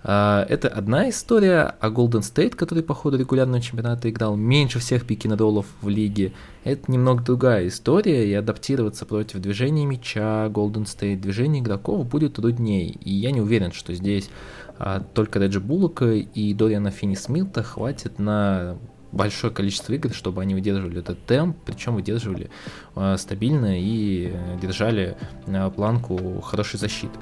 А, 0.03 0.47
это 0.49 0.69
одна 0.69 1.11
история, 1.11 1.75
а 1.81 1.91
Golden 1.91 2.21
State, 2.21 2.51
который 2.51 2.83
по 2.83 2.95
ходу 2.95 3.19
регулярного 3.19 3.61
чемпионата 3.61 4.09
играл 4.09 4.37
меньше 4.37 4.79
всех 4.79 5.07
пикинодолов 5.07 5.67
в 5.83 5.89
лиге, 5.89 6.33
это 6.65 6.91
немного 6.91 7.23
другая 7.23 7.69
история, 7.69 8.29
и 8.29 8.33
адаптироваться 8.33 9.07
против 9.07 9.41
движения 9.41 9.85
мяча 9.85 10.47
Golden 10.47 10.85
State, 10.85 11.17
движения 11.17 11.61
игроков 11.61 12.07
будет 12.09 12.35
труднее. 12.35 12.89
И 12.91 13.13
я 13.13 13.31
не 13.31 13.41
уверен, 13.41 13.73
что 13.73 13.95
здесь 13.95 14.31
а, 14.79 15.01
только 15.01 15.39
Реджи 15.39 15.61
Буллока 15.61 16.13
и 16.13 16.55
Дориана 16.55 16.91
Финни 16.91 17.15
Смилта 17.15 17.63
хватит 17.63 18.19
на 18.19 18.79
большое 19.13 19.53
количество 19.53 19.93
игр, 19.93 20.13
чтобы 20.13 20.41
они 20.43 20.55
выдерживали 20.55 21.01
этот 21.01 21.25
темп, 21.27 21.57
причем 21.65 21.95
выдерживали 21.97 22.49
э, 22.95 23.17
стабильно 23.19 23.79
и 23.79 24.33
держали 24.61 25.17
э, 25.47 25.71
планку 25.75 26.41
хорошей 26.41 26.79
защиты. 26.79 27.19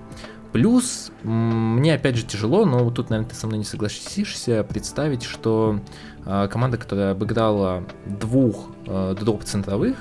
Плюс, 0.53 1.13
мне 1.25 1.95
опять 1.95 2.17
же 2.17 2.25
тяжело, 2.25 2.65
но 2.65 2.91
тут, 2.91 3.11
наверное, 3.11 3.31
ты 3.31 3.37
со 3.37 3.47
мной 3.47 3.59
не 3.59 3.65
согласишься, 3.65 4.65
представить, 4.65 5.23
что 5.23 5.81
э, 6.25 6.49
команда, 6.51 6.79
которая 6.79 7.13
обыграла 7.13 7.85
двух 8.07 8.71
э, 8.87 9.15
дроп-центровых, 9.21 9.97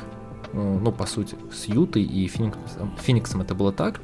э, 0.54 0.80
ну, 0.82 0.92
по 0.94 1.06
сути, 1.06 1.36
с 1.54 1.66
Ютой 1.66 2.04
и 2.04 2.28
Фениксом, 2.28 2.96
Фениксом 3.02 3.42
это 3.42 3.56
было 3.56 3.74
так, 3.74 4.00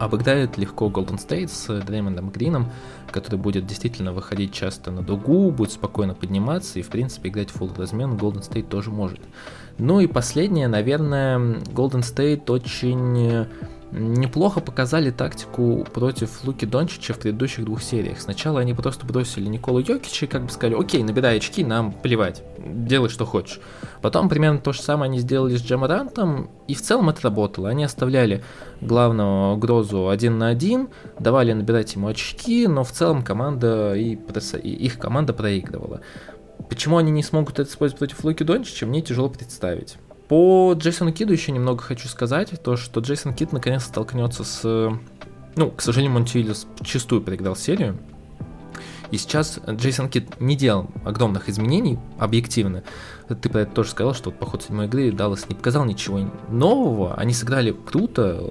обыграет 0.00 0.58
легко 0.58 0.88
Golden 0.88 1.16
State 1.16 1.48
с 1.48 1.80
Дреймондом 1.80 2.30
Грином, 2.30 2.70
который 3.12 3.38
будет 3.38 3.66
действительно 3.66 4.12
выходить 4.12 4.52
часто 4.52 4.90
на 4.90 5.02
дугу, 5.02 5.52
будет 5.52 5.70
спокойно 5.70 6.14
подниматься 6.14 6.80
и, 6.80 6.82
в 6.82 6.88
принципе, 6.88 7.28
играть 7.28 7.50
в 7.50 7.54
фулл 7.54 7.70
размен 7.76 8.14
Golden 8.14 8.42
State 8.42 8.68
тоже 8.68 8.90
может. 8.90 9.20
Ну 9.78 10.00
и 10.00 10.08
последнее, 10.08 10.66
наверное, 10.66 11.38
Golden 11.38 12.00
State 12.00 12.50
очень 12.50 13.46
неплохо 13.96 14.60
показали 14.60 15.10
тактику 15.10 15.86
против 15.92 16.44
Луки 16.44 16.66
Дончича 16.66 17.14
в 17.14 17.18
предыдущих 17.18 17.64
двух 17.64 17.82
сериях. 17.82 18.20
Сначала 18.20 18.60
они 18.60 18.74
просто 18.74 19.06
бросили 19.06 19.48
Николу 19.48 19.80
Йокича 19.80 20.26
и 20.26 20.28
как 20.28 20.44
бы 20.44 20.50
сказали, 20.50 20.78
окей, 20.78 21.02
набирай 21.02 21.38
очки, 21.38 21.64
нам 21.64 21.92
плевать, 21.92 22.42
делай 22.58 23.08
что 23.08 23.24
хочешь. 23.24 23.60
Потом 24.02 24.28
примерно 24.28 24.58
то 24.58 24.72
же 24.72 24.82
самое 24.82 25.08
они 25.08 25.18
сделали 25.18 25.56
с 25.56 25.62
Джамарантом, 25.62 26.50
и 26.68 26.74
в 26.74 26.82
целом 26.82 27.08
это 27.08 27.22
работало. 27.22 27.68
Они 27.68 27.84
оставляли 27.84 28.44
главного 28.80 29.54
угрозу 29.54 30.08
один 30.08 30.38
на 30.38 30.48
один, 30.48 30.88
давали 31.18 31.52
набирать 31.52 31.94
ему 31.94 32.08
очки, 32.08 32.66
но 32.66 32.84
в 32.84 32.92
целом 32.92 33.22
команда 33.22 33.94
и, 33.94 34.18
и 34.62 34.68
их 34.68 34.98
команда 34.98 35.32
проигрывала. 35.32 36.02
Почему 36.68 36.98
они 36.98 37.10
не 37.10 37.22
смогут 37.22 37.58
это 37.58 37.70
использовать 37.70 37.98
против 37.98 38.24
Луки 38.24 38.44
Дончича, 38.44 38.86
мне 38.86 39.00
тяжело 39.00 39.28
представить. 39.28 39.96
По 40.28 40.74
Джейсону 40.76 41.12
Киду 41.12 41.32
еще 41.32 41.52
немного 41.52 41.82
хочу 41.82 42.08
сказать, 42.08 42.50
то 42.62 42.76
что 42.76 43.00
Джейсон 43.00 43.32
Кид 43.32 43.52
наконец 43.52 43.84
столкнется 43.84 44.42
с... 44.42 44.98
Ну, 45.54 45.70
к 45.70 45.80
сожалению, 45.80 46.14
Монтвиллис 46.14 46.66
чистую 46.82 47.22
проиграл 47.22 47.56
серию. 47.56 47.96
И 49.12 49.18
сейчас 49.18 49.60
Джейсон 49.68 50.08
Кид 50.08 50.40
не 50.40 50.56
делал 50.56 50.88
огромных 51.04 51.48
изменений, 51.48 51.98
объективно. 52.18 52.82
Ты 53.28 53.48
про 53.48 53.60
это 53.60 53.72
тоже 53.72 53.90
сказал, 53.90 54.14
что 54.14 54.32
по 54.32 54.46
ходу 54.46 54.64
седьмой 54.64 54.86
игры 54.86 55.12
Даллас 55.12 55.48
не 55.48 55.54
показал 55.54 55.84
ничего 55.84 56.28
нового. 56.48 57.14
Они 57.14 57.32
сыграли 57.32 57.70
круто. 57.70 58.50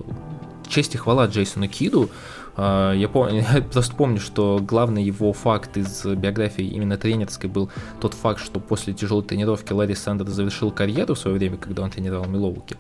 Честь 0.68 0.96
и 0.96 0.98
хвала 0.98 1.28
Джейсону 1.28 1.68
Киду. 1.68 2.10
А, 2.58 2.94
я, 2.94 3.10
пом... 3.10 3.30
я 3.32 3.62
просто 3.62 3.96
помню, 3.96 4.20
что 4.20 4.60
главный 4.62 5.04
его 5.04 5.34
факт 5.34 5.78
из 5.78 6.06
биографии 6.06 6.66
именно 6.66 6.98
тренерской 6.98 7.50
был 7.50 7.70
тот 8.00 8.14
факт, 8.14 8.40
что 8.40 8.60
после 8.60 8.94
тяжелой 8.94 9.24
тренировки 9.24 9.74
Ларри 9.74 9.96
Сандер 9.96 10.28
завершил 10.28 10.72
карьеру 10.72 11.16
в 11.16 11.20
свое 11.20 11.38
время, 11.38 11.58
когда 11.58 11.84
он 11.84 11.92
тренировал 11.92 12.26
Милоуки. 12.26 12.78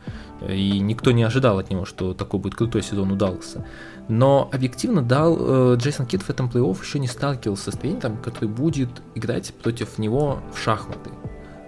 И 0.47 0.79
никто 0.79 1.11
не 1.11 1.23
ожидал 1.23 1.59
от 1.59 1.69
него, 1.69 1.85
что 1.85 2.13
такой 2.13 2.39
будет 2.39 2.55
крутой 2.55 2.83
сезон 2.83 3.11
удался. 3.11 3.65
Но 4.07 4.49
объективно 4.53 5.01
дал 5.01 5.37
э, 5.73 5.77
Джейсон 5.77 6.05
Кит 6.05 6.21
в 6.21 6.29
этом 6.29 6.47
плей-офф 6.47 6.79
еще 6.81 6.99
не 6.99 7.07
сталкивался 7.07 7.71
с 7.71 7.75
тренером, 7.75 8.17
который 8.17 8.49
будет 8.49 8.89
играть 9.15 9.53
против 9.55 9.97
него 9.97 10.39
в 10.53 10.59
шахматы. 10.59 11.09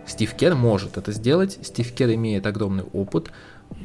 Стив 0.06 0.34
Кер 0.36 0.56
может 0.56 0.98
это 0.98 1.12
сделать, 1.12 1.60
Стив 1.64 1.92
Кер 1.92 2.14
имеет 2.14 2.48
огромный 2.48 2.86
опыт, 2.94 3.30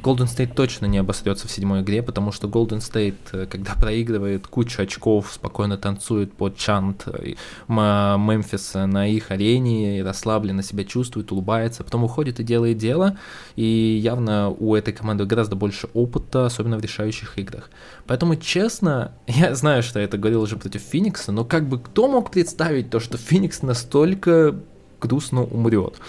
Golden 0.02 0.26
State 0.26 0.54
точно 0.54 0.86
не 0.86 0.98
обосрется 0.98 1.46
в 1.46 1.50
седьмой 1.50 1.82
игре, 1.82 2.02
потому 2.02 2.32
что 2.32 2.48
Golden 2.48 2.78
State, 2.78 3.14
э, 3.32 3.46
когда 3.46 3.74
проигрывает 3.80 4.46
кучу 4.46 4.82
очков, 4.82 5.30
спокойно 5.32 5.78
танцует 5.78 6.32
под 6.32 6.56
чант 6.56 7.04
э, 7.06 7.34
Мемфиса 7.68 8.86
на 8.86 9.06
их 9.06 9.30
арене, 9.30 10.02
расслабленно 10.02 10.62
себя 10.62 10.84
чувствует, 10.84 11.30
улыбается, 11.30 11.84
потом 11.84 12.04
уходит 12.04 12.40
и 12.40 12.44
делает 12.44 12.78
дело, 12.78 13.16
и 13.54 13.64
явно 14.02 14.50
у 14.50 14.74
этой 14.74 14.92
команды 14.92 15.24
гораздо 15.24 15.54
больше 15.54 15.88
опыта, 15.94 16.46
особенно 16.46 16.78
в 16.78 16.82
решающих 16.82 17.38
играх. 17.38 17.70
Поэтому, 18.06 18.34
честно, 18.36 19.12
я 19.28 19.54
знаю, 19.54 19.82
что 19.84 20.00
я 20.00 20.06
это 20.06 20.18
говорил 20.18 20.42
уже 20.42 20.56
против 20.56 20.80
Феникса, 20.82 21.30
но 21.30 21.44
как 21.44 21.68
бы 21.68 21.78
кто 21.78 22.08
мог 22.08 22.30
представить 22.32 22.90
то, 22.90 22.98
что 22.98 23.18
Феникс 23.18 23.62
настолько 23.62 24.56
грустно 25.00 25.44
умрет? 25.44 26.00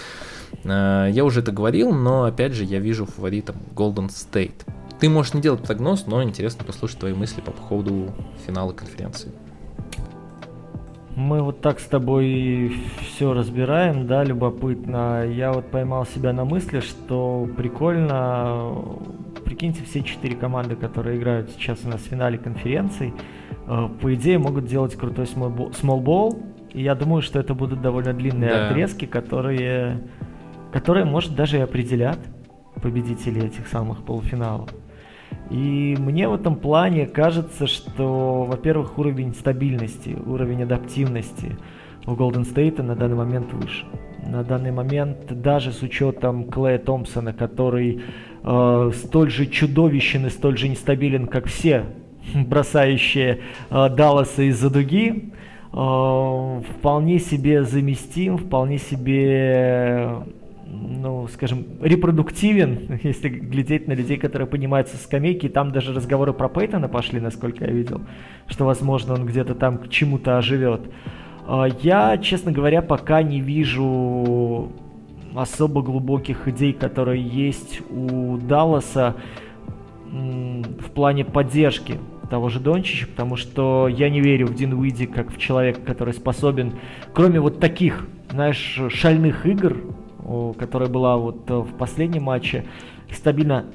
Э, 0.63 1.07
я 1.11 1.25
уже 1.25 1.41
это 1.41 1.51
говорил, 1.51 1.93
но 1.93 2.23
опять 2.23 2.53
же 2.53 2.63
я 2.63 2.79
вижу 2.79 3.05
фаворитом 3.05 3.55
Golden 3.75 4.07
State. 4.07 4.65
Ты 4.99 5.09
можешь 5.09 5.33
не 5.33 5.41
делать 5.41 5.63
прогноз, 5.63 6.05
но 6.07 6.23
интересно 6.23 6.63
послушать 6.63 6.99
твои 6.99 7.13
мысли 7.13 7.41
по 7.41 7.51
поводу 7.51 8.13
финала 8.45 8.71
конференции. 8.71 9.31
Мы 11.15 11.43
вот 11.43 11.61
так 11.61 11.79
с 11.79 11.85
тобой 11.85 12.73
все 13.01 13.33
разбираем, 13.33 14.07
да, 14.07 14.23
любопытно. 14.23 15.25
Я 15.27 15.53
вот 15.53 15.69
поймал 15.69 16.07
себя 16.07 16.33
на 16.33 16.43
мысли, 16.43 16.79
что 16.79 17.47
прикольно, 17.55 18.97
прикиньте, 19.45 19.83
все 19.83 20.01
четыре 20.01 20.35
команды, 20.35 20.75
которые 20.75 21.19
играют 21.19 21.51
сейчас 21.51 21.79
у 21.85 21.89
нас 21.89 22.01
в 22.01 22.05
финале 22.05 22.39
конференции, 22.39 23.13
э, 23.67 23.89
по 24.01 24.13
идее 24.15 24.39
могут 24.39 24.65
делать 24.65 24.95
крутой 24.95 25.25
ball, 25.25 26.43
и 26.71 26.81
я 26.81 26.95
думаю, 26.95 27.21
что 27.21 27.39
это 27.39 27.53
будут 27.53 27.81
довольно 27.81 28.13
длинные 28.13 28.49
да. 28.49 28.69
отрезки, 28.69 29.05
которые 29.05 30.01
которые, 30.73 31.05
может, 31.05 31.35
даже 31.35 31.57
и 31.57 31.61
определят 31.61 32.17
победителей 32.81 33.45
этих 33.45 33.67
самых 33.67 34.03
полуфиналов. 34.03 34.71
И 35.51 35.95
мне 35.99 36.27
в 36.27 36.33
этом 36.33 36.55
плане 36.55 37.05
кажется, 37.05 37.67
что, 37.67 38.45
во-первых, 38.45 38.97
уровень 38.97 39.35
стабильности, 39.35 40.17
уровень 40.25 40.63
адаптивности 40.63 41.55
у 42.07 42.13
Golden 42.13 42.43
State 42.43 42.81
на 42.81 42.95
данный 42.95 43.15
момент 43.15 43.53
выше. 43.53 43.85
На 44.25 44.43
данный 44.43 44.71
момент, 44.71 45.41
даже 45.41 45.71
с 45.71 45.83
учетом 45.83 46.49
Клея 46.49 46.79
Томпсона, 46.79 47.33
который 47.33 48.01
э, 48.43 48.91
столь 48.95 49.29
же 49.29 49.45
чудовищен 49.45 50.25
и 50.25 50.29
столь 50.29 50.57
же 50.57 50.69
нестабилен, 50.69 51.27
как 51.27 51.45
все 51.45 51.85
бросающие 52.33 53.41
э, 53.69 53.89
Далласа 53.89 54.43
из-за 54.43 54.71
дуги, 54.71 55.33
э, 55.71 56.61
вполне 56.71 57.19
себе 57.19 57.63
заместим, 57.63 58.37
вполне 58.37 58.79
себе 58.79 60.23
ну, 60.73 61.27
скажем, 61.27 61.65
репродуктивен, 61.81 62.99
если 63.03 63.29
глядеть 63.29 63.87
на 63.87 63.93
людей, 63.93 64.17
которые 64.17 64.47
поднимаются 64.47 64.97
с 64.97 65.03
скамейки. 65.03 65.47
Там 65.49 65.71
даже 65.71 65.93
разговоры 65.93 66.33
про 66.33 66.49
Пейтона 66.49 66.87
пошли, 66.87 67.19
насколько 67.19 67.65
я 67.65 67.71
видел, 67.71 68.01
что, 68.47 68.65
возможно, 68.65 69.13
он 69.13 69.25
где-то 69.25 69.55
там 69.55 69.77
к 69.77 69.89
чему-то 69.89 70.37
оживет. 70.37 70.81
А, 71.47 71.65
я, 71.81 72.17
честно 72.17 72.51
говоря, 72.51 72.81
пока 72.81 73.21
не 73.21 73.41
вижу 73.41 74.71
особо 75.35 75.81
глубоких 75.81 76.47
идей, 76.47 76.73
которые 76.73 77.21
есть 77.21 77.81
у 77.89 78.37
Далласа 78.37 79.15
в 80.11 80.91
плане 80.93 81.25
поддержки 81.25 81.97
того 82.29 82.49
же 82.49 82.59
Дончича, 82.59 83.07
потому 83.07 83.35
что 83.35 83.87
я 83.87 84.09
не 84.09 84.21
верю 84.21 84.47
в 84.47 84.53
Дин 84.53 84.73
Уиди 84.73 85.07
как 85.07 85.31
в 85.31 85.39
человека, 85.39 85.81
который 85.81 86.13
способен, 86.13 86.73
кроме 87.13 87.39
вот 87.39 87.59
таких, 87.59 88.07
знаешь, 88.29 88.79
шальных 88.89 89.45
игр, 89.47 89.77
которая 90.57 90.89
была 90.89 91.17
вот 91.17 91.49
в 91.49 91.77
последнем 91.77 92.23
матче, 92.23 92.65
стабильно 93.11 93.65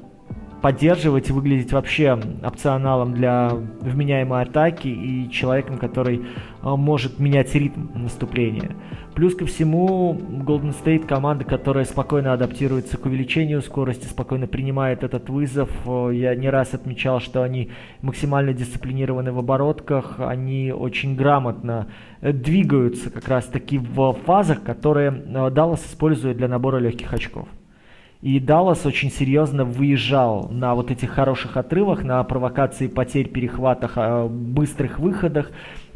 поддерживать 0.61 1.29
и 1.29 1.33
выглядеть 1.33 1.71
вообще 1.71 2.19
опционалом 2.43 3.13
для 3.13 3.51
вменяемой 3.81 4.43
атаки 4.43 4.87
и 4.87 5.29
человеком, 5.31 5.77
который 5.77 6.17
э, 6.17 6.21
может 6.63 7.19
менять 7.19 7.53
ритм 7.55 7.87
наступления. 7.95 8.71
Плюс 9.15 9.35
ко 9.35 9.45
всему, 9.45 10.13
Golden 10.13 10.73
State 10.73 11.05
команда, 11.05 11.45
которая 11.45 11.85
спокойно 11.85 12.33
адаптируется 12.33 12.97
к 12.97 13.05
увеличению 13.05 13.61
скорости, 13.61 14.05
спокойно 14.05 14.47
принимает 14.47 15.03
этот 15.03 15.29
вызов. 15.29 15.69
Э, 15.85 16.11
я 16.13 16.35
не 16.35 16.49
раз 16.49 16.73
отмечал, 16.73 17.19
что 17.19 17.43
они 17.43 17.71
максимально 18.01 18.53
дисциплинированы 18.53 19.31
в 19.31 19.39
оборотках, 19.39 20.15
они 20.19 20.71
очень 20.71 21.15
грамотно 21.15 21.87
э, 22.21 22.33
двигаются 22.33 23.09
как 23.09 23.27
раз 23.27 23.45
таки 23.45 23.77
в 23.77 24.13
фазах, 24.25 24.63
которые 24.63 25.11
Даллас 25.11 25.85
использует 25.85 26.37
для 26.37 26.47
набора 26.47 26.77
легких 26.77 27.13
очков. 27.13 27.47
И 28.21 28.41
Даллас 28.41 28.85
очень 28.85 29.11
серьезно 29.11 29.63
выезжал 29.63 30.49
на 30.51 30.75
вот 30.75 30.91
этих 30.91 31.09
хороших 31.09 31.55
отрывах, 31.55 32.03
на 32.03 32.21
провокации 32.25 32.87
потерь, 32.87 33.29
перехватах, 33.29 33.93
а, 33.95 34.27
быстрых 34.27 34.99
выходах. 34.99 35.51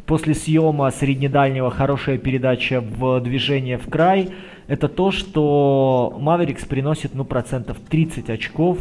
После 0.06 0.34
съема 0.34 0.90
среднедальнего 0.90 1.70
хорошая 1.70 2.16
передача 2.16 2.80
в 2.80 3.20
движение 3.20 3.76
в 3.76 3.90
край. 3.90 4.30
Это 4.68 4.88
то, 4.88 5.10
что 5.10 6.16
Маверикс 6.18 6.64
приносит 6.64 7.14
ну, 7.14 7.24
процентов 7.24 7.78
30 7.90 8.30
очков 8.30 8.78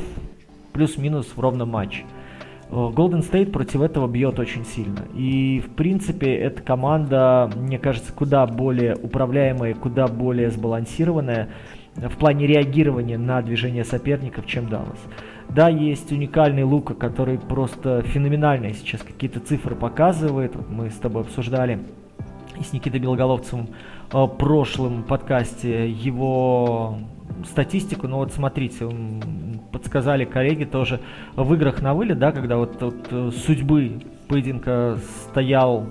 плюс-минус 0.71 1.33
в 1.35 1.39
ровном 1.39 1.69
матче. 1.69 2.03
Golden 2.69 3.29
State 3.29 3.51
против 3.51 3.81
этого 3.81 4.07
бьет 4.07 4.39
очень 4.39 4.65
сильно. 4.65 5.05
И, 5.15 5.59
в 5.59 5.75
принципе, 5.75 6.33
эта 6.33 6.61
команда, 6.61 7.51
мне 7.55 7.77
кажется, 7.77 8.11
куда 8.13 8.47
более 8.47 8.95
управляемая, 8.95 9.75
куда 9.75 10.07
более 10.07 10.49
сбалансированная 10.49 11.49
в 11.95 12.17
плане 12.17 12.47
реагирования 12.47 13.17
на 13.17 13.41
движение 13.41 13.83
соперников, 13.83 14.45
чем 14.47 14.67
Даллас. 14.67 14.99
Да, 15.49 15.69
есть 15.69 16.11
уникальный 16.11 16.63
Лука, 16.63 16.93
который 16.93 17.37
просто 17.37 18.01
феноменальные 18.01 18.73
сейчас 18.73 19.03
какие-то 19.03 19.39
цифры 19.39 19.75
показывает. 19.75 20.55
Мы 20.69 20.89
с 20.89 20.95
тобой 20.95 21.23
обсуждали 21.23 21.79
и 22.59 22.63
с 22.63 22.73
Никитой 22.73 22.99
Белоголовцевым 22.99 23.69
в 24.11 24.27
прошлом 24.27 25.03
подкасте 25.03 25.89
его 25.89 26.99
статистику, 27.45 28.07
но 28.07 28.17
вот 28.17 28.31
смотрите, 28.31 28.87
подсказали 29.71 30.25
коллеги 30.25 30.65
тоже 30.65 30.99
в 31.35 31.53
играх 31.53 31.81
на 31.81 31.93
вылет, 31.93 32.19
да, 32.19 32.31
когда 32.31 32.57
вот, 32.57 32.81
вот 32.81 33.07
э, 33.09 33.31
судьбы 33.45 34.01
поединка 34.27 34.99
стоял 35.29 35.87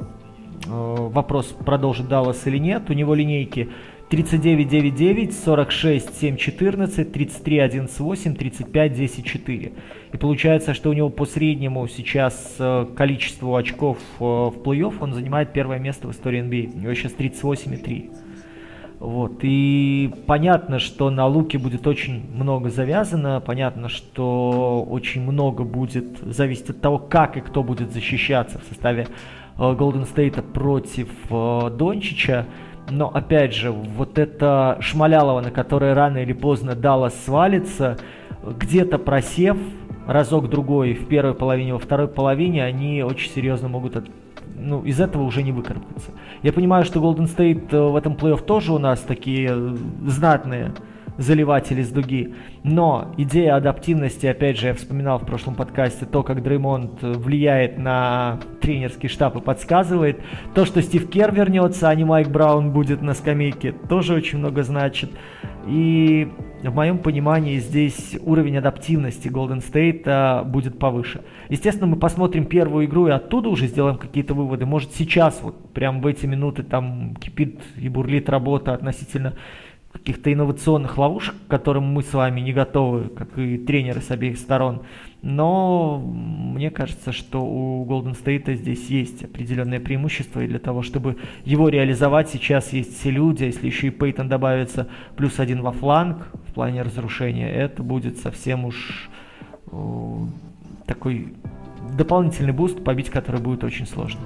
э, 0.67 0.69
вопрос, 0.69 1.47
продолжит 1.47 2.09
Даллас 2.09 2.47
или 2.47 2.59
нет, 2.59 2.89
у 2.91 2.93
него 2.93 3.15
линейки 3.15 3.71
39 4.13 4.69
9 4.69 4.95
9, 4.95 5.33
46 5.33 6.21
7 6.21 6.37
14, 6.37 7.13
33 7.13 7.59
11 7.61 8.01
8, 8.01 8.35
35 8.35 8.93
10 8.93 9.25
4. 9.25 9.73
И 10.13 10.17
получается, 10.19 10.75
что 10.75 10.91
у 10.91 10.93
него 10.93 11.09
по 11.09 11.25
среднему 11.25 11.89
сейчас 11.89 12.57
э, 12.59 12.87
количеству 12.95 13.57
очков 13.57 13.97
э, 14.21 14.23
в 14.23 14.53
плей-офф 14.63 14.97
он 15.01 15.15
занимает 15.15 15.55
первое 15.55 15.79
место 15.79 16.09
в 16.09 16.11
истории 16.11 16.43
NBA. 16.43 16.77
У 16.77 16.81
него 16.81 16.93
сейчас 16.93 17.13
38,3. 17.13 18.11
Вот. 19.01 19.39
И 19.41 20.13
понятно, 20.27 20.79
что 20.79 21.09
на 21.09 21.27
луке 21.27 21.57
будет 21.57 21.87
очень 21.87 22.23
много 22.35 22.69
завязано, 22.69 23.41
понятно, 23.41 23.89
что 23.89 24.87
очень 24.91 25.23
много 25.23 25.65
будет 25.65 26.19
зависеть 26.21 26.69
от 26.69 26.83
того, 26.83 26.99
как 26.99 27.39
и 27.39 27.41
кто 27.41 27.63
будет 27.63 27.95
защищаться 27.95 28.59
в 28.59 28.65
составе 28.65 29.07
Голден 29.57 30.03
э, 30.03 30.07
Стейта 30.07 30.43
против 30.43 31.09
Дончича. 31.31 32.45
Но 32.95 33.09
опять 33.09 33.55
же, 33.55 33.71
вот 33.71 34.19
это 34.19 34.77
Шмалялова, 34.81 35.41
на 35.41 35.51
которой 35.51 35.95
рано 35.95 36.19
или 36.19 36.35
поздно 36.35 36.75
Даллас 36.75 37.15
свалится, 37.25 37.97
где-то 38.45 38.99
просев 38.99 39.57
разок-другой 40.07 40.93
в 40.93 41.09
первой 41.09 41.33
половине, 41.33 41.73
во 41.73 41.79
второй 41.79 42.09
половине, 42.09 42.63
они 42.63 43.03
очень 43.03 43.31
серьезно 43.31 43.69
могут 43.69 43.97
от, 43.97 44.05
ну, 44.59 44.83
из 44.83 45.01
этого 45.01 45.23
уже 45.23 45.43
не 45.43 45.53
выкарабкаться. 45.53 46.11
Я 46.43 46.53
понимаю, 46.53 46.85
что 46.85 47.01
Golden 47.01 47.35
State 47.35 47.69
э, 47.71 47.81
в 47.81 47.97
этом 47.97 48.13
плей-офф 48.13 48.45
тоже 48.45 48.75
у 48.75 48.79
нас 48.79 49.01
такие 49.01 49.49
э, 49.51 49.77
знатные 50.07 50.73
заливатели 51.19 51.83
с 51.83 51.91
дуги. 51.91 52.35
Но 52.63 53.13
идея 53.17 53.57
адаптивности, 53.57 54.27
опять 54.27 54.59
же, 54.59 54.69
я 54.69 54.75
вспоминал 54.75 55.19
в 55.19 55.27
прошлом 55.27 55.55
подкасте, 55.55 56.07
то, 56.07 56.23
как 56.23 56.43
Дреймонд 56.43 57.03
влияет 57.03 57.79
на 57.79 58.41
тренерский 58.61 59.09
штаб 59.09 59.37
и 59.37 59.41
подсказывает. 59.41 60.21
То, 60.55 60.65
что 60.65 60.83
Стив 60.83 61.09
Кер 61.11 61.33
вернется, 61.35 61.89
а 61.89 61.95
не 61.95 62.05
Майк 62.05 62.29
Браун 62.29 62.73
будет 62.73 63.03
на 63.03 63.15
скамейке, 63.15 63.73
тоже 63.73 64.15
очень 64.15 64.39
много 64.39 64.63
значит. 64.63 65.11
И 65.67 66.29
в 66.63 66.75
моем 66.75 66.99
понимании 66.99 67.59
здесь 67.59 68.17
уровень 68.21 68.59
адаптивности 68.59 69.29
Golden 69.29 69.63
State 69.63 70.03
а, 70.07 70.43
будет 70.43 70.79
повыше. 70.79 71.23
Естественно, 71.49 71.87
мы 71.87 71.97
посмотрим 71.97 72.47
первую 72.47 72.87
игру 72.87 73.07
и 73.07 73.11
оттуда 73.11 73.49
уже 73.49 73.67
сделаем 73.67 73.97
какие-то 73.97 74.35
выводы. 74.35 74.67
Может 74.67 74.93
сейчас, 74.95 75.41
вот 75.43 75.73
прям 75.73 76.01
в 76.01 76.07
эти 76.07 76.27
минуты 76.27 76.63
там 76.63 77.15
кипит 77.17 77.61
и 77.77 77.89
бурлит 77.89 78.29
работа 78.29 78.75
относительно 78.75 79.35
каких-то 79.93 80.33
инновационных 80.33 80.97
ловушек, 80.97 81.35
к 81.47 81.51
которым 81.51 81.85
мы 81.85 82.03
с 82.03 82.13
вами 82.13 82.41
не 82.41 82.53
готовы, 82.53 83.09
как 83.09 83.39
и 83.39 83.59
тренеры 83.59 84.01
с 84.01 84.11
обеих 84.11 84.39
сторон. 84.39 84.83
Но 85.21 85.99
мне 86.01 86.71
кажется, 86.71 87.13
что 87.13 87.45
у 87.45 87.87
Golden 87.87 88.17
State 88.21 88.55
здесь 88.57 88.89
есть 88.89 89.23
определенное 89.25 89.79
преимущество, 89.79 90.41
и 90.41 90.49
для 90.49 90.59
того, 90.59 90.83
чтобы 90.83 91.19
его 91.45 91.69
реализовать, 91.69 92.31
сейчас 92.31 92.73
есть 92.73 92.99
все 92.99 93.11
люди, 93.11 93.45
а 93.45 93.47
если 93.47 93.67
еще 93.67 93.89
и 93.89 93.91
Пейтон 93.91 94.29
добавится 94.29 94.89
плюс 95.17 95.39
один 95.39 95.63
во 95.63 95.71
фланг 95.71 96.29
в 96.49 96.55
плане 96.55 96.83
разрушения, 96.83 97.53
это 97.53 97.83
будет 97.83 98.19
совсем 98.19 98.65
уж 98.65 99.11
э, 99.71 100.17
такой 100.87 101.35
дополнительный 101.97 102.53
буст, 102.53 102.83
побить 102.83 103.11
который 103.11 103.41
будет 103.41 103.63
очень 103.63 103.87
сложно. 103.87 104.23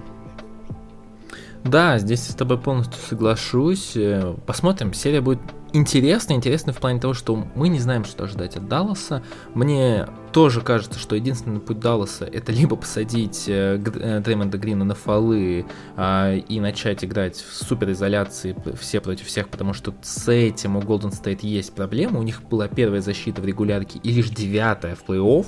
Да, 1.64 1.98
здесь 1.98 2.20
с 2.20 2.34
тобой 2.34 2.58
полностью 2.58 3.00
соглашусь. 3.08 3.96
Э, 3.96 4.34
посмотрим, 4.46 4.92
серия 4.92 5.20
будет 5.20 5.40
интересная, 5.72 6.36
интересная 6.36 6.74
в 6.74 6.78
плане 6.78 7.00
того, 7.00 7.14
что 7.14 7.46
мы 7.54 7.68
не 7.68 7.78
знаем, 7.78 8.04
что 8.04 8.26
ждать 8.26 8.56
от 8.56 8.68
Далласа. 8.68 9.22
Мне 9.54 10.06
тоже 10.32 10.60
кажется, 10.60 10.98
что 10.98 11.16
единственный 11.16 11.60
путь 11.60 11.78
Далласа 11.78 12.24
это 12.24 12.52
либо 12.52 12.76
посадить 12.76 13.44
э, 13.48 13.80
э, 13.94 14.20
Дреймонда 14.20 14.58
Грина 14.58 14.84
на 14.84 14.94
фолы 14.94 15.66
э, 15.96 16.38
и 16.38 16.60
начать 16.60 17.04
играть 17.04 17.36
в 17.36 17.54
суперизоляции 17.54 18.56
все 18.78 19.00
против 19.00 19.26
всех, 19.26 19.48
потому 19.48 19.72
что 19.72 19.94
с 20.02 20.28
этим 20.28 20.76
у 20.76 20.80
Golden 20.80 21.10
State 21.10 21.40
есть 21.42 21.74
проблема. 21.74 22.18
У 22.18 22.22
них 22.22 22.42
была 22.42 22.68
первая 22.68 23.00
защита 23.00 23.40
в 23.40 23.44
регулярке 23.44 23.98
и 24.02 24.10
лишь 24.10 24.30
девятая 24.30 24.94
в 24.94 25.04
плей-офф 25.04 25.46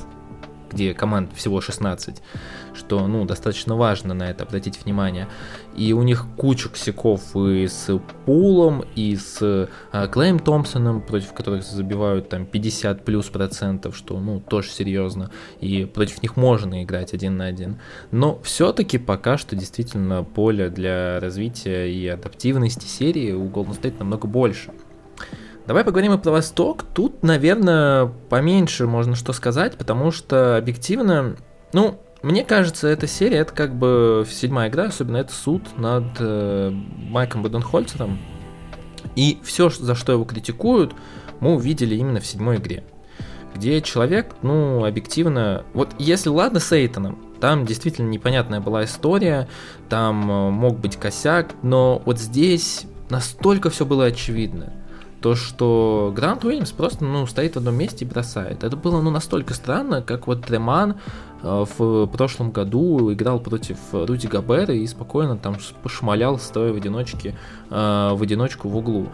где 0.70 0.94
команд 0.94 1.32
всего 1.34 1.60
16, 1.60 2.22
что, 2.74 3.06
ну, 3.06 3.24
достаточно 3.24 3.76
важно 3.76 4.14
на 4.14 4.30
это 4.30 4.44
обратить 4.44 4.84
внимание. 4.84 5.28
И 5.76 5.92
у 5.92 6.02
них 6.02 6.26
куча 6.36 6.68
косяков 6.68 7.36
и 7.36 7.66
с 7.66 7.98
Пулом, 8.24 8.84
и 8.94 9.16
с 9.16 9.38
э, 9.40 10.08
Клейм 10.08 10.38
Томпсоном, 10.38 11.00
против 11.00 11.32
которых 11.32 11.62
забивают 11.62 12.28
там 12.28 12.46
50 12.46 13.04
плюс 13.04 13.26
процентов, 13.26 13.96
что, 13.96 14.18
ну, 14.18 14.40
тоже 14.40 14.70
серьезно. 14.70 15.30
И 15.60 15.84
против 15.84 16.22
них 16.22 16.36
можно 16.36 16.82
играть 16.82 17.14
один 17.14 17.36
на 17.36 17.46
один. 17.46 17.80
Но 18.10 18.40
все-таки 18.42 18.98
пока 18.98 19.38
что 19.38 19.56
действительно 19.56 20.24
поле 20.24 20.70
для 20.70 21.20
развития 21.20 21.92
и 21.92 22.06
адаптивности 22.08 22.86
серии 22.86 23.32
у 23.32 23.46
Golden 23.48 23.80
State 23.80 23.98
намного 23.98 24.26
больше. 24.26 24.72
Давай 25.68 25.84
поговорим 25.84 26.14
и 26.14 26.16
про 26.16 26.30
Восток. 26.30 26.82
Тут, 26.94 27.22
наверное, 27.22 28.06
поменьше 28.30 28.86
можно 28.86 29.14
что 29.14 29.34
сказать, 29.34 29.76
потому 29.76 30.10
что 30.12 30.56
объективно, 30.56 31.36
ну, 31.74 32.00
мне 32.22 32.42
кажется, 32.42 32.88
эта 32.88 33.06
серия 33.06 33.40
это 33.40 33.52
как 33.52 33.74
бы 33.74 34.26
седьмая 34.26 34.70
игра, 34.70 34.84
особенно 34.84 35.18
это 35.18 35.30
суд 35.30 35.62
над 35.76 36.04
э, 36.20 36.70
Майком 36.70 37.42
Буденхольцером. 37.42 38.18
И 39.14 39.38
все, 39.42 39.68
за 39.68 39.94
что 39.94 40.12
его 40.12 40.24
критикуют, 40.24 40.94
мы 41.40 41.54
увидели 41.54 41.96
именно 41.96 42.20
в 42.20 42.26
седьмой 42.26 42.56
игре. 42.56 42.82
Где 43.54 43.82
человек, 43.82 44.36
ну, 44.40 44.86
объективно... 44.86 45.66
Вот 45.74 45.90
если 45.98 46.30
ладно 46.30 46.60
с 46.60 46.72
Эйтоном, 46.72 47.18
там 47.42 47.66
действительно 47.66 48.08
непонятная 48.08 48.60
была 48.60 48.84
история, 48.84 49.50
там 49.90 50.30
э, 50.30 50.50
мог 50.50 50.80
быть 50.80 50.96
косяк, 50.96 51.50
но 51.62 52.00
вот 52.06 52.18
здесь 52.18 52.86
настолько 53.10 53.68
все 53.68 53.84
было 53.84 54.06
очевидно 54.06 54.72
то, 55.20 55.34
что 55.34 56.12
Грант 56.14 56.44
Уильямс 56.44 56.70
просто 56.72 57.04
ну, 57.04 57.26
стоит 57.26 57.54
в 57.54 57.56
одном 57.58 57.74
месте 57.74 58.04
и 58.04 58.08
бросает. 58.08 58.62
Это 58.62 58.76
было 58.76 59.00
ну, 59.00 59.10
настолько 59.10 59.54
странно, 59.54 60.00
как 60.02 60.26
вот 60.26 60.44
Треман 60.44 60.96
э, 61.42 61.64
в 61.78 62.06
прошлом 62.06 62.52
году 62.52 63.12
играл 63.12 63.40
против 63.40 63.78
Руди 63.92 64.26
Габера 64.26 64.74
и 64.74 64.86
спокойно 64.86 65.36
там 65.36 65.56
пошмалял, 65.82 66.38
стоя 66.38 66.72
в 66.72 66.76
одиночке, 66.76 67.34
э, 67.70 68.10
в 68.14 68.22
одиночку 68.22 68.68
в 68.68 68.76
углу. 68.76 69.08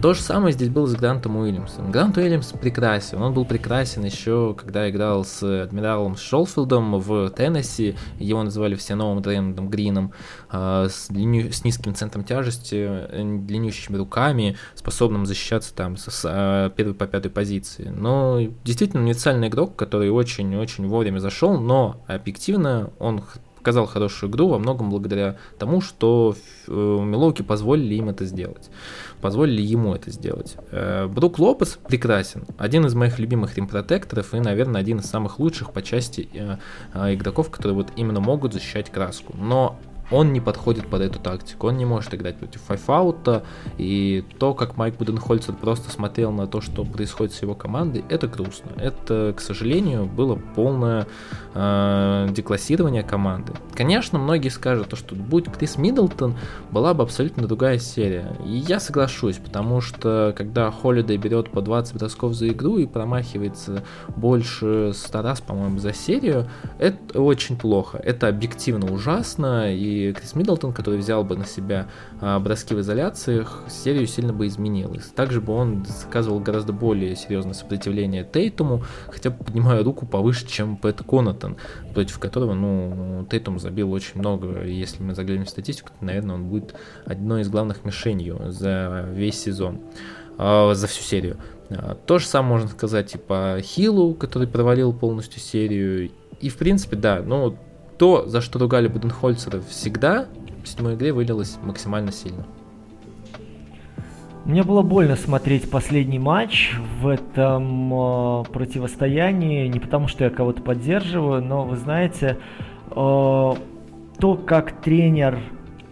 То 0.00 0.14
же 0.14 0.20
самое 0.20 0.52
здесь 0.52 0.68
было 0.68 0.86
с 0.86 0.94
Грантом 0.94 1.36
Уильямсом. 1.38 1.90
Грант 1.90 2.16
Уильямс 2.18 2.52
прекрасен. 2.52 3.20
Он 3.20 3.34
был 3.34 3.44
прекрасен 3.44 4.04
еще, 4.04 4.54
когда 4.56 4.88
играл 4.88 5.24
с 5.24 5.42
адмиралом 5.42 6.16
Шолфилдом 6.16 7.00
в 7.00 7.30
Теннесси. 7.30 7.96
Его 8.20 8.44
называли 8.44 8.76
все 8.76 8.94
новым 8.94 9.22
Дреймондом 9.22 9.68
Грином. 9.68 10.12
Э, 10.52 10.86
с, 10.88 11.08
длинню, 11.08 11.52
с 11.52 11.64
низким 11.64 11.96
центром 11.96 12.22
тяжести, 12.22 12.76
э, 12.88 13.38
длиннющими 13.40 13.96
руками, 13.96 14.56
способным 14.76 15.26
защищаться 15.26 15.74
там 15.74 15.96
с, 15.96 16.08
с 16.08 16.24
э, 16.24 16.70
первой 16.76 16.94
по 16.94 17.08
пятой 17.08 17.32
позиции. 17.32 17.92
Но 17.92 18.38
действительно 18.62 19.02
универсальный 19.02 19.48
игрок, 19.48 19.74
который 19.74 20.10
очень-очень 20.10 20.86
вовремя 20.86 21.18
зашел, 21.18 21.58
но 21.58 22.04
объективно 22.06 22.90
он 23.00 23.24
показал 23.58 23.86
хорошую 23.86 24.30
игру 24.30 24.48
во 24.48 24.58
многом 24.58 24.90
благодаря 24.90 25.36
тому, 25.58 25.80
что 25.80 26.34
э, 26.66 26.70
Милоуки 26.70 27.42
позволили 27.42 27.94
им 27.94 28.08
это 28.08 28.24
сделать. 28.24 28.70
Позволили 29.20 29.60
ему 29.60 29.94
это 29.94 30.10
сделать. 30.10 30.56
Э, 30.70 31.06
Брук 31.06 31.38
Лопес 31.38 31.78
прекрасен. 31.88 32.44
Один 32.56 32.86
из 32.86 32.94
моих 32.94 33.18
любимых 33.18 33.56
римпротекторов 33.56 34.34
и, 34.34 34.40
наверное, 34.40 34.80
один 34.80 35.00
из 35.00 35.06
самых 35.06 35.38
лучших 35.38 35.72
по 35.72 35.82
части 35.82 36.28
э, 36.32 37.14
игроков, 37.14 37.50
которые 37.50 37.74
вот 37.74 37.88
именно 37.96 38.20
могут 38.20 38.52
защищать 38.52 38.90
краску. 38.90 39.34
Но 39.36 39.78
он 40.10 40.32
не 40.32 40.40
подходит 40.40 40.86
под 40.86 41.02
эту 41.02 41.18
тактику, 41.18 41.68
он 41.68 41.76
не 41.76 41.84
может 41.84 42.14
играть 42.14 42.36
против 42.36 42.60
файфаута, 42.62 43.44
и 43.76 44.24
то, 44.38 44.54
как 44.54 44.76
Майк 44.76 44.96
Буденхольцер 44.96 45.54
просто 45.54 45.90
смотрел 45.90 46.32
на 46.32 46.46
то, 46.46 46.60
что 46.60 46.84
происходит 46.84 47.34
с 47.34 47.42
его 47.42 47.54
командой, 47.54 48.04
это 48.08 48.26
грустно. 48.26 48.70
Это, 48.76 49.34
к 49.36 49.40
сожалению, 49.40 50.06
было 50.06 50.36
полное 50.54 51.06
э, 51.54 52.28
деклассирование 52.30 53.02
команды. 53.02 53.52
Конечно, 53.74 54.18
многие 54.18 54.48
скажут, 54.48 54.96
что 54.96 55.14
будь 55.14 55.50
Крис 55.50 55.76
Миддлтон, 55.76 56.36
была 56.70 56.94
бы 56.94 57.02
абсолютно 57.02 57.46
другая 57.46 57.78
серия. 57.78 58.36
И 58.44 58.52
я 58.52 58.80
соглашусь, 58.80 59.36
потому 59.36 59.80
что 59.80 60.34
когда 60.36 60.70
Холидей 60.70 61.16
берет 61.16 61.50
по 61.50 61.60
20 61.60 61.96
бросков 61.96 62.34
за 62.34 62.48
игру 62.48 62.78
и 62.78 62.86
промахивается 62.86 63.84
больше 64.08 64.92
100 64.94 65.22
раз, 65.22 65.40
по-моему, 65.40 65.78
за 65.78 65.92
серию, 65.92 66.48
это 66.78 67.20
очень 67.20 67.56
плохо. 67.56 67.98
Это 67.98 68.28
объективно 68.28 68.92
ужасно, 68.92 69.74
и 69.74 69.97
Крис 70.12 70.34
Миддлтон, 70.34 70.72
который 70.72 70.98
взял 70.98 71.24
бы 71.24 71.36
на 71.36 71.44
себя 71.44 71.88
а, 72.20 72.38
броски 72.38 72.74
в 72.74 72.80
изоляциях, 72.80 73.62
серию 73.68 74.06
сильно 74.06 74.32
бы 74.32 74.46
изменилась. 74.46 75.06
Также 75.06 75.40
бы 75.40 75.52
он 75.52 75.84
заказывал 75.84 76.40
гораздо 76.40 76.72
более 76.72 77.16
серьезное 77.16 77.54
сопротивление 77.54 78.24
Тейтуму, 78.24 78.84
хотя 79.08 79.30
бы 79.30 79.44
поднимая 79.44 79.82
руку 79.82 80.06
повыше, 80.06 80.46
чем 80.46 80.76
Пэт 80.76 81.02
Конатон, 81.02 81.56
против 81.94 82.18
которого, 82.18 82.54
ну, 82.54 83.26
Тейтум 83.30 83.58
забил 83.58 83.92
очень 83.92 84.18
много. 84.18 84.64
Если 84.64 85.02
мы 85.02 85.14
заглянем 85.14 85.44
в 85.44 85.50
статистику, 85.50 85.90
то, 85.98 86.04
наверное, 86.04 86.36
он 86.36 86.44
будет 86.44 86.74
одной 87.04 87.42
из 87.42 87.48
главных 87.48 87.84
мишенью 87.84 88.50
за 88.50 89.08
весь 89.12 89.40
сезон, 89.40 89.80
э, 90.38 90.70
за 90.74 90.86
всю 90.86 91.02
серию. 91.02 91.36
А, 91.70 91.94
то 91.94 92.18
же 92.18 92.26
самое 92.26 92.54
можно 92.54 92.68
сказать 92.68 93.14
и 93.14 93.18
по 93.18 93.58
Хилу, 93.60 94.14
который 94.14 94.48
провалил 94.48 94.92
полностью 94.92 95.40
серию. 95.40 96.10
И, 96.40 96.48
в 96.48 96.56
принципе, 96.56 96.96
да, 96.96 97.22
ну, 97.24 97.56
то, 97.98 98.26
за 98.26 98.40
что 98.40 98.58
ругали 98.58 98.88
Буденхольцера 98.88 99.60
всегда, 99.60 100.26
в 100.62 100.68
седьмой 100.68 100.94
игре 100.94 101.12
вылилось 101.12 101.58
максимально 101.62 102.12
сильно. 102.12 102.46
Мне 104.44 104.62
было 104.62 104.82
больно 104.82 105.16
смотреть 105.16 105.70
последний 105.70 106.18
матч 106.18 106.74
в 107.02 107.08
этом 107.08 107.92
э, 107.92 108.44
противостоянии, 108.44 109.66
не 109.66 109.78
потому 109.78 110.08
что 110.08 110.24
я 110.24 110.30
кого-то 110.30 110.62
поддерживаю, 110.62 111.44
но 111.44 111.64
вы 111.64 111.76
знаете, 111.76 112.38
э, 112.90 112.94
то, 112.94 113.54
как 114.46 114.80
тренер 114.80 115.38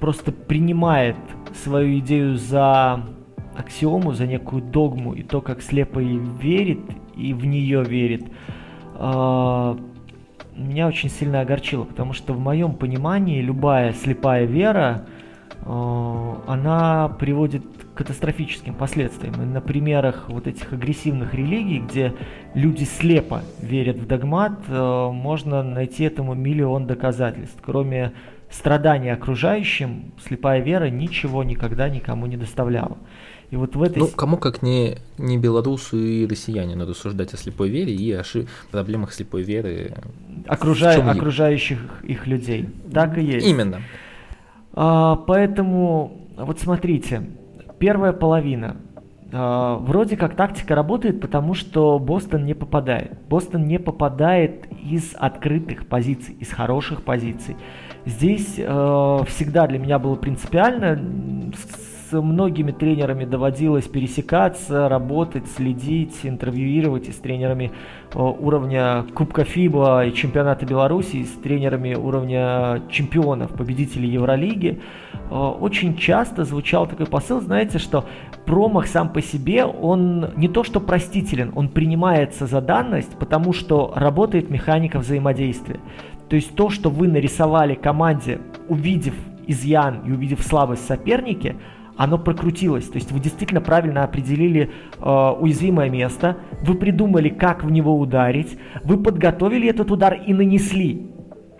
просто 0.01 0.33
принимает 0.33 1.17
свою 1.65 1.99
идею 1.99 2.37
за 2.39 3.05
аксиому, 3.55 4.13
за 4.13 4.27
некую 4.27 4.63
догму, 4.63 5.13
и 5.13 5.23
то, 5.23 5.43
как 5.43 5.61
слепо 5.61 5.99
ей 5.99 6.21
верит 6.41 6.81
и 7.15 7.35
в 7.35 7.45
нее 7.45 7.85
верит, 7.85 8.25
э, 8.95 9.77
меня 10.57 10.87
очень 10.87 11.11
сильно 11.11 11.41
огорчило, 11.41 11.85
потому 11.85 12.13
что 12.13 12.33
в 12.33 12.41
моем 12.41 12.75
понимании 12.75 13.41
любая 13.41 13.93
слепая 13.93 14.45
вера, 14.45 15.07
э, 15.65 16.35
она 16.47 17.09
приводит 17.19 17.63
к 17.95 17.99
катастрофическим 17.99 18.75
последствиям. 18.75 19.35
И 19.43 19.45
на 19.47 19.61
примерах 19.61 20.27
вот 20.29 20.47
этих 20.47 20.73
агрессивных 20.73 21.35
религий, 21.35 21.81
где 21.81 22.15
люди 22.55 22.85
слепо 22.85 23.43
верят 23.61 23.97
в 23.97 24.07
догмат, 24.07 24.53
э, 24.69 25.11
можно 25.13 25.63
найти 25.63 26.05
этому 26.05 26.35
миллион 26.35 26.87
доказательств. 26.87 27.59
Кроме 27.65 28.13
страдания 28.51 29.13
окружающим, 29.13 30.13
слепая 30.27 30.61
вера 30.61 30.89
ничего 30.89 31.43
никогда 31.45 31.89
никому 31.89 32.27
не 32.27 32.37
доставляла. 32.37 32.99
И 33.51 33.57
вот 33.57 33.77
в 33.77 33.83
этой... 33.83 33.99
Ну, 33.99 34.09
кому 34.09 34.37
как 34.37 34.63
не, 34.63 34.99
не 35.19 35.39
белорусу 35.39 35.99
и 35.99 36.27
россияне 36.27 36.75
надо 36.75 36.91
рассуждать 36.91 37.33
о 37.33 37.37
слепой 37.37 37.69
вере 37.69 37.95
и 37.95 38.13
о 38.13 38.25
ши... 38.25 38.47
проблемах 38.71 39.13
слепой 39.13 39.43
веры. 39.43 39.95
Окружая... 40.47 41.09
Окружающих 41.09 41.79
их 42.03 42.27
людей. 42.27 42.69
Так 42.93 43.19
и 43.19 43.23
есть. 43.23 43.47
Именно. 43.47 43.83
А, 44.73 45.17
поэтому, 45.17 46.27
вот 46.37 46.59
смотрите, 46.59 47.31
первая 47.79 48.13
половина. 48.13 48.77
А, 49.33 49.77
вроде 49.77 50.17
как 50.17 50.35
тактика 50.35 50.75
работает, 50.75 51.21
потому 51.21 51.55
что 51.55 51.99
Бостон 52.01 52.45
не 52.45 52.55
попадает. 52.55 53.13
Бостон 53.29 53.65
не 53.67 53.79
попадает 53.79 54.67
из 54.83 55.15
открытых 55.17 55.87
позиций, 55.87 56.35
из 56.41 56.51
хороших 56.51 57.03
позиций. 57.03 57.57
Здесь 58.05 58.55
э, 58.57 59.19
всегда 59.27 59.67
для 59.67 59.81
меня 59.81 59.99
было 59.99 60.15
принципиально 60.15 61.53
с 62.11 62.21
многими 62.21 62.73
тренерами 62.73 63.25
доводилось 63.25 63.87
пересекаться, 63.87 64.89
работать, 64.89 65.47
следить, 65.49 66.15
интервьюировать 66.23 67.09
и 67.09 67.13
с 67.13 67.17
тренерами 67.17 67.73
э, 68.15 68.19
уровня 68.19 69.05
Кубка 69.15 69.45
ФИБА 69.45 70.07
и 70.07 70.15
чемпионата 70.15 70.67
Беларуси, 70.67 71.17
и 71.17 71.25
с 71.25 71.33
тренерами 71.33 71.95
уровня 71.95 72.83
чемпионов, 72.91 73.53
победителей 73.53 74.09
Евролиги. 74.09 74.81
Э, 75.31 75.35
очень 75.35 75.97
часто 75.97 76.45
звучал 76.45 76.87
такой 76.87 77.07
посыл, 77.07 77.41
знаете, 77.41 77.79
что 77.79 78.05
промах 78.45 78.87
сам 78.87 79.13
по 79.13 79.21
себе, 79.21 79.65
он 79.65 80.31
не 80.37 80.49
то 80.49 80.65
что 80.65 80.81
простителен, 80.81 81.53
он 81.55 81.69
принимается 81.69 82.47
за 82.47 82.61
данность, 82.61 83.19
потому 83.19 83.53
что 83.53 83.93
работает 83.97 84.51
механика 84.51 84.99
взаимодействия. 84.99 85.81
То 86.29 86.37
есть 86.37 86.55
то, 86.55 86.71
что 86.71 86.91
вы 86.91 87.09
нарисовали 87.09 87.75
команде, 87.75 88.41
увидев 88.69 89.15
изъян 89.47 90.01
и 90.07 90.11
увидев 90.11 90.43
слабость 90.43 90.85
в 90.85 90.87
сопернике, 90.87 91.57
оно 91.97 92.19
прокрутилось. 92.19 92.89
То 92.89 92.97
есть 92.97 93.11
вы 93.13 93.21
действительно 93.21 93.61
правильно 93.61 94.05
определили 94.05 94.71
э, 94.99 95.31
уязвимое 95.41 95.91
место, 95.91 96.37
вы 96.63 96.75
придумали, 96.75 97.29
как 97.29 97.65
в 97.65 97.71
него 97.71 97.99
ударить, 97.99 98.59
вы 98.85 98.99
подготовили 98.99 99.69
этот 99.69 99.91
удар 99.91 100.15
и 100.15 100.35
нанесли. 100.35 101.11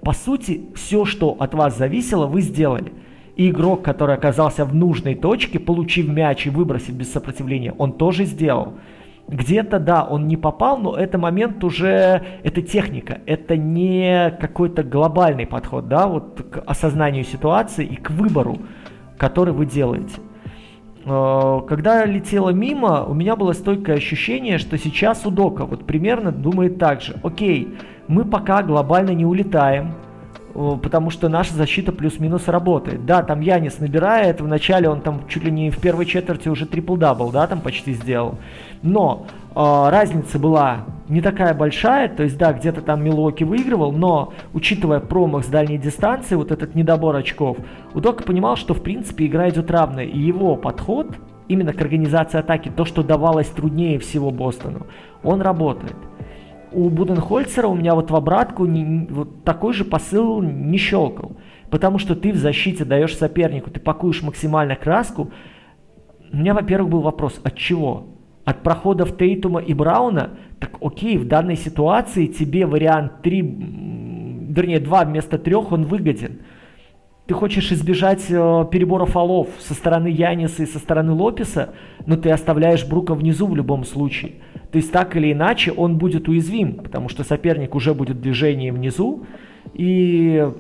По 0.03 0.13
сути, 0.13 0.67
все, 0.75 1.05
что 1.05 1.37
от 1.39 1.55
вас 1.55 1.77
зависело, 1.77 2.27
вы 2.27 2.41
сделали. 2.41 2.93
И 3.35 3.51
игрок, 3.51 3.83
который 3.83 4.15
оказался 4.15 4.65
в 4.65 4.75
нужной 4.75 5.15
точке, 5.15 5.59
получив 5.59 6.09
мяч 6.09 6.47
и 6.47 6.51
выбросив 6.51 6.95
без 6.95 7.13
сопротивления, 7.13 7.73
он 7.77 7.93
тоже 7.93 8.25
сделал. 8.25 8.75
Где-то, 9.29 9.81
да, 9.81 10.05
он 10.05 10.29
не 10.29 10.37
попал, 10.37 10.79
но 10.79 10.97
это 10.97 11.19
момент 11.19 11.65
уже, 11.65 12.23
это 12.45 12.63
техника, 12.63 13.19
это 13.27 13.57
не 13.57 14.31
какой-то 14.41 14.85
глобальный 14.85 15.47
подход, 15.47 15.89
да, 15.89 16.07
вот 16.07 16.47
к 16.51 16.63
осознанию 16.65 17.25
ситуации 17.25 17.85
и 17.85 17.97
к 17.97 18.11
выбору, 18.11 18.59
который 19.19 19.53
вы 19.53 19.67
делаете. 19.67 20.21
Э, 21.07 21.61
когда 21.69 22.05
летела 22.05 22.51
мимо, 22.51 23.05
у 23.05 23.15
меня 23.15 23.37
было 23.37 23.53
стойкое 23.53 23.97
ощущение, 23.97 24.59
что 24.59 24.77
сейчас 24.77 25.25
Удока 25.25 25.65
вот 25.65 25.87
примерно 25.87 26.33
думает 26.33 26.79
так 26.79 27.01
же. 27.01 27.15
Окей, 27.23 27.75
мы 28.09 28.25
пока 28.25 28.63
глобально 28.65 29.13
не 29.13 29.25
улетаем, 29.25 29.95
э, 30.55 30.73
потому 30.83 31.11
что 31.11 31.29
наша 31.29 31.55
защита 31.55 31.93
плюс-минус 31.93 32.49
работает. 32.49 33.07
Да, 33.07 33.23
там 33.23 33.41
Янис 33.41 33.79
набирает, 33.79 34.41
вначале 34.41 34.89
он 34.89 35.01
там 35.01 35.23
чуть 35.29 35.45
ли 35.45 35.53
не 35.53 35.71
в 35.71 35.79
первой 35.79 36.07
четверти 36.07 36.49
уже 36.49 36.67
трипл-дабл, 36.67 37.31
да, 37.31 37.47
там 37.47 37.61
почти 37.61 37.93
сделал. 37.93 38.39
Но 38.83 39.29
разница 39.57 40.39
была 40.39 40.85
не 41.09 41.21
такая 41.23 41.55
большая, 41.55 42.09
то 42.09 42.23
есть 42.23 42.37
да, 42.37 42.53
где-то 42.53 42.83
там 42.83 43.03
Милуоки 43.03 43.43
выигрывал, 43.43 43.93
но 43.93 44.35
учитывая 44.53 45.01
промах 45.01 45.45
с 45.45 45.49
дальней 45.49 45.79
дистанции, 45.79 46.35
вот 46.35 46.53
этот 46.53 46.75
недобор 46.75 47.17
очков, 47.17 47.57
Удока 47.95 48.23
понимал, 48.23 48.57
что 48.57 48.75
в 48.75 48.83
принципе 48.83 49.27
игра 49.27 49.49
идет 49.49 49.71
равная, 49.71 50.05
и 50.05 50.19
его 50.19 50.57
подход 50.57 51.17
именно 51.49 51.73
к 51.73 51.81
организации 51.81 52.39
атаки, 52.39 52.71
то, 52.75 52.85
что 52.85 53.03
давалось 53.03 53.47
труднее 53.49 53.99
всего 53.99 54.31
Бостону, 54.31 54.87
он 55.23 55.41
работает. 55.41 55.97
У 56.73 56.91
Буденхольцера 56.91 57.69
у 57.69 57.75
меня 57.75 57.95
вот 57.95 58.11
в 58.11 58.17
обратку 58.17 58.67
не, 58.67 59.07
вот 59.09 59.45
такой 59.45 59.73
же 59.73 59.85
посыл 59.85 60.43
не 60.43 60.77
щелкал. 60.77 61.37
Потому 61.71 61.99
что 61.99 62.15
ты 62.15 62.33
в 62.33 62.37
защите 62.37 62.85
даешь 62.85 63.17
сопернику, 63.17 63.71
ты 63.71 63.81
пакуешь 63.81 64.23
максимально 64.23 64.77
краску. 64.77 65.31
У 66.33 66.37
меня, 66.37 66.53
во-первых, 66.53 66.91
был 66.91 67.01
вопрос, 67.01 67.41
от 67.43 67.57
чего? 67.57 68.16
От 68.47 68.63
проходов 68.63 69.19
Тейтума 69.19 69.61
и 69.61 69.75
Брауна, 69.75 70.39
так 70.61 70.71
окей, 70.81 71.19
в 71.19 71.27
данной 71.27 71.57
ситуации 71.57 72.27
тебе 72.27 72.65
вариант 72.65 73.21
3, 73.23 73.41
вернее 73.43 74.79
2 74.79 75.05
вместо 75.05 75.37
3, 75.37 75.55
он 75.57 75.85
выгоден. 75.85 76.39
Ты 77.27 77.35
хочешь 77.35 77.73
избежать 77.73 78.25
э, 78.31 78.65
перебора 78.71 79.05
фолов 79.05 79.49
со 79.59 79.75
стороны 79.75 80.07
Яниса 80.07 80.63
и 80.63 80.67
со 80.67 80.79
стороны 80.79 81.13
Лопеса, 81.13 81.75
но 82.07 82.17
ты 82.17 82.31
оставляешь 82.31 82.87
Брука 82.87 83.15
внизу 83.15 83.49
в 83.49 83.57
любом 83.57 83.85
случае. 83.85 84.35
То 84.71 84.79
есть 84.79 84.93
так 84.93 85.17
или 85.17 85.33
иначе 85.33 85.73
он 85.73 85.99
будет 85.99 86.29
уязвим, 86.29 86.75
потому 86.75 87.09
что 87.09 87.25
соперник 87.25 87.75
уже 87.75 87.95
будет 87.95 88.19
в 88.19 88.71
внизу, 88.71 89.27
и 89.75 90.53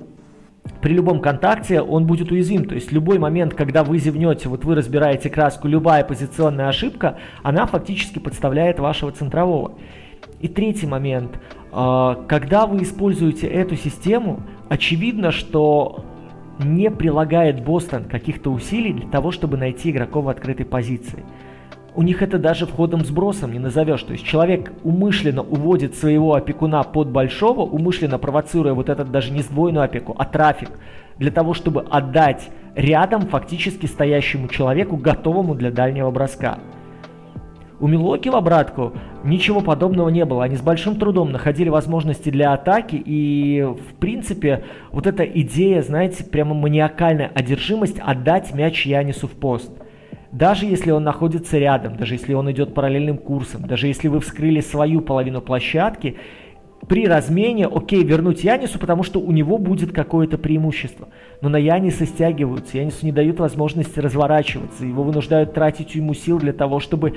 при 0.81 0.93
любом 0.93 1.21
контакте 1.21 1.81
он 1.81 2.07
будет 2.07 2.31
уязвим. 2.31 2.65
То 2.65 2.75
есть 2.75 2.93
любой 2.93 3.19
момент, 3.19 3.55
когда 3.55 3.85
вы 3.85 3.99
зевнете, 3.99 4.49
вот 4.49 4.65
вы 4.65 4.75
разбираете 4.75 5.31
краску, 5.31 5.69
любая 5.69 6.05
позиционная 6.05 6.69
ошибка, 6.69 7.19
она 7.43 7.67
фактически 7.67 8.19
подставляет 8.19 8.79
вашего 8.79 9.13
центрового. 9.13 9.73
И 10.41 10.49
третий 10.49 10.87
момент. 10.87 11.39
А, 11.73 12.15
когда 12.29 12.67
вы 12.67 12.83
используете 12.83 13.47
эту 13.47 13.77
систему, 13.77 14.41
очевидно, 14.69 15.33
что 15.33 16.05
не 16.59 16.91
прилагает 16.91 17.65
Бостон 17.65 18.05
каких-то 18.05 18.51
усилий 18.51 18.93
для 18.93 19.09
того, 19.09 19.31
чтобы 19.31 19.57
найти 19.57 19.91
игроков 19.91 20.25
в 20.25 20.29
открытой 20.29 20.67
позиции. 20.67 21.25
У 21.97 22.03
них 22.03 22.21
это 22.21 22.39
даже 22.39 22.67
входом-сбросом 22.67 23.53
не 23.55 23.59
назовешь. 23.59 24.03
То 24.03 24.13
есть 24.13 24.25
человек 24.25 24.71
умышленно 24.85 25.41
уводит 25.41 25.95
своего 25.95 26.35
опекуна 26.35 26.83
под 26.83 27.09
большого, 27.09 27.63
умышленно 27.63 28.19
провоцируя 28.19 28.75
вот 28.75 28.91
этот 28.91 29.11
даже 29.11 29.33
не 29.33 29.41
сдвоенную 29.41 29.85
опеку, 29.85 30.15
а 30.19 30.27
трафик, 30.27 30.69
для 31.17 31.31
того, 31.31 31.55
чтобы 31.55 31.87
отдать 31.89 32.51
рядом 32.75 33.23
фактически 33.23 33.87
стоящему 33.87 34.49
человеку, 34.49 34.99
готовому 34.99 35.55
для 35.55 35.71
дальнего 35.71 36.11
броска. 36.11 36.59
У 37.81 37.89
Милоки 37.89 38.29
в 38.29 38.37
обратку 38.37 38.93
ничего 39.25 39.63
подобного 39.63 40.11
не 40.11 40.27
было. 40.27 40.45
Они 40.45 40.57
с 40.57 40.63
большим 40.63 40.97
трудом 40.97 41.33
находили 41.33 41.71
возможности 41.71 42.29
для 42.29 42.53
атаки, 42.53 43.03
и, 43.03 43.63
в 43.63 43.95
принципе, 43.95 44.65
вот 44.93 45.07
эта 45.07 45.25
идея, 45.25 45.81
знаете, 45.81 46.25
прямо 46.25 46.55
маниакальная 46.55 47.31
одержимость 47.35 47.99
отдать 48.01 48.55
мяч 48.55 48.85
Янису 48.85 49.29
в 49.29 49.33
пост. 49.33 49.71
Даже 50.33 50.67
если 50.67 50.91
он 50.91 51.05
находится 51.05 51.59
рядом, 51.59 51.97
даже 51.97 52.15
если 52.15 52.35
он 52.35 52.51
идет 52.51 52.75
параллельным 52.75 53.19
курсом, 53.19 53.67
даже 53.67 53.87
если 53.87 54.09
вы 54.09 54.21
вскрыли 54.21 54.61
свою 54.61 55.01
половину 55.01 55.41
площадки, 55.41 56.17
при 56.89 57.07
размене, 57.07 57.67
окей, 57.67 58.05
вернуть 58.05 58.45
Янису, 58.45 58.79
потому 58.79 59.03
что 59.03 59.21
у 59.21 59.33
него 59.33 59.59
будет 59.59 59.93
какое-то 59.93 60.39
преимущество. 60.39 61.09
Но 61.41 61.49
на 61.49 61.57
Яниса 61.57 62.07
стягиваются, 62.07 62.79
Янису 62.79 63.07
не 63.07 63.13
дают 63.13 63.41
возможности 63.41 63.99
разворачиваться, 63.99 64.85
его 64.85 65.03
вынуждают 65.03 65.53
тратить 65.53 65.95
ему 65.95 66.15
сил 66.15 66.39
для 66.39 66.53
того, 66.53 66.79
чтобы 66.79 67.15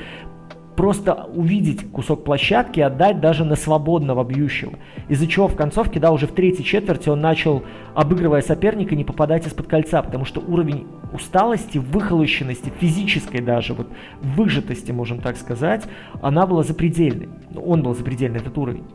просто 0.80 1.25
увидеть 1.36 1.91
кусок 1.91 2.23
площадки 2.23 2.80
и 2.80 2.84
отдать 2.84 3.19
даже 3.19 3.43
на 3.43 3.57
свободного 3.57 4.23
бьющего. 4.23 4.75
Из-за 5.09 5.27
чего 5.27 5.49
в 5.49 5.55
концовке, 5.57 5.99
да, 5.99 6.09
уже 6.13 6.25
в 6.25 6.32
третьей 6.32 6.63
четверти 6.63 7.09
он 7.09 7.19
начал, 7.19 7.63
обыгрывая 7.95 8.41
соперника, 8.41 8.95
не 8.95 9.03
попадать 9.03 9.45
из-под 9.45 9.67
кольца, 9.67 10.01
потому 10.01 10.23
что 10.23 10.39
уровень 10.39 10.88
усталости, 11.11 11.80
выхолощенности, 11.80 12.71
физической 12.80 13.41
даже, 13.41 13.73
вот 13.73 13.89
выжатости, 14.21 14.93
можем 14.93 15.19
так 15.19 15.36
сказать, 15.36 15.84
она 16.21 16.47
была 16.47 16.63
запредельной. 16.63 17.27
Он 17.61 17.84
был 17.84 17.93
запредельный, 17.93 18.39
этот 18.39 18.57
уровень. 18.57 18.86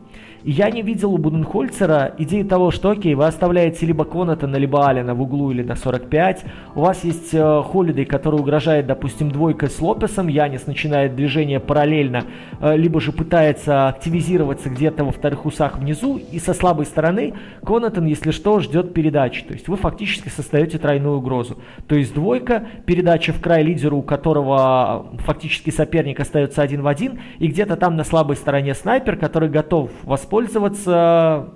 Я 0.47 0.69
не 0.69 0.83
видел 0.83 1.11
у 1.11 1.17
Буденхольцера 1.17 2.13
идеи 2.19 2.43
того, 2.43 2.69
что 2.69 2.91
окей, 2.91 3.15
вы 3.15 3.25
оставляете 3.25 3.83
либо 3.87 4.05
Конатона, 4.05 4.57
либо 4.57 4.87
Алина 4.87 5.15
в 5.15 5.21
углу 5.23 5.49
или 5.49 5.63
на 5.63 5.75
45. 5.75 6.45
У 6.75 6.81
вас 6.81 7.03
есть 7.03 7.33
э, 7.33 7.63
Холидей, 7.63 8.05
который 8.05 8.39
угрожает, 8.39 8.85
допустим, 8.85 9.31
двойкой 9.31 9.71
с 9.71 9.81
Лопесом. 9.81 10.27
Янис 10.27 10.67
начинает 10.67 11.15
движение 11.15 11.59
параллельно, 11.59 12.25
э, 12.61 12.77
либо 12.77 13.01
же 13.01 13.11
пытается 13.11 13.87
активизироваться 13.87 14.69
где-то 14.69 15.03
во 15.03 15.11
вторых 15.11 15.47
усах 15.47 15.79
внизу. 15.79 16.17
И 16.17 16.37
со 16.37 16.53
слабой 16.53 16.85
стороны 16.85 17.33
Конатон, 17.65 18.05
если 18.05 18.29
что, 18.29 18.59
ждет 18.59 18.93
передачи. 18.93 19.43
То 19.45 19.53
есть 19.53 19.67
вы 19.67 19.77
фактически 19.77 20.29
создаете 20.29 20.77
тройную 20.77 21.17
угрозу. 21.17 21.57
То 21.87 21.95
есть 21.95 22.13
двойка, 22.13 22.67
передача 22.85 23.33
в 23.33 23.41
край 23.41 23.63
лидеру, 23.63 23.97
у 23.97 24.03
которого 24.03 25.07
фактически 25.25 25.71
соперник 25.71 26.19
остается 26.19 26.61
один 26.61 26.83
в 26.83 26.87
один. 26.87 27.19
И 27.39 27.47
где-то 27.47 27.77
там 27.77 27.95
на 27.95 28.03
слабой 28.03 28.35
стороне 28.35 28.75
снайпер, 28.75 29.17
который 29.17 29.49
готов 29.49 29.89
воспользоваться 30.03 30.34
воспользоваться 30.35 31.53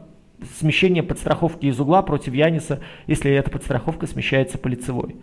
смещением 0.58 1.06
подстраховки 1.06 1.66
из 1.66 1.80
угла 1.80 2.02
против 2.02 2.34
Яниса, 2.34 2.80
если 3.08 3.32
эта 3.32 3.52
подстраховка 3.52 4.08
смещается 4.08 4.58
по 4.58 4.70
лицевой. 4.70 5.18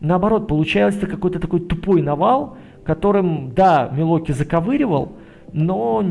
Наоборот, 0.00 0.48
получается 0.48 1.06
какой-то 1.06 1.40
такой 1.40 1.60
тупой 1.60 2.02
навал, 2.02 2.58
которым, 2.84 3.52
да, 3.54 3.90
Милоки 3.90 4.32
заковыривал, 4.32 5.16
но, 5.52 6.04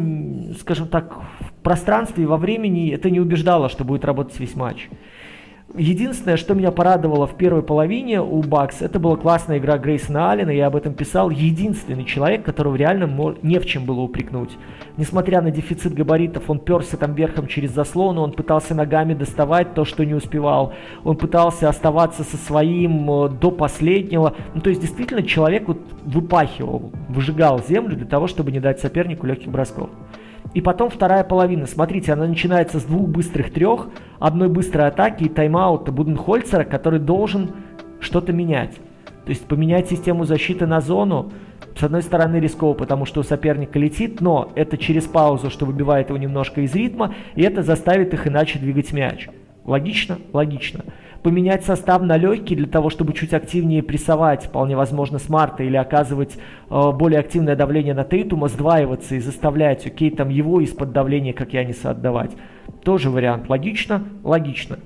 скажем 0.59 0.87
так, 0.87 1.15
в 1.41 1.53
пространстве 1.61 2.23
и 2.23 2.27
во 2.27 2.37
времени 2.37 2.91
это 2.91 3.11
не 3.11 3.19
убеждало, 3.19 3.69
что 3.69 3.83
будет 3.83 4.03
работать 4.03 4.39
весь 4.39 4.55
матч. 4.55 4.89
Единственное, 5.75 6.37
что 6.37 6.53
меня 6.53 6.71
порадовало 6.71 7.25
в 7.25 7.35
первой 7.35 7.63
половине 7.63 8.21
у 8.21 8.43
Бакс, 8.43 8.81
это 8.81 8.99
была 8.99 9.15
классная 9.15 9.57
игра 9.57 9.79
Грейсона 9.79 10.31
Аллена, 10.31 10.51
я 10.51 10.67
об 10.67 10.75
этом 10.75 10.93
писал. 10.93 11.31
Единственный 11.31 12.05
человек, 12.05 12.43
которого 12.43 12.75
реально 12.75 13.35
не 13.41 13.57
в 13.57 13.65
чем 13.65 13.85
было 13.85 14.01
упрекнуть. 14.01 14.51
Несмотря 14.97 15.41
на 15.41 15.49
дефицит 15.49 15.95
габаритов, 15.95 16.47
он 16.47 16.59
перся 16.59 16.95
там 16.97 17.15
верхом 17.15 17.47
через 17.47 17.71
заслону, 17.71 18.21
он 18.21 18.33
пытался 18.33 18.75
ногами 18.75 19.15
доставать 19.15 19.73
то, 19.73 19.83
что 19.83 20.05
не 20.05 20.13
успевал. 20.13 20.73
Он 21.03 21.17
пытался 21.17 21.69
оставаться 21.69 22.23
со 22.23 22.37
своим 22.37 23.09
э, 23.09 23.29
до 23.29 23.49
последнего. 23.49 24.35
Ну, 24.53 24.61
то 24.61 24.69
есть, 24.69 24.81
действительно, 24.81 25.23
человек 25.23 25.67
вот 25.67 25.79
выпахивал, 26.03 26.91
выжигал 27.09 27.63
землю 27.67 27.95
для 27.95 28.05
того, 28.05 28.27
чтобы 28.27 28.51
не 28.51 28.59
дать 28.59 28.79
сопернику 28.79 29.25
легких 29.25 29.49
бросков. 29.49 29.89
И 30.53 30.61
потом 30.61 30.89
вторая 30.89 31.23
половина. 31.23 31.65
Смотрите, 31.65 32.13
она 32.13 32.27
начинается 32.27 32.79
с 32.79 32.83
двух 32.83 33.07
быстрых 33.07 33.51
трех, 33.51 33.89
одной 34.19 34.49
быстрой 34.49 34.87
атаки 34.87 35.23
и 35.23 35.29
тайм-аута 35.29 35.91
Буденхольцера, 35.91 36.63
который 36.63 36.99
должен 36.99 37.51
что-то 37.99 38.33
менять. 38.33 38.75
То 39.25 39.29
есть 39.29 39.45
поменять 39.45 39.89
систему 39.89 40.25
защиты 40.25 40.67
на 40.67 40.81
зону, 40.81 41.31
с 41.75 41.83
одной 41.83 42.03
стороны 42.03 42.37
рисково, 42.37 42.73
потому 42.73 43.05
что 43.05 43.21
у 43.21 43.23
соперника 43.23 43.79
летит, 43.79 44.21
но 44.21 44.51
это 44.53 44.77
через 44.77 45.05
паузу, 45.05 45.49
что 45.49 45.65
выбивает 45.65 46.09
его 46.09 46.17
немножко 46.17 46.61
из 46.61 46.75
ритма, 46.75 47.15
и 47.35 47.41
это 47.41 47.63
заставит 47.63 48.13
их 48.13 48.27
иначе 48.27 48.59
двигать 48.59 48.91
мяч. 48.93 49.29
Логично? 49.65 50.19
Логично 50.33 50.83
поменять 51.23 51.65
состав 51.65 52.01
на 52.01 52.17
легкий 52.17 52.55
для 52.55 52.67
того, 52.67 52.89
чтобы 52.89 53.13
чуть 53.13 53.33
активнее 53.33 53.81
прессовать, 53.81 54.45
вполне 54.45 54.75
возможно, 54.75 55.17
смарта 55.17 55.63
или 55.63 55.77
оказывать 55.77 56.37
э, 56.69 56.91
более 56.91 57.21
активное 57.21 57.55
давление 57.55 57.93
на 57.93 58.03
Тейтума, 58.03 58.49
сдваиваться 58.49 59.15
и 59.15 59.19
заставлять, 59.19 59.87
окей, 59.87 60.11
там 60.11 60.29
его 60.29 60.59
из-под 60.61 60.91
давления, 60.91 61.33
как 61.33 61.53
Яниса, 61.53 61.91
отдавать. 61.91 62.31
Тоже 62.83 63.09
вариант. 63.09 63.49
Логично? 63.49 64.03
Логично. 64.23 64.79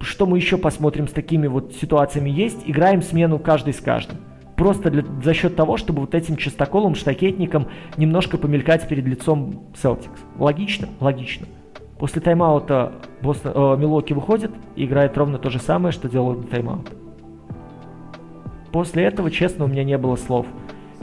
Что 0.00 0.26
мы 0.26 0.36
еще 0.36 0.58
посмотрим 0.58 1.06
с 1.06 1.12
такими 1.12 1.46
вот 1.46 1.74
ситуациями 1.80 2.30
есть? 2.30 2.64
Играем 2.66 3.00
смену 3.00 3.38
каждый 3.38 3.72
с 3.72 3.80
каждым. 3.80 4.18
Просто 4.56 4.90
для, 4.90 5.04
за 5.22 5.32
счет 5.32 5.56
того, 5.56 5.76
чтобы 5.76 6.00
вот 6.00 6.14
этим 6.14 6.36
частоколом, 6.36 6.96
штакетником 6.96 7.68
немножко 7.96 8.36
помелькать 8.36 8.86
перед 8.88 9.06
лицом 9.06 9.68
Celtics. 9.80 10.18
Логично? 10.38 10.88
Логично. 11.00 11.46
После 12.02 12.20
тайм-аута 12.20 12.94
Бостон, 13.22 13.52
э, 13.54 13.76
Милоки 13.76 14.12
выходит 14.12 14.50
и 14.74 14.86
играет 14.86 15.16
ровно 15.16 15.38
то 15.38 15.50
же 15.50 15.60
самое, 15.60 15.92
что 15.92 16.08
делал 16.08 16.34
до 16.34 16.48
тайм-аута. 16.48 16.90
После 18.72 19.04
этого, 19.04 19.30
честно, 19.30 19.66
у 19.66 19.68
меня 19.68 19.84
не 19.84 19.96
было 19.96 20.16
слов. 20.16 20.48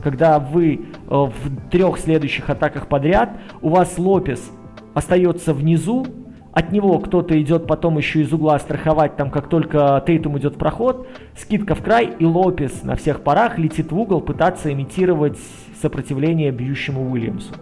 Когда 0.03 0.39
вы 0.39 0.73
э, 0.75 1.07
в 1.09 1.69
трех 1.71 1.99
следующих 1.99 2.49
атаках 2.49 2.87
подряд, 2.87 3.29
у 3.61 3.69
вас 3.69 3.97
Лопес 3.97 4.51
остается 4.93 5.53
внизу, 5.53 6.05
от 6.51 6.73
него 6.73 6.99
кто-то 6.99 7.41
идет 7.41 7.65
потом 7.65 7.97
еще 7.97 8.19
из 8.19 8.33
угла 8.33 8.59
страховать, 8.59 9.15
там 9.15 9.31
как 9.31 9.47
только 9.47 10.03
Тейтум 10.05 10.37
идет 10.37 10.55
в 10.55 10.57
проход, 10.57 11.07
скидка 11.37 11.75
в 11.75 11.81
край, 11.81 12.13
и 12.19 12.25
Лопес 12.25 12.83
на 12.83 12.97
всех 12.97 13.21
парах 13.21 13.57
летит 13.57 13.93
в 13.93 13.97
угол 13.97 14.19
пытаться 14.19 14.69
имитировать 14.73 15.37
сопротивление 15.81 16.51
бьющему 16.51 17.09
Уильямсу. 17.09 17.53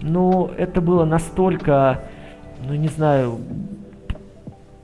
Но 0.00 0.50
это 0.58 0.80
было 0.80 1.04
настолько 1.04 2.02
ну 2.66 2.74
не 2.74 2.88
знаю, 2.88 3.38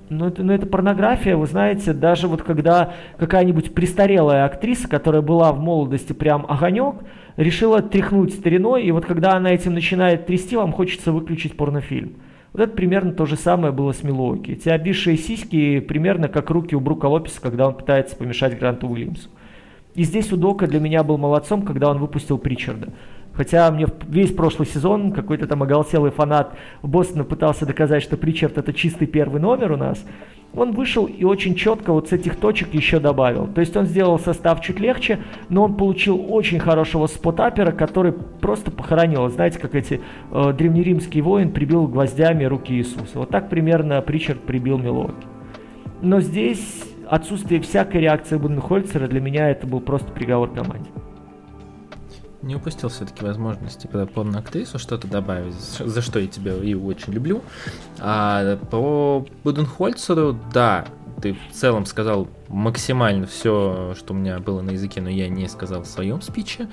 ну 0.08 0.26
это, 0.26 0.42
ну 0.42 0.52
это 0.52 0.66
порнография, 0.66 1.36
вы 1.36 1.46
знаете, 1.46 1.92
даже 1.92 2.28
вот 2.28 2.42
когда 2.42 2.92
какая-нибудь 3.18 3.74
престарелая 3.74 4.44
актриса, 4.44 4.88
которая 4.88 5.22
была 5.22 5.52
в 5.52 5.58
молодости 5.58 6.12
прям 6.12 6.46
огонек, 6.48 6.96
решила 7.36 7.82
тряхнуть 7.82 8.34
стариной, 8.34 8.84
и 8.84 8.92
вот 8.92 9.04
когда 9.04 9.34
она 9.34 9.50
этим 9.50 9.74
начинает 9.74 10.26
трясти, 10.26 10.56
вам 10.56 10.72
хочется 10.72 11.12
выключить 11.12 11.56
порнофильм. 11.56 12.14
Вот 12.52 12.62
это 12.62 12.72
примерно 12.72 13.12
то 13.12 13.26
же 13.26 13.36
самое 13.36 13.72
было 13.72 13.92
с 13.92 14.02
Милуоки. 14.02 14.52
Эти 14.52 14.68
обвисшие 14.68 15.18
сиськи 15.18 15.80
примерно 15.80 16.28
как 16.28 16.48
руки 16.50 16.74
у 16.74 16.80
Брука 16.80 17.06
Лопеса, 17.06 17.40
когда 17.40 17.68
он 17.68 17.74
пытается 17.74 18.16
помешать 18.16 18.58
Гранту 18.58 18.88
Уильямсу. 18.88 19.28
И 19.94 20.04
здесь 20.04 20.32
Удока 20.32 20.66
для 20.66 20.78
меня 20.80 21.02
был 21.02 21.18
молодцом, 21.18 21.62
когда 21.62 21.90
он 21.90 21.98
выпустил 21.98 22.38
Причарда. 22.38 22.88
Хотя 23.36 23.70
мне 23.70 23.86
весь 24.08 24.32
прошлый 24.32 24.66
сезон 24.66 25.12
какой-то 25.12 25.46
там 25.46 25.62
оголтелый 25.62 26.10
фанат 26.10 26.56
Бостона 26.82 27.24
пытался 27.24 27.66
доказать, 27.66 28.02
что 28.02 28.16
Причард 28.16 28.56
это 28.56 28.72
чистый 28.72 29.06
первый 29.06 29.40
номер 29.40 29.72
у 29.72 29.76
нас. 29.76 30.04
Он 30.54 30.72
вышел 30.72 31.04
и 31.04 31.22
очень 31.22 31.54
четко 31.54 31.92
вот 31.92 32.08
с 32.08 32.12
этих 32.12 32.36
точек 32.36 32.72
еще 32.72 32.98
добавил. 32.98 33.46
То 33.46 33.60
есть 33.60 33.76
он 33.76 33.84
сделал 33.84 34.18
состав 34.18 34.62
чуть 34.62 34.80
легче, 34.80 35.18
но 35.50 35.64
он 35.64 35.76
получил 35.76 36.32
очень 36.32 36.58
хорошего 36.58 37.06
спотапера, 37.08 37.72
который 37.72 38.12
просто 38.12 38.70
похоронил. 38.70 39.28
Знаете, 39.28 39.58
как 39.58 39.74
эти 39.74 40.00
э, 40.32 40.52
древнеримский 40.56 41.20
воин 41.20 41.52
прибил 41.52 41.86
гвоздями 41.86 42.44
руки 42.44 42.72
Иисуса. 42.72 43.18
Вот 43.18 43.28
так 43.28 43.50
примерно 43.50 44.00
Причард 44.00 44.40
прибил 44.40 44.78
Милоки. 44.78 45.26
но 46.00 46.20
здесь 46.20 46.84
отсутствие 47.06 47.60
всякой 47.60 48.00
реакции 48.00 48.38
Буденхольцера 48.38 49.08
для 49.08 49.20
меня 49.20 49.50
это 49.50 49.66
был 49.66 49.80
просто 49.80 50.10
приговор 50.10 50.50
команде. 50.50 50.88
Не 52.46 52.54
упустил 52.54 52.88
все-таки 52.90 53.24
возможности 53.24 53.88
про 53.88 54.06
порноактрису 54.06 54.78
что-то 54.78 55.08
добавить, 55.08 55.54
за 55.54 56.00
что 56.00 56.20
я 56.20 56.28
тебя 56.28 56.54
и 56.54 56.74
очень 56.74 57.12
люблю. 57.12 57.42
А 57.98 58.56
по 58.70 59.26
Буденхольцеру, 59.42 60.38
да, 60.54 60.86
ты 61.20 61.34
в 61.50 61.52
целом 61.52 61.86
сказал 61.86 62.28
максимально 62.48 63.26
все, 63.26 63.94
что 63.98 64.14
у 64.14 64.16
меня 64.16 64.38
было 64.38 64.60
на 64.60 64.70
языке, 64.70 65.00
но 65.00 65.08
я 65.08 65.28
не 65.28 65.48
сказал 65.48 65.82
в 65.82 65.86
своем 65.86 66.20
спиче. 66.20 66.68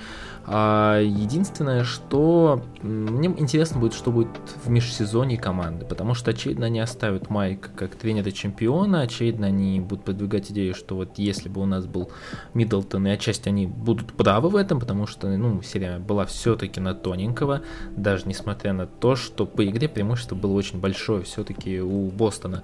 А 0.46 1.00
единственное, 1.00 1.84
что 1.84 2.62
мне 2.82 3.28
интересно 3.28 3.80
будет, 3.80 3.94
что 3.94 4.10
будет 4.10 4.28
в 4.64 4.68
межсезонье 4.68 5.38
команды, 5.38 5.86
потому 5.86 6.14
что, 6.14 6.30
очевидно, 6.30 6.66
они 6.66 6.80
оставят 6.80 7.30
Майка 7.30 7.70
как 7.74 7.94
тренера 7.94 8.30
чемпиона, 8.30 9.00
очевидно, 9.00 9.46
они 9.46 9.80
будут 9.80 10.04
продвигать 10.04 10.50
идею, 10.50 10.74
что 10.74 10.96
вот 10.96 11.18
если 11.18 11.48
бы 11.48 11.62
у 11.62 11.66
нас 11.66 11.86
был 11.86 12.10
Миддлтон, 12.52 13.06
и 13.06 13.10
отчасти 13.10 13.48
они 13.48 13.66
будут 13.66 14.12
правы 14.12 14.50
в 14.50 14.56
этом, 14.56 14.80
потому 14.80 15.06
что, 15.06 15.28
ну, 15.28 15.62
серия 15.62 15.98
была 15.98 16.26
все-таки 16.26 16.78
на 16.78 16.94
тоненького, 16.94 17.62
даже 17.96 18.24
несмотря 18.26 18.74
на 18.74 18.86
то, 18.86 19.16
что 19.16 19.46
по 19.46 19.64
игре 19.64 19.88
преимущество 19.88 20.34
было 20.34 20.52
очень 20.52 20.78
большое 20.78 21.22
все-таки 21.24 21.80
у 21.80 22.10
Бостона. 22.10 22.62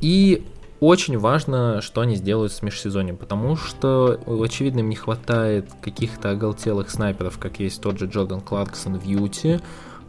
И 0.00 0.46
очень 0.80 1.18
важно, 1.18 1.80
что 1.80 2.00
они 2.00 2.14
сделают 2.14 2.52
с 2.52 2.62
межсезоньем, 2.62 3.16
потому 3.16 3.56
что, 3.56 4.20
очевидно, 4.26 4.80
им 4.80 4.88
не 4.88 4.96
хватает 4.96 5.70
каких-то 5.82 6.30
оголтелых 6.30 6.90
снайперов, 6.90 7.38
как 7.38 7.58
есть 7.58 7.80
тот 7.80 7.98
же 7.98 8.06
Джордан 8.06 8.40
Кларксон 8.40 8.98
в 8.98 9.04
Юте. 9.04 9.60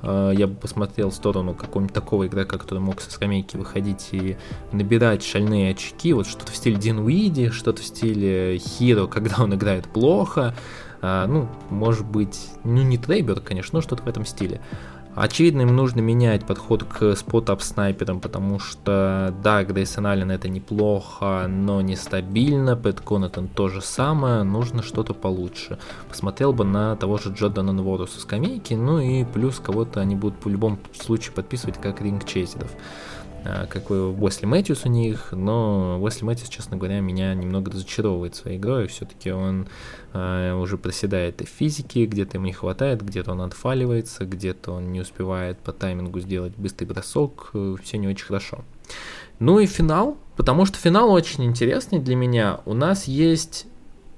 А, 0.02 0.32
я 0.32 0.48
бы 0.48 0.56
посмотрел 0.56 1.10
в 1.10 1.16
сторону 1.16 1.54
какого-нибудь 1.54 1.94
такого 1.94 2.28
игрока, 2.28 2.58
который 2.58 2.80
мог 2.80 3.02
со 3.02 3.12
скамейки 3.12 3.58
выходить 3.58 4.10
и 4.12 4.38
набирать 4.72 5.24
шальные 5.24 5.72
очки, 5.72 6.14
вот 6.14 6.28
что-то 6.28 6.52
в 6.52 6.56
стиле 6.56 6.76
Дин 6.76 7.00
Уиди, 7.00 7.50
что-то 7.50 7.82
в 7.82 7.86
стиле 7.86 8.58
Хиро, 8.60 9.08
когда 9.08 9.44
он 9.44 9.56
играет 9.56 9.88
плохо, 9.88 10.56
а, 11.02 11.28
ну, 11.28 11.48
может 11.70 12.06
быть, 12.06 12.50
ну 12.64 12.82
не 12.84 12.98
Трейбер, 12.98 13.40
конечно, 13.40 13.78
но 13.78 13.82
что-то 13.82 14.04
в 14.04 14.08
этом 14.08 14.26
стиле. 14.26 14.62
Очевидно, 15.20 15.64
им 15.64 15.76
нужно 15.76 16.00
менять 16.00 16.46
подход 16.46 16.86
к 16.86 17.14
спот-ап 17.14 17.62
снайперам, 17.62 18.22
потому 18.22 18.58
что, 18.58 19.36
да, 19.44 19.66
Грейсон 19.66 20.08
Аллен 20.08 20.32
это 20.32 20.48
неплохо, 20.48 21.46
но 21.50 21.82
нестабильно, 21.82 22.78
Пэт 22.78 23.02
Коннетон 23.02 23.50
то 23.50 23.68
же 23.68 23.82
самое, 23.82 24.44
нужно 24.44 24.82
что-то 24.82 25.14
получше. 25.14 25.78
Посмотрел 26.08 26.54
бы 26.54 26.64
на 26.64 26.96
того 26.96 27.18
же 27.18 27.34
Джордана 27.34 27.74
Нвору 27.74 28.08
со 28.08 28.22
скамейки, 28.22 28.76
ну 28.76 29.02
и 29.02 29.26
плюс 29.26 29.60
кого-то 29.60 30.00
они 30.00 30.16
будут 30.16 30.46
в 30.46 30.48
любом 30.48 30.80
случае 30.98 31.34
подписывать 31.34 31.82
как 31.82 32.00
ринг-чейзеров. 32.00 32.72
А, 33.46 33.66
как 33.68 33.90
Уэсли 33.90 34.46
Мэтьюс 34.46 34.86
у 34.86 34.90
них, 34.90 35.32
но 35.32 36.00
Уэсли 36.02 36.26
Мэтьюс, 36.26 36.50
честно 36.50 36.78
говоря, 36.78 37.00
меня 37.00 37.34
немного 37.34 37.72
разочаровывает 37.72 38.36
своей 38.36 38.58
игрой, 38.58 38.88
все-таки 38.88 39.32
он 39.32 39.68
э, 40.14 40.54
уже 40.54 40.78
проседает 40.78 41.42
и 41.42 41.46
в 41.46 41.50
физике, 41.50 42.06
где-то 42.06 42.38
ему 42.38 42.48
не 42.48 42.54
хватает, 42.54 43.02
где-то 43.02 43.32
он 43.32 43.42
отфаливается, 43.42 44.26
где-то 44.26 44.74
он 44.74 44.92
не 44.92 45.02
успевает 45.02 45.58
по 45.60 45.72
таймингу 45.72 46.20
сделать 46.20 46.54
быстрый 46.58 46.86
бросок, 46.86 47.52
э, 47.54 47.76
все 47.82 47.98
не 47.98 48.08
очень 48.08 48.26
хорошо. 48.26 48.66
Ну 49.40 49.60
и 49.60 49.66
финал, 49.66 50.18
потому 50.36 50.66
что 50.66 50.78
финал 50.78 51.12
очень 51.12 51.46
интересный 51.46 52.00
для 52.00 52.16
меня. 52.16 52.60
У 52.66 52.74
нас 52.74 53.06
есть 53.06 53.68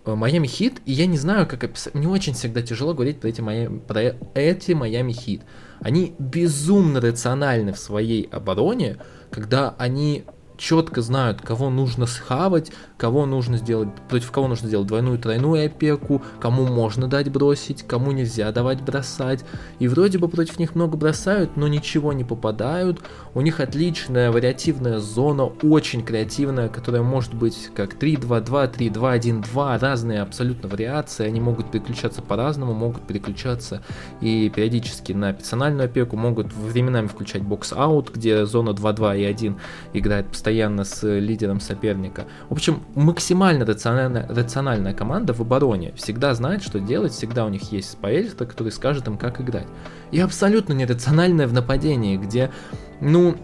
Майами 0.05 0.47
Хит, 0.47 0.81
и 0.85 0.93
я 0.93 1.05
не 1.05 1.17
знаю, 1.17 1.45
как 1.47 1.63
описать. 1.63 1.93
Мне 1.93 2.07
очень 2.07 2.33
всегда 2.33 2.61
тяжело 2.61 2.93
говорить 2.93 3.19
про 3.19 3.27
эти 3.27 3.41
Майами, 3.41 3.79
про 3.79 4.15
эти 4.33 4.71
Майами 4.71 5.11
Хит. 5.11 5.41
Они 5.81 6.15
безумно 6.19 7.01
рациональны 7.01 7.73
в 7.73 7.79
своей 7.79 8.29
обороне, 8.31 8.97
когда 9.31 9.75
они 9.77 10.25
четко 10.61 11.01
знают, 11.01 11.41
кого 11.41 11.71
нужно 11.71 12.05
схавать, 12.05 12.71
кого 12.95 13.25
нужно 13.25 13.57
сделать, 13.57 13.89
против 14.07 14.31
кого 14.31 14.47
нужно 14.47 14.67
сделать 14.67 14.87
двойную, 14.87 15.17
тройную 15.17 15.65
опеку, 15.65 16.21
кому 16.39 16.67
можно 16.67 17.07
дать 17.07 17.31
бросить, 17.31 17.81
кому 17.87 18.11
нельзя 18.11 18.51
давать 18.51 18.81
бросать. 18.81 19.43
И 19.79 19.87
вроде 19.87 20.19
бы 20.19 20.27
против 20.27 20.59
них 20.59 20.75
много 20.75 20.97
бросают, 20.97 21.57
но 21.57 21.67
ничего 21.67 22.13
не 22.13 22.23
попадают. 22.23 23.01
У 23.33 23.41
них 23.41 23.59
отличная 23.59 24.31
вариативная 24.31 24.99
зона, 24.99 25.45
очень 25.45 26.03
креативная, 26.03 26.69
которая 26.69 27.01
может 27.01 27.33
быть 27.33 27.71
как 27.75 27.95
3-2-2, 27.95 28.77
3-2-1-2, 28.77 29.79
разные 29.79 30.21
абсолютно 30.21 30.69
вариации. 30.69 31.25
Они 31.25 31.41
могут 31.41 31.71
переключаться 31.71 32.21
по-разному, 32.21 32.73
могут 32.73 33.07
переключаться 33.07 33.81
и 34.21 34.51
периодически 34.55 35.13
на 35.13 35.33
персональную 35.33 35.85
опеку, 35.85 36.17
могут 36.17 36.53
временами 36.53 37.07
включать 37.07 37.41
box-and-one, 37.41 38.11
где 38.13 38.45
зона 38.45 38.69
2-2 38.69 39.21
и 39.21 39.23
1 39.23 39.57
играет 39.93 40.27
постоянно 40.27 40.50
с 40.85 41.03
лидером 41.03 41.59
соперника. 41.59 42.25
В 42.49 42.53
общем, 42.53 42.83
максимально 42.95 43.65
рациональная, 43.65 44.27
рациональная 44.27 44.93
команда 44.93 45.33
в 45.33 45.41
обороне. 45.41 45.93
Всегда 45.95 46.33
знает, 46.33 46.63
что 46.63 46.79
делать, 46.79 47.13
всегда 47.13 47.45
у 47.45 47.49
них 47.49 47.71
есть 47.71 47.91
Споэльстра, 47.91 48.45
который 48.45 48.71
скажет 48.71 49.07
им, 49.07 49.17
как 49.17 49.41
играть. 49.41 49.67
И 50.11 50.19
абсолютно 50.19 50.73
нерациональная 50.73 51.47
в 51.47 51.53
нападении, 51.53 52.17
где, 52.17 52.51
ну, 52.99 53.35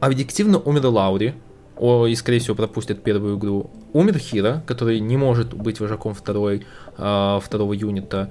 объективно 0.00 0.58
умер 0.58 0.86
Лаури, 0.86 1.34
о, 1.76 2.06
и, 2.06 2.14
скорее 2.14 2.38
всего, 2.38 2.54
пропустят 2.54 3.02
первую 3.02 3.36
игру. 3.36 3.70
Умер 3.92 4.18
Хирро, 4.18 4.62
который 4.66 5.00
не 5.00 5.16
может 5.16 5.54
быть 5.54 5.80
вожаком 5.80 6.14
второй, 6.14 6.66
э, 6.96 7.40
второго 7.42 7.72
юнита. 7.72 8.30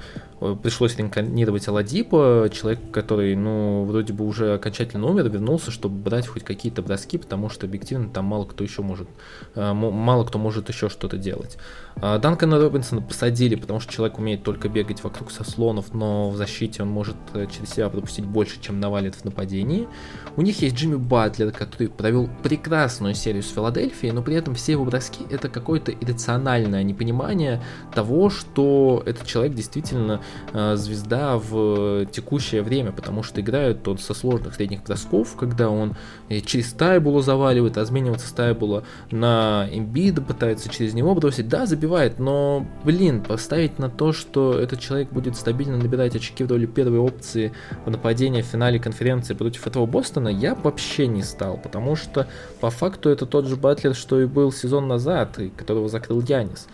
Пришлось 0.62 0.98
реинкарнировать 0.98 1.68
Аладипа, 1.68 2.50
человек, 2.52 2.80
который, 2.91 3.36
ну, 3.36 3.86
вроде 3.86 4.14
бы 4.14 4.26
уже 4.26 4.56
окончательно 4.56 5.08
умер, 5.08 5.30
вернулся, 5.30 5.72
чтобы 5.72 5.96
брать 5.96 6.28
хоть 6.28 6.44
какие-то 6.44 6.82
броски, 6.82 7.18
потому 7.18 7.50
что 7.50 7.66
объективно 7.66 8.10
там 8.10 8.26
мало 8.26 8.46
кто 8.46 8.64
еще 8.64 8.82
может, 8.82 9.08
э, 9.56 9.74
мало 9.74 10.26
кто 10.26 10.39
может 10.39 10.70
еще 10.70 10.89
что-то 10.89 11.18
делать. 11.18 11.58
Э, 12.02 12.20
Данкана 12.20 12.60
Робинсона 12.60 13.02
посадили, 13.02 13.56
потому 13.56 13.80
что 13.80 13.91
человек 13.94 14.18
умеет 14.20 14.44
только 14.44 14.70
бегать 14.70 15.04
вокруг 15.04 15.32
со 15.32 15.44
слонов, 15.44 15.94
но 15.94 16.30
в 16.30 16.36
защите 16.36 16.84
он 16.84 16.89
может 16.89 17.16
э, 17.34 17.48
через 17.48 17.70
себя 17.70 17.89
пропустить 17.89 18.26
больше, 18.26 18.60
чем 18.62 18.80
навалит 18.80 19.16
в 19.16 19.26
нападении. 19.26 19.88
У 20.36 20.41
них 20.41 20.62
есть 20.62 20.76
Джимми 20.76 20.96
Батлер, 20.96 21.52
который 21.52 21.88
провел 21.89 22.30
прекрасную 22.44 23.16
серию 23.16 23.44
с 23.44 23.52
Филадельфией, 23.52 24.14
но 24.14 24.22
при 24.22 24.36
этом 24.36 24.56
все 24.56 24.74
его 24.74 24.86
броски 24.86 25.26
это 25.30 25.48
какое-то 25.48 25.91
иррациональное 25.91 26.84
непонимание 26.84 27.62
того, 27.94 28.30
что 28.30 29.02
этот 29.06 29.26
человек 29.26 29.54
действительно 29.54 30.22
э, 30.52 30.76
звезда 30.76 31.38
в 31.38 32.06
текущее 32.08 32.64
время, 32.64 32.91
потому 32.91 33.24
что 33.24 33.39
играет 33.41 33.88
он 33.88 33.98
со 33.98 34.14
сложных 34.14 34.56
средних 34.56 34.84
бросков, 34.84 35.36
когда 35.38 35.70
он 35.70 35.96
через 36.46 36.72
стайбулу 36.72 37.22
заваливает, 37.22 37.78
разменивается 37.78 38.28
стайбула 38.28 38.84
на 39.12 39.68
имбида, 39.72 40.22
пытается 40.22 40.70
через 40.70 40.94
него 40.94 41.16
бросить, 41.16 41.48
да, 41.48 41.66
забивает, 41.66 41.82
но, 42.19 42.65
блин, 42.84 43.23
поставить 43.23 43.79
на 43.79 43.89
то, 43.89 44.13
что 44.13 44.57
этот 44.57 44.79
человек 44.79 45.09
будет 45.09 45.36
стабильно 45.36 45.77
набирать 45.77 46.15
очки 46.15 46.43
в 46.43 46.49
роли 46.49 46.65
первой 46.65 46.99
опции 46.99 47.51
в 47.86 47.89
нападении 47.89 48.41
в 48.41 48.45
финале 48.45 48.79
конференции 48.79 49.34
против 49.34 49.67
этого 49.67 49.86
Бостона, 49.86 50.29
я 50.29 50.55
вообще 50.55 51.07
не 51.07 51.23
стал, 51.23 51.57
потому 51.57 51.95
что 51.95 52.27
по 52.59 52.69
факту 52.69 53.09
это 53.09 53.25
тот 53.25 53.47
же 53.47 53.55
Батлер, 53.55 53.95
что 53.95 54.21
и 54.21 54.25
был 54.25 54.51
сезон 54.51 54.88
назад, 54.88 55.39
и 55.39 55.49
которого 55.49 55.89
закрыл 55.89 56.21
Янис. 56.21 56.67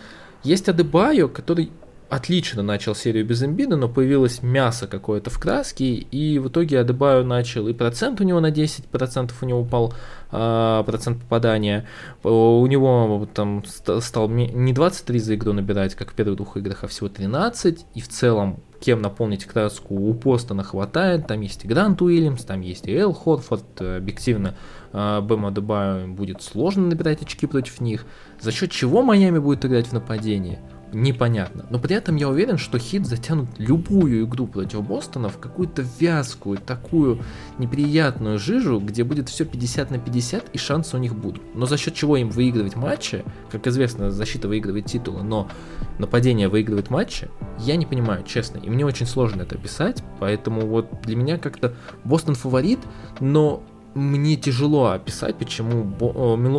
Есть 0.43 0.70
Адебайо, 0.70 1.28
который 1.28 1.72
отлично 2.10 2.64
начал 2.64 2.95
серию 2.95 3.26
без 3.26 3.43
имбида, 3.43 3.76
но 3.76 3.88
появилось 3.88 4.41
мясо 4.41 4.88
какое-то 4.88 5.30
в 5.30 5.39
краске, 5.39 5.86
и 5.86 6.39
в 6.39 6.47
итоге 6.47 6.80
Адебайо 6.80 7.24
начал, 7.24 7.68
и 7.68 7.74
процент 7.74 8.20
у 8.20 8.24
него 8.24 8.39
на 8.39 8.51
10% 8.51 9.32
у 9.41 9.45
него 9.45 9.62
упал, 9.62 9.93
э, 10.32 10.84
процент 10.86 11.22
попадания. 11.22 11.88
У 12.24 12.66
него 12.66 13.28
там 13.34 13.64
стал 13.66 14.28
не 14.30 14.74
23 14.74 15.20
за 15.20 15.36
игру 15.36 15.53
набирать, 15.53 15.95
как 15.95 16.12
в 16.12 16.16
первых 16.16 16.38
двух 16.38 16.57
играх, 16.57 16.84
а 16.84 16.88
всего 16.88 17.10
13, 17.10 17.86
и 17.93 18.01
в 18.01 18.07
целом 18.07 18.60
кем 18.80 19.01
наполнить 19.01 19.45
краску 19.45 19.93
у 19.93 20.14
Постона 20.14 20.64
хватает, 20.64 21.28
там 21.28 21.41
есть 21.41 21.66
и 21.66 21.68
Грант 21.68 22.01
Уильямс, 22.01 22.43
там 22.45 22.62
есть 22.62 22.88
и 22.88 22.95
Эл 22.95 23.14
Хотфорд, 23.14 23.82
объективно 23.82 24.55
э, 24.93 25.22
Бэм 25.22 25.45
Адебайо 25.45 26.07
будет 26.07 26.41
сложно 26.41 26.88
набирать 26.88 27.22
очки 27.22 27.45
против 27.45 27.82
них, 27.82 28.05
за 28.39 28.51
счет 28.51 28.72
чего 28.72 29.03
Майами 29.03 29.38
будет 29.38 29.64
играть 29.66 29.88
в 29.88 29.93
нападении– 29.93 30.60
непонятно. 30.94 31.66
Но 31.70 31.80
при 31.80 31.96
этом 31.96 32.16
я 32.16 32.30
уверен, 32.30 32.58
что 32.58 32.80
хит 32.80 33.06
затянут 33.06 33.50
любую 33.58 34.26
игру 34.26 34.48
против 34.48 34.84
Бостона 34.84 35.30
в 35.30 35.38
какую-то 35.38 35.84
вязкую, 36.00 36.58
такую 36.58 37.22
неприятную 37.58 38.40
жижу, 38.40 38.80
где 38.80 39.04
будет 39.04 39.30
все 39.30 39.46
50 39.46 39.92
на 39.92 40.00
50 40.00 40.50
и 40.54 40.58
шансы 40.58 40.96
у 40.98 41.00
них 41.00 41.16
будут. 41.16 41.56
Но 41.56 41.66
за 41.66 41.78
счет 41.78 41.94
чего 41.94 42.18
им 42.18 42.30
выигрывать 42.30 42.76
матчи, 42.76 43.24
как 43.52 43.68
известно, 43.68 44.12
защита 44.12 44.48
выигрывает 44.48 44.86
титулы, 44.86 45.24
но 45.24 45.50
нападение 45.98 46.48
выигрывает 46.48 46.90
матчи, 46.90 47.30
я 47.60 47.76
не 47.76 47.86
понимаю, 47.86 48.24
честно. 48.24 48.58
И 48.58 48.70
мне 48.70 48.86
очень 48.86 49.06
сложно 49.06 49.44
это 49.44 49.56
описать, 49.56 50.04
поэтому 50.20 50.62
вот 50.62 51.02
для 51.04 51.16
меня 51.16 51.38
как-то 51.38 51.74
Бостон 52.04 52.36
фаворит, 52.36 52.80
но 53.20 53.64
мне 53.94 54.36
тяжело 54.36 54.88
описать, 54.88 55.36
почему 55.36 55.84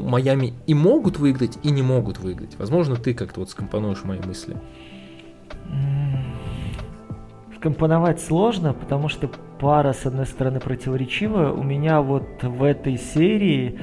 Майами 0.02 0.54
и 0.66 0.74
могут 0.74 1.18
выиграть, 1.18 1.58
и 1.62 1.70
не 1.70 1.82
могут 1.82 2.18
выиграть. 2.18 2.56
Возможно, 2.58 2.96
ты 2.96 3.14
как-то 3.14 3.40
вот 3.40 3.50
скомпонуешь 3.50 4.04
мои 4.04 4.18
мысли. 4.20 4.56
Скомпоновать 7.56 8.20
сложно, 8.20 8.72
потому 8.72 9.08
что 9.08 9.30
пара, 9.60 9.92
с 9.92 10.06
одной 10.06 10.26
стороны, 10.26 10.60
противоречивая. 10.60 11.52
У 11.52 11.62
меня 11.62 12.00
вот 12.00 12.42
в 12.42 12.62
этой 12.62 12.96
серии 12.96 13.78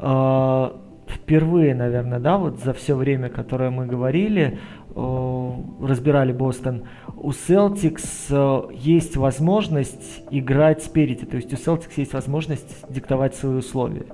э, 0.00 0.70
впервые, 1.06 1.74
наверное, 1.74 2.18
да, 2.18 2.36
вот 2.36 2.58
за 2.58 2.72
все 2.72 2.96
время, 2.96 3.28
которое 3.28 3.70
мы 3.70 3.86
говорили, 3.86 4.58
э, 4.58 4.58
разбирали 4.94 6.32
Бостон, 6.32 6.84
у 7.16 7.30
Celtics 7.30 8.04
э, 8.30 8.74
есть 8.74 9.16
возможность 9.16 10.22
играть 10.30 10.82
спереди, 10.82 11.24
то 11.24 11.36
есть 11.36 11.52
у 11.52 11.56
Celtics 11.56 11.92
есть 11.96 12.12
возможность 12.12 12.84
диктовать 12.88 13.34
свои 13.34 13.54
условия. 13.54 14.06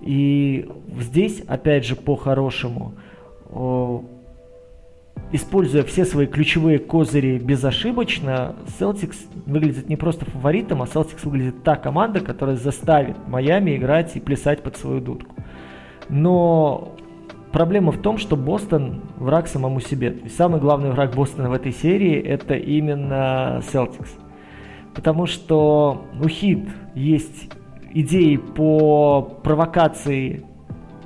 И 0.00 0.68
здесь, 1.00 1.40
опять 1.46 1.84
же, 1.84 1.96
по-хорошему, 1.96 2.94
используя 5.32 5.82
все 5.82 6.04
свои 6.04 6.26
ключевые 6.26 6.78
козыри 6.78 7.38
безошибочно, 7.38 8.56
Celtics 8.78 9.16
выглядит 9.46 9.88
не 9.88 9.96
просто 9.96 10.24
фаворитом, 10.26 10.82
а 10.82 10.86
Celtics 10.86 11.20
выглядит 11.24 11.62
та 11.62 11.76
команда, 11.76 12.20
которая 12.20 12.56
заставит 12.56 13.16
Майами 13.28 13.76
играть 13.76 14.14
и 14.16 14.20
плясать 14.20 14.62
под 14.62 14.76
свою 14.76 15.00
дудку. 15.00 15.34
Но 16.08 16.93
проблема 17.54 17.92
в 17.92 17.98
том, 17.98 18.18
что 18.18 18.34
Бостон 18.36 19.00
враг 19.16 19.46
самому 19.46 19.78
себе. 19.78 20.18
Есть 20.24 20.36
самый 20.36 20.60
главный 20.60 20.90
враг 20.90 21.14
Бостона 21.14 21.48
в 21.48 21.52
этой 21.52 21.70
серии 21.70 22.20
это 22.20 22.54
именно 22.54 23.62
Celtics. 23.72 24.08
Потому 24.92 25.26
что 25.26 26.04
у 26.20 26.28
Хит 26.28 26.68
есть 26.96 27.52
идеи 27.92 28.36
по 28.36 29.22
провокации 29.44 30.44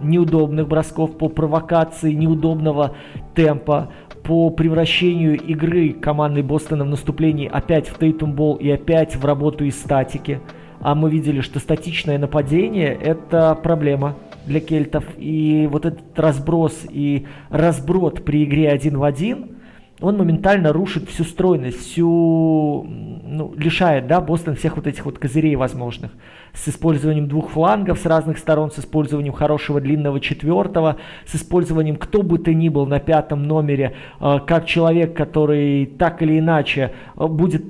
неудобных 0.01 0.67
бросков, 0.69 1.19
по 1.19 1.29
провокации 1.29 2.15
неудобного 2.15 2.95
темпа, 3.35 3.91
по 4.23 4.49
превращению 4.49 5.39
игры 5.39 5.93
команды 5.93 6.43
Бостона 6.43 6.85
в 6.85 6.89
наступлении 6.89 7.47
опять 7.47 7.89
в 7.89 7.99
Тейтум 7.99 8.33
Бол 8.33 8.57
и 8.57 8.71
опять 8.71 9.17
в 9.17 9.25
работу 9.27 9.67
из 9.67 9.79
статики. 9.79 10.41
А 10.81 10.95
мы 10.95 11.11
видели, 11.11 11.43
что 11.43 11.59
статичное 11.59 12.17
нападение– 12.17 12.97
это 13.03 13.55
проблема 13.55 14.15
для 14.49 14.61
кельтов. 14.61 15.05
И 15.17 15.69
вот 15.71 15.87
этот 15.87 16.19
разброс 16.19 16.87
и 16.91 17.27
разброд 17.51 18.25
при 18.25 18.45
игре 18.45 18.69
один 18.71 18.99
в 18.99 19.05
один– 19.05 19.53
он 20.01 20.17
моментально 20.17 20.73
рушит 20.73 21.09
всю 21.09 21.25
стройность, 21.25 21.81
всю, 21.81 22.87
ну, 22.87 23.53
лишает, 23.57 24.07
да, 24.07 24.21
Бостон 24.21 24.55
всех 24.55 24.77
вот 24.77 24.87
этих 24.87 25.05
вот 25.05 25.19
козырей 25.19 25.57
возможных. 25.57 26.13
С 26.53 26.69
использованием 26.69 27.29
двух 27.29 27.51
флангов 27.51 27.99
с 27.99 28.07
разных 28.07 28.39
сторон, 28.39 28.71
с 28.71 28.79
использованием 28.79 29.35
хорошего 29.35 29.81
длинного 29.81 30.21
четвертого, 30.21 30.99
с 31.27 31.35
использованием 31.35 31.97
кто 31.97 32.23
бы 32.23 32.39
ты 32.39 32.55
ни 32.55 32.69
был 32.69 32.87
на 32.87 33.01
пятом 33.01 33.43
номере, 33.43 33.97
э, 34.21 34.39
как 34.47 34.67
человек, 34.67 35.17
который 35.17 35.87
так 35.87 36.23
или 36.23 36.39
иначе 36.39 36.93
э, 37.17 37.27
будет 37.27 37.65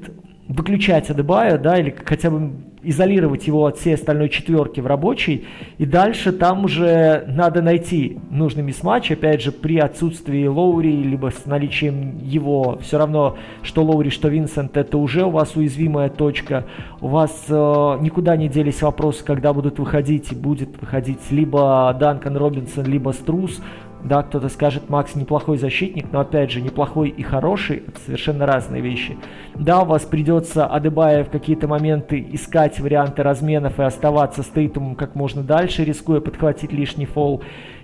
выключать 0.49 1.11
Адебая, 1.11 1.59
да, 1.59 1.79
или 1.79 1.95
хотя 2.05 2.31
бы 2.31 2.53
изолировать 2.83 3.47
его 3.47 3.67
от 3.67 3.79
всей 3.79 3.95
остальной 3.95 4.29
четверки 4.29 4.81
в 4.81 4.87
рабочей, 4.87 5.47
и 5.79 5.87
дальше 5.87 6.33
там 6.33 6.65
уже 6.65 7.25
надо 7.29 7.63
найти 7.63 8.19
нужный 8.31 8.63
мисс-матч, 8.63 9.11
опять 9.11 9.43
же, 9.43 9.53
при 9.53 9.79
отсутствии 9.79 10.47
Лоури, 10.47 11.03
либо 11.03 11.31
с 11.31 11.47
наличием 11.47 12.19
его, 12.23 12.79
все 12.83 12.99
равно, 12.99 13.37
что 13.63 13.83
Лоури, 13.83 14.11
что 14.11 14.29
Винсент, 14.29 14.77
это 14.77 14.99
уже 14.99 15.25
у 15.25 15.31
вас 15.31 15.57
уязвимая 15.57 16.09
точка, 16.09 16.67
у 17.01 17.09
вас 17.09 17.45
э, 17.49 17.53
никуда 18.01 18.37
не 18.37 18.49
делись 18.49 18.83
вопросы, 18.83 19.25
когда 19.25 19.53
будут 19.53 19.79
выходить, 19.79 20.33
и 20.33 20.35
будет 20.35 20.81
выходить 20.81 21.21
либо 21.31 21.97
Данкан 21.99 22.37
Робинсон, 22.37 22.85
либо 22.85 23.11
Струс, 23.11 23.61
да, 24.09 24.23
кто-то 24.23 24.49
скажет, 24.49 24.89
Макс 24.89 25.15
неплохой 25.15 25.59
защитник, 25.59 26.07
но 26.13 26.21
опять 26.21 26.51
же, 26.51 26.61
неплохой 26.61 27.11
и 27.11 27.23
хороший, 27.23 27.85
это 27.87 28.01
совершенно 28.01 28.47
разные 28.47 28.83
вещи. 28.83 29.17
Да, 29.55 29.83
у 29.83 29.85
вас 29.85 30.03
придется 30.05 30.67
Адебая 30.67 31.25
в 31.25 31.31
какие-то 31.31 31.69
моменты 31.69 32.27
искать 32.33 32.81
варианты 32.81 33.23
разменов 33.23 33.79
и 33.79 33.83
оставаться 33.83 34.43
с 34.43 34.47
Тейтумом 34.47 34.95
как 34.97 35.15
можно 35.15 35.43
дальше, 35.43 35.85
рискуя 35.85 36.21
подхватить 36.21 36.73
лишний 36.73 37.07
фол. 37.07 37.43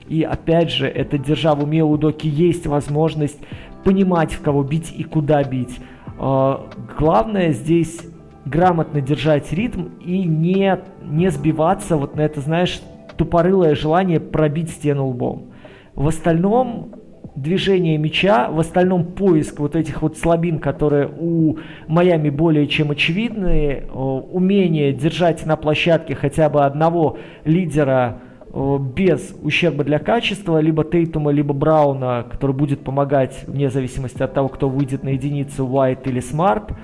И 0.09 0.23
опять 0.23 0.71
же, 0.71 0.87
это 0.87 1.19
держа 1.19 1.55
в 1.55 1.63
уме 1.63 1.85
у 1.85 1.97
Доки 1.97 2.27
есть 2.27 2.67
возможность 2.67 3.39
понимать, 3.85 4.33
в 4.33 4.43
кого 4.43 4.63
бить 4.63 4.93
и 4.97 5.05
куда 5.05 5.45
бить. 5.45 5.79
А, 6.19 6.67
главное 6.99 7.53
здесь 7.53 8.01
грамотно 8.45 9.01
держать 9.01 9.53
ритм 9.53 9.89
и 10.01 10.25
не, 10.25 10.79
не 11.03 11.31
сбиваться 11.31 11.97
вот 11.97 12.17
на 12.17 12.23
это, 12.23 12.41
знаешь, 12.41 12.81
тупорылое 13.17 13.75
желание 13.75 14.21
пробить 14.21 14.71
стену 14.71 15.07
лбом. 15.07 15.54
В 15.95 16.09
остальном 16.09 16.93
движение 17.37 17.99
мяча, 17.99 18.51
в 18.51 18.59
остальном 18.59 19.05
поиск 19.05 19.61
вот 19.61 19.77
этих 19.77 20.03
вот 20.03 20.17
слабин, 20.17 20.59
которые 20.59 21.09
у 21.09 21.59
Майами 21.87 22.31
более 22.31 22.67
чем 22.67 22.91
очевидны, 22.91 23.85
умение 23.93 24.93
держать 24.93 25.45
на 25.47 25.57
площадке 25.57 26.15
хотя 26.15 26.49
бы 26.49 26.65
одного 26.65 27.19
лидера 27.45 28.21
без 28.53 29.35
ущерба 29.43 29.83
для 29.83 29.99
качества, 29.99 30.61
либо 30.61 30.85
Тейтума, 30.85 31.33
либо 31.33 31.53
Брауна, 31.55 32.25
который 32.31 32.55
будет 32.55 32.81
помогать 32.81 33.45
вне 33.49 33.69
зависимости 33.69 34.23
от 34.23 34.33
того, 34.33 34.49
кто 34.49 34.69
выйдет 34.69 35.03
на 35.03 35.11
единицу, 35.11 35.67
Уайт 35.67 36.07
или 36.07 36.21
Смарт– 36.21 36.71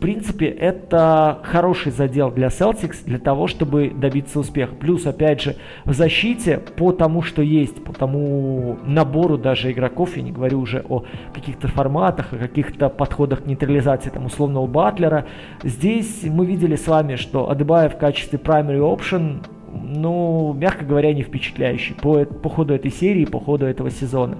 принципе, 0.00 0.46
это 0.46 1.38
хороший 1.42 1.92
задел 1.92 2.30
для 2.30 2.48
Celtics 2.48 3.04
для 3.04 3.18
того, 3.18 3.46
чтобы 3.46 3.90
добиться 3.90 4.40
успеха. 4.40 4.74
Плюс, 4.74 5.06
опять 5.06 5.42
же, 5.42 5.56
в 5.84 5.92
защите 5.92 6.58
по 6.58 6.92
тому, 6.92 7.22
что 7.22 7.42
есть, 7.42 7.84
по 7.84 7.92
тому 7.92 8.78
набору 8.84 9.38
даже 9.38 9.70
игроков, 9.70 10.16
я 10.16 10.22
не 10.22 10.32
говорю 10.32 10.60
уже 10.60 10.84
о 10.88 11.04
каких-то 11.34 11.68
форматах, 11.68 12.32
о 12.32 12.36
каких-то 12.36 12.88
подходах 12.88 13.44
к 13.44 13.46
нейтрализации 13.46 14.10
там, 14.10 14.26
условного 14.26 14.66
батлера. 14.66 15.26
Здесь 15.62 16.24
мы 16.24 16.46
видели 16.46 16.76
с 16.76 16.88
вами, 16.88 17.16
что 17.16 17.50
Адебая 17.50 17.88
в 17.88 17.98
качестве 17.98 18.38
primary 18.38 18.80
option 18.80 19.42
ну, 19.72 20.52
мягко 20.52 20.84
говоря, 20.84 21.12
не 21.12 21.22
впечатляющий 21.22 21.94
по, 21.94 22.24
по 22.24 22.48
ходу 22.48 22.74
этой 22.74 22.90
серии, 22.90 23.24
по 23.24 23.40
ходу 23.40 23.66
этого 23.66 23.90
сезона. 23.90 24.38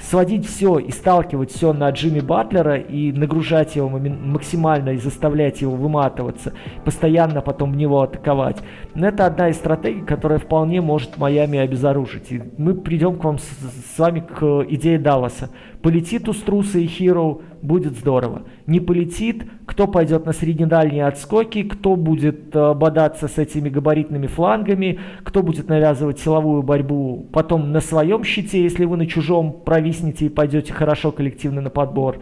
Сводить 0.00 0.46
все 0.46 0.78
и 0.78 0.90
сталкивать 0.90 1.50
все 1.50 1.72
на 1.72 1.90
Джимми 1.90 2.20
Батлера 2.20 2.76
и 2.76 3.12
нагружать 3.12 3.76
его 3.76 3.88
максимально 3.88 4.90
и 4.90 4.96
заставлять 4.96 5.60
его 5.60 5.74
выматываться, 5.74 6.52
постоянно 6.84 7.40
потом 7.40 7.72
в 7.72 7.76
него 7.76 8.00
атаковать. 8.02 8.58
Но 8.94 9.08
это 9.08 9.26
одна 9.26 9.48
из 9.48 9.56
стратегий, 9.56 10.02
которая 10.02 10.38
вполне 10.38 10.80
может 10.80 11.18
Майами 11.18 11.58
обезоружить. 11.58 12.32
И 12.32 12.42
мы 12.56 12.74
придем 12.74 13.16
к 13.16 13.24
вам 13.24 13.38
с, 13.38 13.48
с 13.94 13.98
вами 13.98 14.20
к 14.20 14.64
идее 14.68 14.98
Далласа. 14.98 15.50
Полетит 15.82 16.28
у 16.28 16.32
Струса 16.32 16.78
и 16.78 16.86
Хироу, 16.86 17.42
будет 17.62 17.96
здорово. 17.96 18.42
Не 18.66 18.80
полетит, 18.80 19.44
кто 19.66 19.86
пойдет 19.86 20.26
на 20.26 20.32
среднедальние 20.32 21.06
отскоки, 21.06 21.62
кто 21.62 21.96
будет 21.96 22.54
э, 22.54 22.74
бодаться 22.74 23.28
с 23.28 23.38
этими 23.38 23.68
габаритными 23.68 24.26
флангами, 24.26 24.98
кто 25.22 25.42
будет 25.42 25.68
навязывать 25.68 26.18
силовую 26.18 26.62
борьбу 26.62 27.26
потом 27.32 27.72
на 27.72 27.80
своем 27.80 28.24
щите, 28.24 28.62
если 28.62 28.84
вы 28.84 28.96
на 28.96 29.06
чужом 29.06 29.52
провиснете 29.64 30.26
и 30.26 30.30
пойдете 30.30 30.72
хорошо 30.72 31.12
коллективно 31.12 31.60
на 31.60 31.70
подбор. 31.70 32.18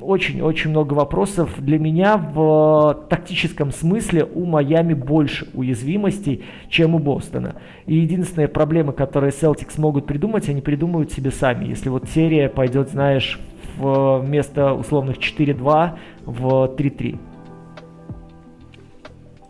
Очень-очень 0.00 0.70
много 0.70 0.94
вопросов. 0.94 1.54
Для 1.58 1.78
меня 1.78 2.16
в 2.18 2.96
э, 2.98 3.08
тактическом 3.08 3.72
смысле 3.72 4.24
у 4.24 4.44
Майами 4.44 4.94
больше 4.94 5.48
уязвимостей, 5.54 6.44
чем 6.68 6.94
у 6.94 6.98
Бостона. 6.98 7.56
И 7.86 7.96
единственная 7.96 8.48
проблема, 8.48 8.92
которую 8.92 9.32
Celtics 9.32 9.80
могут 9.80 10.06
придумать, 10.06 10.48
они 10.48 10.60
придумывают 10.60 11.12
себе 11.12 11.30
сами. 11.30 11.66
Если 11.66 11.88
вот 11.88 12.08
серия 12.10 12.48
пойдет, 12.48 12.90
знаешь, 12.90 13.40
вместо 13.78 14.74
условных 14.74 15.18
4-2 15.18 15.98
в 16.26 16.44
3-3. 16.76 17.18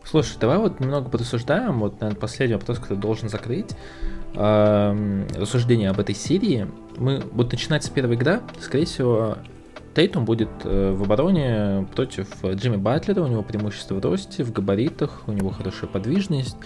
Слушай, 0.04 0.38
давай 0.40 0.58
вот 0.58 0.80
немного 0.80 1.08
порассуждаем, 1.08 1.78
вот, 1.80 2.00
наверное, 2.00 2.20
последний 2.20 2.56
вопрос, 2.56 2.78
который 2.78 2.98
должен 2.98 3.28
закрыть 3.28 3.70
э, 4.34 5.24
рассуждение 5.36 5.90
об 5.90 6.00
этой 6.00 6.14
серии. 6.14 6.66
Мы 6.96 7.20
будем 7.32 7.50
начинать 7.50 7.84
с 7.84 7.90
первой 7.90 8.16
игры, 8.16 8.40
скорее 8.60 8.86
всего, 8.86 9.36
Тейтум 9.94 10.24
будет 10.24 10.50
э, 10.64 10.92
в 10.92 11.02
обороне 11.02 11.86
против 11.94 12.28
Джимми 12.44 12.76
Батлера, 12.76 13.22
у 13.22 13.26
него 13.26 13.42
преимущество 13.42 13.96
в 13.96 14.04
росте, 14.04 14.44
в 14.44 14.52
габаритах, 14.52 15.22
у 15.26 15.32
него 15.32 15.50
хорошая 15.50 15.90
подвижность, 15.90 16.56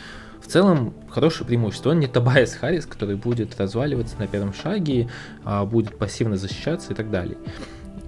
в 0.40 0.46
целом 0.46 0.92
хорошее 1.09 1.46
преимущество. 1.46 1.90
Он 1.90 2.01
не 2.01 2.06
Табайс 2.06 2.55
Харрис, 2.55 2.84
который 2.86 3.16
будет 3.16 3.59
разваливаться 3.59 4.16
на 4.18 4.26
первом 4.26 4.52
шаге, 4.52 5.09
а 5.42 5.64
будет 5.64 5.96
пассивно 5.96 6.36
защищаться 6.36 6.92
и 6.92 6.96
так 6.96 7.10
далее. 7.10 7.38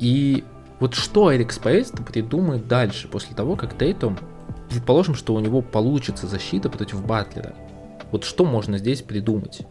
И 0.01 0.45
вот 0.79 0.95
что 0.95 1.35
Эрик 1.35 1.53
Спейст 1.53 1.95
придумает 2.05 2.69
дальше, 2.69 3.09
после 3.09 3.35
того, 3.35 3.57
как 3.57 3.77
Тейтум, 3.79 4.19
предположим, 4.69 5.15
что 5.15 5.35
у 5.35 5.41
него 5.41 5.63
получится 5.63 6.27
защита 6.27 6.69
против 6.69 7.05
Батлера. 7.05 7.55
Вот 8.13 8.25
что 8.25 8.45
можно 8.45 8.77
здесь 8.77 9.01
придумать? 9.01 9.63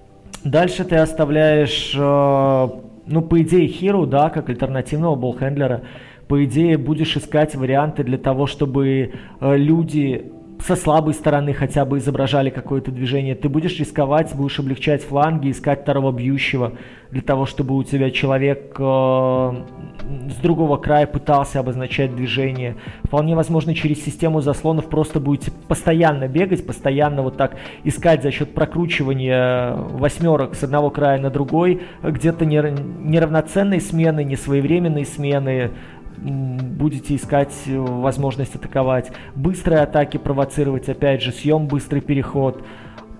Дальше 0.43 0.83
ты 0.83 0.95
оставляешь, 0.95 1.93
э, 1.95 2.69
ну, 3.07 3.21
по 3.21 3.41
идее, 3.41 3.67
Хиру, 3.67 4.05
да, 4.05 4.29
как 4.29 4.49
альтернативного 4.49 5.15
болхендлера. 5.15 5.83
По 6.27 6.43
идее, 6.43 6.77
будешь 6.77 7.15
искать 7.15 7.55
варианты 7.55 8.03
для 8.03 8.17
того, 8.17 8.47
чтобы 8.47 9.13
э, 9.39 9.57
люди 9.57 10.31
со 10.65 10.75
слабой 10.75 11.13
стороны 11.13 11.53
хотя 11.53 11.85
бы 11.85 11.99
изображали 11.99 12.49
какое-то 12.49 12.91
движение. 12.91 13.35
Ты 13.35 13.49
будешь 13.49 13.79
рисковать, 13.79 14.33
будешь 14.33 14.59
облегчать 14.59 15.03
фланги, 15.03 15.51
искать 15.51 15.83
второго 15.83 16.11
бьющего 16.11 16.73
для 17.11 17.21
того, 17.21 17.45
чтобы 17.45 17.75
у 17.75 17.83
тебя 17.83 18.09
человек 18.09 18.75
э, 18.79 18.83
с 18.83 20.35
другого 20.41 20.77
края 20.77 21.05
пытался 21.05 21.59
обозначать 21.59 22.15
движение. 22.15 22.77
Вполне 23.03 23.35
возможно, 23.35 23.75
через 23.75 24.03
систему 24.03 24.41
заслонов 24.41 24.89
просто 24.89 25.19
будете 25.19 25.51
постоянно 25.67 26.27
бегать, 26.27 26.65
постоянно 26.65 27.21
вот 27.21 27.37
так 27.37 27.57
искать 27.83 28.23
за 28.23 28.31
счет 28.31 28.55
прокручивания 28.55 29.75
восьмерок 29.75 30.55
с 30.55 30.63
одного 30.63 30.89
края 30.89 31.19
на 31.19 31.29
другой, 31.29 31.83
где-то 32.01 32.43
неравноценные 32.43 33.81
смены, 33.81 34.23
несвоевременные 34.23 35.05
смены, 35.05 35.71
будете 36.17 37.15
искать 37.15 37.53
э, 37.65 37.77
возможность 37.77 38.55
атаковать. 38.55 39.11
Быстрые 39.35 39.81
атаки 39.81 40.17
провоцировать, 40.17 40.89
опять 40.89 41.21
же, 41.21 41.31
съем, 41.31 41.67
быстрый 41.67 42.01
переход. 42.01 42.63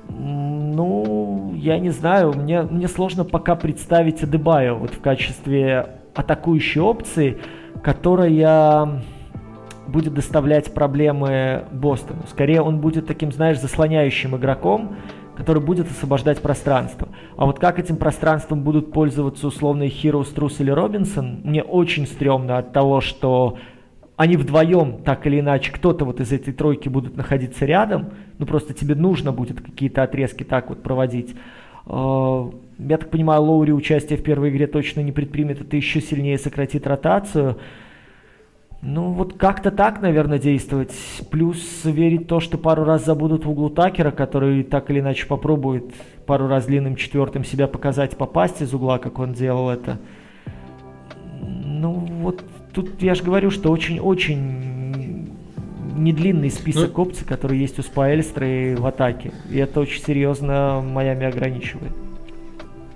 Ну, 0.10 1.54
я 1.56 1.80
не 1.80 1.90
знаю, 1.90 2.34
мне, 2.34 2.62
мне 2.62 2.88
сложно 2.88 3.24
пока 3.24 3.56
представить 3.56 4.24
Адебаю 4.24 4.78
вот 4.78 4.92
в 4.92 5.02
качестве 5.02 6.00
атакующей 6.14 6.82
опции, 6.82 7.38
которая 7.84 9.02
будет 9.88 10.14
доставлять 10.14 10.74
проблемы 10.74 11.66
Бостону. 11.72 12.24
Скорее, 12.30 12.62
он 12.62 12.80
будет 12.80 13.08
таким, 13.08 13.32
знаешь, 13.32 13.60
заслоняющим 13.60 14.36
игроком, 14.36 14.96
который 15.36 15.62
будет 15.62 15.90
освобождать 15.90 16.42
пространство. 16.42 17.10
А 17.38 17.46
вот 17.46 17.60
как 17.60 17.80
этим 17.80 17.98
пространством 17.98 18.64
будут 18.64 18.92
пользоваться 18.92 19.48
условные 19.48 19.90
Heroes, 19.90 20.34
Трус 20.34 20.60
или 20.60 20.72
Робинсон, 20.72 21.42
мне 21.44 21.62
очень 21.62 22.08
стрёмно 22.08 22.58
от 22.58 22.74
того, 22.74 23.02
что 23.02 23.58
они 24.18 24.38
вдвоем, 24.38 25.00
так 25.04 25.28
или 25.28 25.40
иначе, 25.40 25.72
кто-то 25.72 26.06
вот 26.06 26.22
из 26.22 26.32
этой 26.32 26.54
тройки 26.54 26.88
будут 26.88 27.18
находиться 27.18 27.66
рядом, 27.66 28.12
ну 28.38 28.46
просто 28.46 28.74
тебе 28.74 28.96
нужно 28.96 29.32
будет 29.32 29.62
какие-то 29.62 30.04
отрезки 30.04 30.44
так 30.44 30.70
вот 30.70 30.82
проводить. 30.82 31.36
А, 31.86 32.50
я 32.80 32.98
так 32.98 33.10
понимаю, 33.10 33.42
Лоури 33.44 33.74
участие 33.74 34.18
в 34.18 34.24
первой 34.24 34.50
игре 34.50 34.68
точно 34.68 35.02
не 35.02 35.12
предпримет, 35.12 35.62
это 35.62 35.76
еще 35.76 36.02
сильнее 36.02 36.38
сократит 36.38 36.88
ротацию. 36.88 37.58
Ну, 38.88 39.14
вот 39.14 39.34
как-то 39.34 39.72
так, 39.72 40.00
наверное, 40.00 40.38
действовать. 40.38 40.94
Плюс 41.32 41.84
верить 41.86 42.26
в 42.26 42.28
то, 42.28 42.40
что 42.40 42.60
пару 42.60 42.84
раз 42.84 43.04
забудут 43.04 43.44
в 43.44 43.50
углу 43.50 43.72
Такера, 43.72 44.12
который 44.12 44.64
так 44.64 44.92
или 44.92 45.00
иначе 45.00 45.26
попробует 45.26 45.92
пару 46.28 46.48
раз 46.48 46.66
длинным 46.66 46.96
четвертым 46.96 47.44
себя 47.44 47.68
показать, 47.68 48.16
попасть 48.16 48.62
из 48.62 48.76
угла, 48.76 49.00
как 49.00 49.18
он 49.18 49.34
делал 49.34 49.72
это. 49.72 49.98
Ну, 51.42 51.94
вот 51.94 52.44
тут 52.74 53.02
я 53.02 53.16
же 53.16 53.24
говорю, 53.24 53.50
что 53.50 53.72
очень-очень 53.72 55.32
недлинный 55.98 56.52
список 56.52 56.96
ну, 56.96 57.04
опций, 57.04 57.26
который 57.26 57.58
есть 57.58 57.80
у 57.80 57.82
Спаэльстры 57.82 58.76
в 58.78 58.86
атаке. 58.86 59.32
И 59.50 59.58
это 59.58 59.80
очень 59.80 60.04
серьезно 60.04 60.84
Майами 60.86 61.26
ограничивает. 61.26 62.05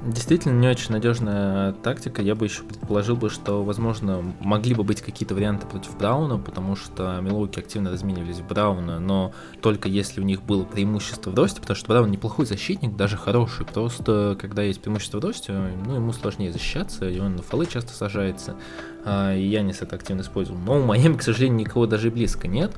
Действительно, 0.02 0.58
не 0.58 0.70
очень 0.70 0.94
надежная 0.94 1.74
тактика. 1.74 2.22
Я 2.22 2.34
бы 2.34 2.46
еще 2.46 2.64
предположил 2.64 3.18
бы, 3.18 3.30
что, 3.30 3.66
возможно, 3.66 4.24
могли 4.40 4.74
бы 4.74 4.86
быть 4.86 5.02
какие-то 5.02 5.36
варианты 5.36 5.68
против 5.68 5.98
Брауна, 5.98 6.38
потому 6.38 6.78
что 6.78 7.20
Милуки 7.22 7.60
активно 7.60 7.92
разменивались 7.92 8.38
в 8.38 8.48
Брауна, 8.48 9.02
но 9.02 9.34
только 9.62 9.90
если 9.90 10.22
у 10.22 10.24
них 10.24 10.42
было 10.42 10.64
преимущество 10.64 11.32
в 11.32 11.36
росте, 11.36 11.60
потому 11.60 11.76
что 11.76 11.88
Браун 11.90 12.12
неплохой 12.12 12.46
защитник, 12.46 12.96
даже 12.96 13.18
хороший. 13.18 13.66
Просто 13.66 14.38
когда 14.40 14.62
есть 14.62 14.82
преимущество 14.82 15.20
в 15.20 15.26
росте, 15.26 15.52
ну, 15.86 15.96
ему 15.96 16.14
сложнее 16.14 16.54
защищаться, 16.54 17.10
и 17.10 17.20
он 17.20 17.36
на 17.36 17.42
фолы 17.42 17.66
часто 17.66 17.92
сажается. 17.92 18.56
А, 19.06 19.34
и 19.34 19.42
Янис 19.42 19.82
это 19.82 19.96
активно 19.96 20.22
использовал. 20.22 20.60
Но 20.60 20.80
у 20.80 20.84
Майами, 20.84 21.18
к 21.18 21.22
сожалению, 21.22 21.60
никого 21.60 21.86
даже 21.86 22.12
близко 22.12 22.48
нет. 22.48 22.72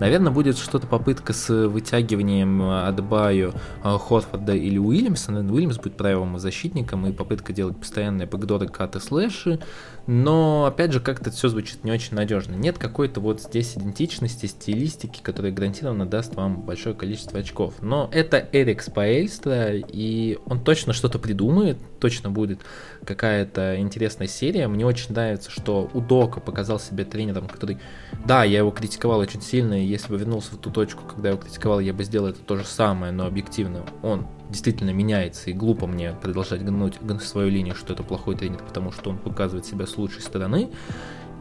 Наверное, 0.00 0.32
будет 0.32 0.56
что-то 0.58 0.86
попытка 0.86 1.32
с 1.32 1.48
вытягиванием 1.68 2.62
Адбаю, 2.62 3.52
а, 3.82 3.98
Хорфорда 3.98 4.54
или 4.54 4.78
Уильямса. 4.78 5.32
Наверное, 5.32 5.54
Уильямс 5.54 5.76
будет 5.76 5.96
правилом 5.96 6.38
защитником 6.38 7.06
и 7.06 7.12
попытка 7.12 7.52
делать 7.52 7.76
постоянные 7.76 8.26
бэкдоры, 8.26 8.68
каты, 8.68 9.00
слэши. 9.00 9.60
Но, 10.06 10.64
опять 10.64 10.92
же, 10.92 11.00
как-то 11.00 11.30
все 11.30 11.48
звучит 11.48 11.84
не 11.84 11.92
очень 11.92 12.14
надежно. 12.14 12.54
Нет 12.54 12.78
какой-то 12.78 13.20
вот 13.20 13.42
здесь 13.42 13.76
идентичности, 13.76 14.46
стилистики, 14.46 15.20
которая 15.22 15.52
гарантированно 15.52 16.06
даст 16.06 16.34
вам 16.34 16.62
большое 16.62 16.94
количество 16.94 17.40
очков. 17.40 17.74
Но 17.82 18.08
это 18.12 18.48
Эрик 18.52 18.82
Спаэльстра, 18.82 19.74
и 19.74 20.38
он 20.46 20.64
точно 20.64 20.92
что-то 20.92 21.18
придумает, 21.18 21.76
точно 22.00 22.30
будет 22.30 22.60
какая-то 23.04 23.78
интересная 23.78 24.28
серия. 24.28 24.66
Мне 24.68 24.86
очень 24.86 25.12
нравится, 25.12 25.50
что 25.50 25.67
Удока 25.72 26.40
показал 26.40 26.78
себя 26.78 27.04
тренером, 27.04 27.48
который... 27.48 27.78
Да, 28.26 28.44
я 28.44 28.58
его 28.58 28.70
критиковал 28.70 29.20
очень 29.20 29.42
сильно, 29.42 29.80
и 29.80 29.86
если 29.86 30.12
бы 30.12 30.18
вернулся 30.18 30.54
в 30.54 30.58
ту 30.58 30.70
точку, 30.70 31.04
когда 31.04 31.28
я 31.28 31.34
его 31.34 31.42
критиковал, 31.42 31.80
я 31.80 31.92
бы 31.92 32.04
сделал 32.04 32.28
это 32.28 32.40
то 32.40 32.56
же 32.56 32.64
самое, 32.64 33.12
но 33.12 33.26
объективно 33.26 33.84
он 34.02 34.26
действительно 34.48 34.90
меняется, 34.90 35.50
и 35.50 35.52
глупо 35.52 35.86
мне 35.86 36.12
продолжать 36.12 36.64
гнуть 36.64 36.98
свою 37.22 37.50
линию, 37.50 37.74
что 37.74 37.92
это 37.92 38.02
плохой 38.02 38.34
тренер, 38.34 38.62
потому 38.66 38.92
что 38.92 39.10
он 39.10 39.18
показывает 39.18 39.66
себя 39.66 39.86
с 39.86 39.96
лучшей 39.96 40.22
стороны. 40.22 40.70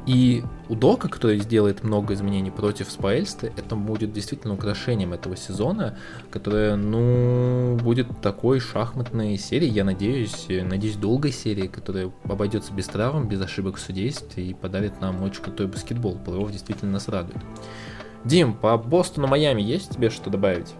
И 0.07 0.41
у 0.69 0.75
Дока, 0.75 1.09
который 1.09 1.37
сделает 1.39 1.83
много 1.83 2.13
изменений 2.13 2.49
против 2.49 2.89
Спаэльста, 2.89 3.47
это 3.47 3.75
будет 3.75 4.13
действительно 4.13 4.53
украшением 4.53 5.11
этого 5.11 5.35
сезона, 5.35 5.97
которая, 6.31 6.77
ну, 6.77 7.77
будет 7.83 8.07
такой 8.21 8.61
шахматной 8.61 9.37
серией, 9.37 9.73
я 9.73 9.83
надеюсь, 9.83 10.45
надеюсь, 10.47 10.95
долгой 10.95 11.33
серии, 11.33 11.67
которая 11.67 12.09
обойдется 12.23 12.71
без 12.71 12.85
травм, 12.85 13.27
без 13.27 13.41
ошибок 13.41 13.75
в 13.75 13.79
и 14.37 14.53
подарит 14.53 15.01
нам 15.01 15.21
очень 15.23 15.43
крутой 15.43 15.67
баскетбол. 15.67 16.17
Плей-офф 16.25 16.51
действительно 16.53 16.93
нас 16.93 17.09
радует. 17.09 17.43
Дим, 18.23 18.53
по 18.53 18.77
Бостону 18.77 19.27
Майами 19.27 19.61
есть 19.61 19.91
тебе 19.91 20.09
что 20.09 20.29
добавить? 20.29 20.73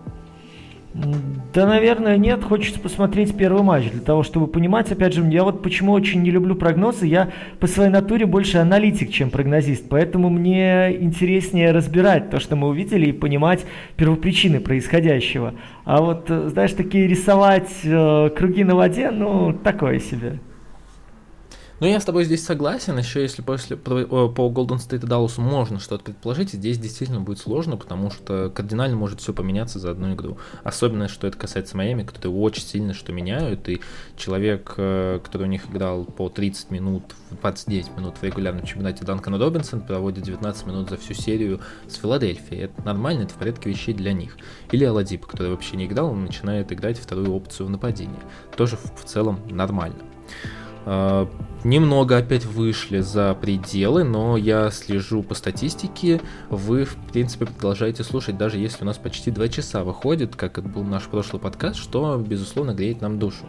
Да, 1.54 1.68
наверное, 1.68 2.18
нет. 2.18 2.44
Хочется 2.44 2.80
посмотреть 2.80 3.36
первый 3.38 3.62
матч 3.62 3.90
для 3.90 4.02
того, 4.02 4.24
чтобы 4.24 4.48
понимать. 4.48 4.92
Опять 4.92 5.14
же, 5.14 5.24
я 5.28 5.44
вот 5.44 5.62
почему 5.62 5.92
очень 5.92 6.24
не 6.24 6.32
люблю 6.32 6.56
прогнозы. 6.56 7.06
Я 7.06 7.30
по 7.60 7.68
своей 7.68 7.90
натуре 7.90 8.26
больше 8.26 8.58
аналитик, 8.58 9.12
чем 9.12 9.30
прогнозист. 9.30 9.88
Поэтому 9.90 10.30
мне 10.30 10.96
интереснее 11.00 11.72
разбирать 11.72 12.30
то, 12.30 12.40
что 12.40 12.56
мы 12.56 12.68
увидели, 12.68 13.08
и 13.08 13.12
понимать 13.12 13.66
первопричины 13.96 14.60
происходящего. 14.60 15.54
А 15.86 16.02
вот, 16.02 16.30
э, 16.30 16.50
знаешь, 16.50 16.74
такие 16.74 17.08
рисовать 17.08 17.72
э, 17.84 18.30
круги 18.36 18.64
на 18.64 18.76
воде, 18.76 19.12
ну, 19.12 19.54
такое 19.54 20.00
себе. 20.00 20.40
Ну, 21.80 21.86
я 21.86 22.00
с 22.00 22.06
тобой 22.06 22.26
здесь 22.26 22.44
согласен. 22.44 22.98
Еще 22.98 23.22
если 23.22 23.44
после, 23.44 23.78
по 23.78 23.92
Golden 23.92 24.78
State 24.78 25.06
и 25.06 25.08
Dallas 25.08 25.40
можно 25.40 25.80
что-то 25.80 26.06
предположить, 26.06 26.52
здесь 26.52 26.80
действительно 26.80 27.22
будет 27.22 27.38
сложно, 27.38 27.78
потому 27.78 28.10
что 28.10 28.50
кардинально 28.50 28.98
может 28.98 29.22
все 29.22 29.32
поменяться 29.32 29.78
за 29.78 29.92
одну 29.92 30.16
игру. 30.16 30.40
Особенно, 30.64 31.08
что 31.08 31.28
это 31.28 31.38
касается 31.38 31.78
Майами, 31.78 32.02
которые 32.02 32.36
очень 32.36 32.64
сильно 32.64 32.96
что 32.96 33.14
меняют, 33.14 33.70
и 33.70 33.82
человек, 34.16 34.74
э, 34.78 35.20
который 35.24 35.44
у 35.44 35.50
них 35.52 35.70
играл 35.70 36.06
по 36.06 36.30
30 36.30 36.72
минут, 36.72 37.04
29 37.42 37.96
минут 37.96 38.16
в 38.18 38.24
регулярном 38.24 38.66
чемпионате 38.66 39.06
Данкан 39.06 39.40
Робинсон, 39.40 39.82
проводит 39.82 40.24
19 40.24 40.66
минут 40.66 40.90
за 40.90 40.98
всю 40.98 41.14
серию 41.14 41.62
с 41.88 41.94
Филадельфией. 41.96 42.64
Это 42.64 42.82
нормально, 42.84 43.24
это 43.24 43.36
в 43.36 43.38
порядке 43.38 43.70
вещей 43.70 43.94
для 43.94 44.14
них. 44.14 44.36
Или 44.72 44.84
Аладип, 44.84 45.28
который 45.28 45.52
вообще 45.52 45.78
не 45.78 45.86
играл, 45.86 46.08
он 46.08 46.26
начинает 46.26 46.72
играть 46.72 46.98
вторую 46.98 47.36
опцию 47.36 47.68
в 47.68 47.70
нападении. 47.70 48.18
Тоже 48.56 48.78
в 48.78 49.04
целом 49.04 49.40
нормально. 49.52 49.98
А, 50.90 51.28
немного 51.66 52.16
опять 52.16 52.46
вышли 52.46 53.02
за 53.02 53.34
пределы, 53.34 54.06
но 54.06 54.38
я 54.38 54.72
слежу 54.72 55.22
по 55.22 55.36
статистике. 55.36 56.22
Вы, 56.50 56.86
в 56.86 56.96
принципе, 57.12 57.46
продолжаете 57.46 58.06
слушать, 58.06 58.38
даже 58.38 58.58
если 58.58 58.84
у 58.84 58.86
нас 58.86 58.98
почти 58.98 59.30
два 59.30 59.50
часа 59.50 59.84
выходит, 59.84 60.38
как 60.38 60.58
это 60.58 60.70
был 60.70 60.86
наш 60.86 61.04
прошлый 61.04 61.42
подкаст, 61.42 61.76
что, 61.76 62.16
безусловно, 62.18 62.72
греет 62.72 63.02
нам 63.02 63.20
душу. 63.20 63.46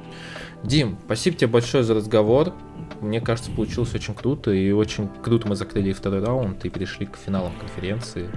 Дим, 0.64 0.98
спасибо 1.04 1.36
тебе 1.36 1.46
большое 1.46 1.84
за 1.84 1.94
разговор. 1.94 2.54
Мне 3.00 3.20
кажется, 3.20 3.52
получилось 3.52 3.94
очень 3.94 4.14
круто, 4.14 4.50
и 4.50 4.72
очень 4.72 5.08
круто 5.22 5.46
мы 5.46 5.54
закрыли 5.54 5.92
второй 5.92 6.24
раунд 6.24 6.64
и 6.64 6.70
перешли 6.70 7.06
к 7.06 7.16
финалам 7.16 7.52
конференции 7.60 8.30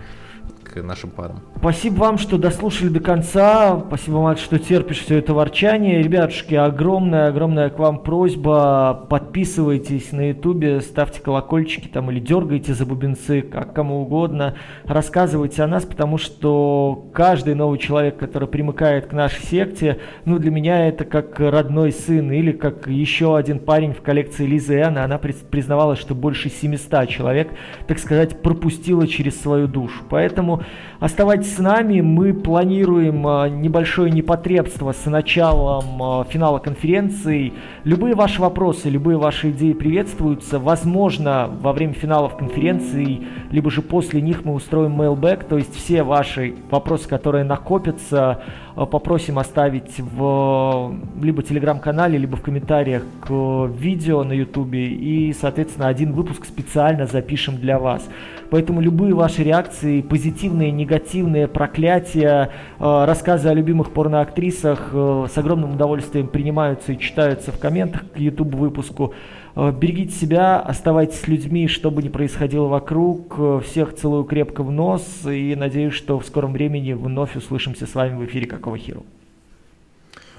к 0.72 0.81
нашим 0.81 1.10
парам. 1.10 1.41
Спасибо 1.57 1.95
вам, 1.99 2.18
что 2.18 2.38
дослушали 2.38 2.89
до 2.89 2.99
конца. 2.99 3.84
Спасибо, 3.88 4.15
вам, 4.15 4.38
что 4.38 4.57
терпишь 4.57 4.99
все 4.99 5.18
это 5.18 5.34
ворчание. 5.34 6.02
Ребятушки, 6.02 6.56
огромная-огромная 6.56 7.69
к 7.69 7.77
вам 7.77 7.99
просьба. 7.99 9.06
Подписывайтесь 9.10 10.11
на 10.11 10.30
ютубе, 10.30 10.81
ставьте 10.81 11.22
колокольчики 11.22 11.88
там 11.88 12.10
или 12.10 12.19
дергайте 12.19 12.73
за 12.73 12.85
бубенцы, 12.85 13.41
как 13.41 13.73
кому 13.73 14.02
угодно. 14.02 14.56
Рассказывайте 14.85 15.61
о 15.64 15.68
нас, 15.68 15.85
потому 15.85 16.18
что 16.18 17.10
каждый 17.14 17.56
новый 17.56 17.77
человек, 17.77 18.18
который 18.18 18.48
примыкает 18.48 19.07
к 19.07 19.14
нашей 19.14 19.43
секте, 19.43 19.99
ну, 20.26 20.39
для 20.39 20.52
меня 20.52 20.88
это 20.88 21.06
как 21.06 21.39
родной 21.39 21.91
сын 21.91 22.31
или 22.31 22.52
как 22.52 22.88
еще 22.88 23.38
один 23.38 23.60
парень 23.60 23.93
в 23.93 24.02
коллекции 24.02 24.45
Лизы 24.45 24.76
Энн. 24.76 24.98
Она 24.98 25.18
признавалась, 25.18 25.99
что 25.99 26.15
больше 26.15 26.49
700 26.49 27.10
человек, 27.10 27.49
так 27.88 27.99
сказать, 27.99 28.41
пропустила 28.41 29.07
через 29.07 29.39
свою 29.39 29.68
душу. 29.68 30.03
Поэтому 30.10 30.61
оставайтесь 31.00 31.56
с 31.56 31.60
нами. 31.60 32.02
Мы 32.02 32.34
планируем 32.34 33.28
а, 33.28 33.50
небольшое 33.50 34.12
непотребство 34.12 34.92
с 34.92 35.06
началом 35.06 36.02
а, 36.02 36.24
финала 36.24 36.60
конференции. 36.60 37.54
Любые 37.84 38.16
ваши 38.16 38.42
вопросы, 38.42 38.90
любые 38.90 39.18
ваши 39.18 39.52
идеи 39.52 39.74
приветствуются. 39.74 40.60
Возможно, 40.60 41.50
во 41.62 41.74
время 41.74 41.94
финалов 41.94 42.38
конференции, 42.38 43.22
либо 43.50 43.70
же 43.72 43.82
после 43.82 44.22
них 44.22 44.46
мы 44.46 44.54
устроим 44.54 45.02
mailback, 45.02 45.48
то 45.48 45.58
есть 45.58 45.76
все 45.76 46.04
ваши 46.04 46.56
вопросы, 46.70 47.10
которые 47.10 47.44
накопятся, 47.44 48.44
попросим 48.76 49.39
оставить 49.39 49.99
в 49.99 50.95
либо 51.22 51.43
телеграм-канале, 51.43 52.18
либо 52.18 52.38
в 52.38 52.41
комментариях 52.41 53.03
к 53.22 53.31
видео 53.77 54.23
на 54.23 54.34
ютубе, 54.34 54.88
и, 54.88 55.34
соответственно, 55.34 55.88
один 55.88 56.14
выпуск 56.14 56.45
специально 56.45 57.06
запишем 57.06 57.57
для 57.57 57.80
вас. 57.80 58.07
Поэтому 58.49 58.81
любые 58.81 59.14
ваши 59.14 59.43
реакции, 59.43 60.02
позитивные, 60.02 60.72
негативные, 60.72 61.48
проклятия, 61.48 62.49
э, 62.80 63.06
рассказы 63.06 63.48
о 63.48 63.53
любимых 63.53 63.91
порноактрисах 63.91 64.89
э, 64.91 65.27
с 65.34 65.38
огромным 65.38 65.76
удовольствием 65.76 66.27
принимаются 66.27 66.91
и 66.91 66.99
читаются 66.99 67.52
в 67.53 67.60
комментах 67.60 68.03
к 68.14 68.18
YouTube 68.19 68.56
выпуску. 68.56 69.14
Э, 69.56 69.72
берегите 69.72 70.14
себя, 70.14 70.60
оставайтесь 70.60 71.19
с 71.19 71.28
людьми, 71.28 71.68
что 71.68 71.91
бы 71.91 72.03
ни 72.03 72.10
происходило 72.10 72.68
вокруг. 72.68 73.64
Всех 73.64 73.95
целую 73.95 74.23
крепко 74.23 74.64
в 74.64 74.72
нос 74.72 75.26
и 75.26 75.56
надеюсь, 75.56 75.94
что 75.94 76.19
в 76.19 76.26
скором 76.26 76.53
времени 76.53 76.94
вновь 76.94 77.36
услышимся 77.36 77.86
с 77.86 77.95
вами 77.95 78.15
в 78.18 78.26
эфире 78.26 78.48
«Какого 78.48 78.78
хиру». 78.78 79.06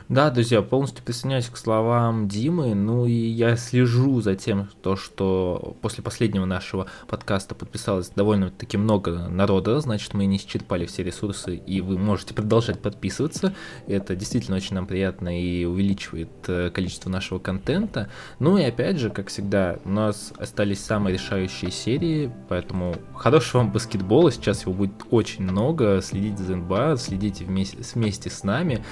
Да, 0.08 0.30
друзья, 0.30 0.62
полностью 0.62 1.04
присоединяюсь 1.04 1.46
к 1.46 1.56
словам 1.56 2.28
Димы. 2.28 2.74
Ну 2.74 3.06
и 3.06 3.12
я 3.12 3.56
слежу 3.56 4.20
за 4.20 4.34
тем, 4.34 4.68
то, 4.82 4.96
что 4.96 5.76
после 5.80 6.02
последнего 6.02 6.44
нашего 6.44 6.88
подкаста 7.08 7.54
подписалось 7.54 8.08
довольно-таки 8.08 8.76
много 8.76 9.28
народа, 9.28 9.80
значит, 9.80 10.12
мы 10.14 10.26
не 10.26 10.36
исчерпали 10.36 10.86
все 10.86 11.02
ресурсы, 11.04 11.56
и 11.56 11.80
вы 11.80 11.98
можете 11.98 12.34
продолжать 12.34 12.80
подписываться. 12.80 13.54
Это 13.86 14.16
действительно 14.16 14.56
очень 14.56 14.74
нам 14.74 14.86
приятно 14.86 15.40
и 15.40 15.64
увеличивает 15.64 16.30
э, 16.48 16.70
количество 16.70 17.08
нашего 17.08 17.38
контента. 17.38 18.10
Ну 18.38 18.58
и 18.58 18.64
опять 18.64 18.98
же, 18.98 19.08
как 19.08 19.28
всегда, 19.28 19.78
у 19.84 19.90
нас 19.90 20.32
остались 20.36 20.84
самые 20.84 21.14
решающие 21.14 21.70
серии, 21.70 22.30
поэтому 22.48 22.96
хорошего 23.14 23.62
вам 23.62 23.72
баскетбола, 23.72 24.32
сейчас 24.32 24.62
его 24.62 24.72
будет 24.72 24.94
очень 25.10 25.44
много. 25.44 26.00
Следите 26.02 26.42
за 26.42 26.56
НБА, 26.56 26.96
следите 26.98 27.44
вместе, 27.44 27.78
вместе 27.94 28.30
с 28.30 28.42
нами. 28.42 28.84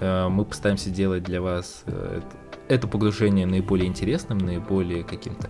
Э, 0.00 0.28
мы 0.28 0.44
постоянно 0.44 0.57
постараемся 0.58 0.90
делать 0.90 1.22
для 1.22 1.40
вас 1.40 1.84
э, 1.86 2.20
это 2.66 2.88
погружение 2.88 3.46
наиболее 3.46 3.86
интересным, 3.86 4.38
наиболее 4.38 5.04
каким-то 5.04 5.48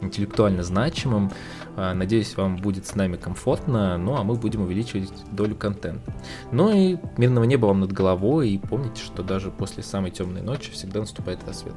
интеллектуально 0.00 0.62
значимым. 0.62 1.30
А, 1.76 1.92
надеюсь, 1.92 2.34
вам 2.38 2.56
будет 2.56 2.86
с 2.86 2.94
нами 2.94 3.16
комфортно, 3.16 3.98
ну 3.98 4.16
а 4.16 4.24
мы 4.24 4.34
будем 4.36 4.62
увеличивать 4.62 5.12
долю 5.30 5.56
контента. 5.56 6.10
Ну 6.52 6.74
и 6.74 6.96
мирного 7.18 7.44
неба 7.44 7.66
вам 7.66 7.80
над 7.80 7.92
головой, 7.92 8.48
и 8.48 8.58
помните, 8.58 9.02
что 9.02 9.22
даже 9.22 9.50
после 9.50 9.82
самой 9.82 10.10
темной 10.10 10.40
ночи 10.40 10.72
всегда 10.72 11.00
наступает 11.00 11.46
рассвет. 11.46 11.74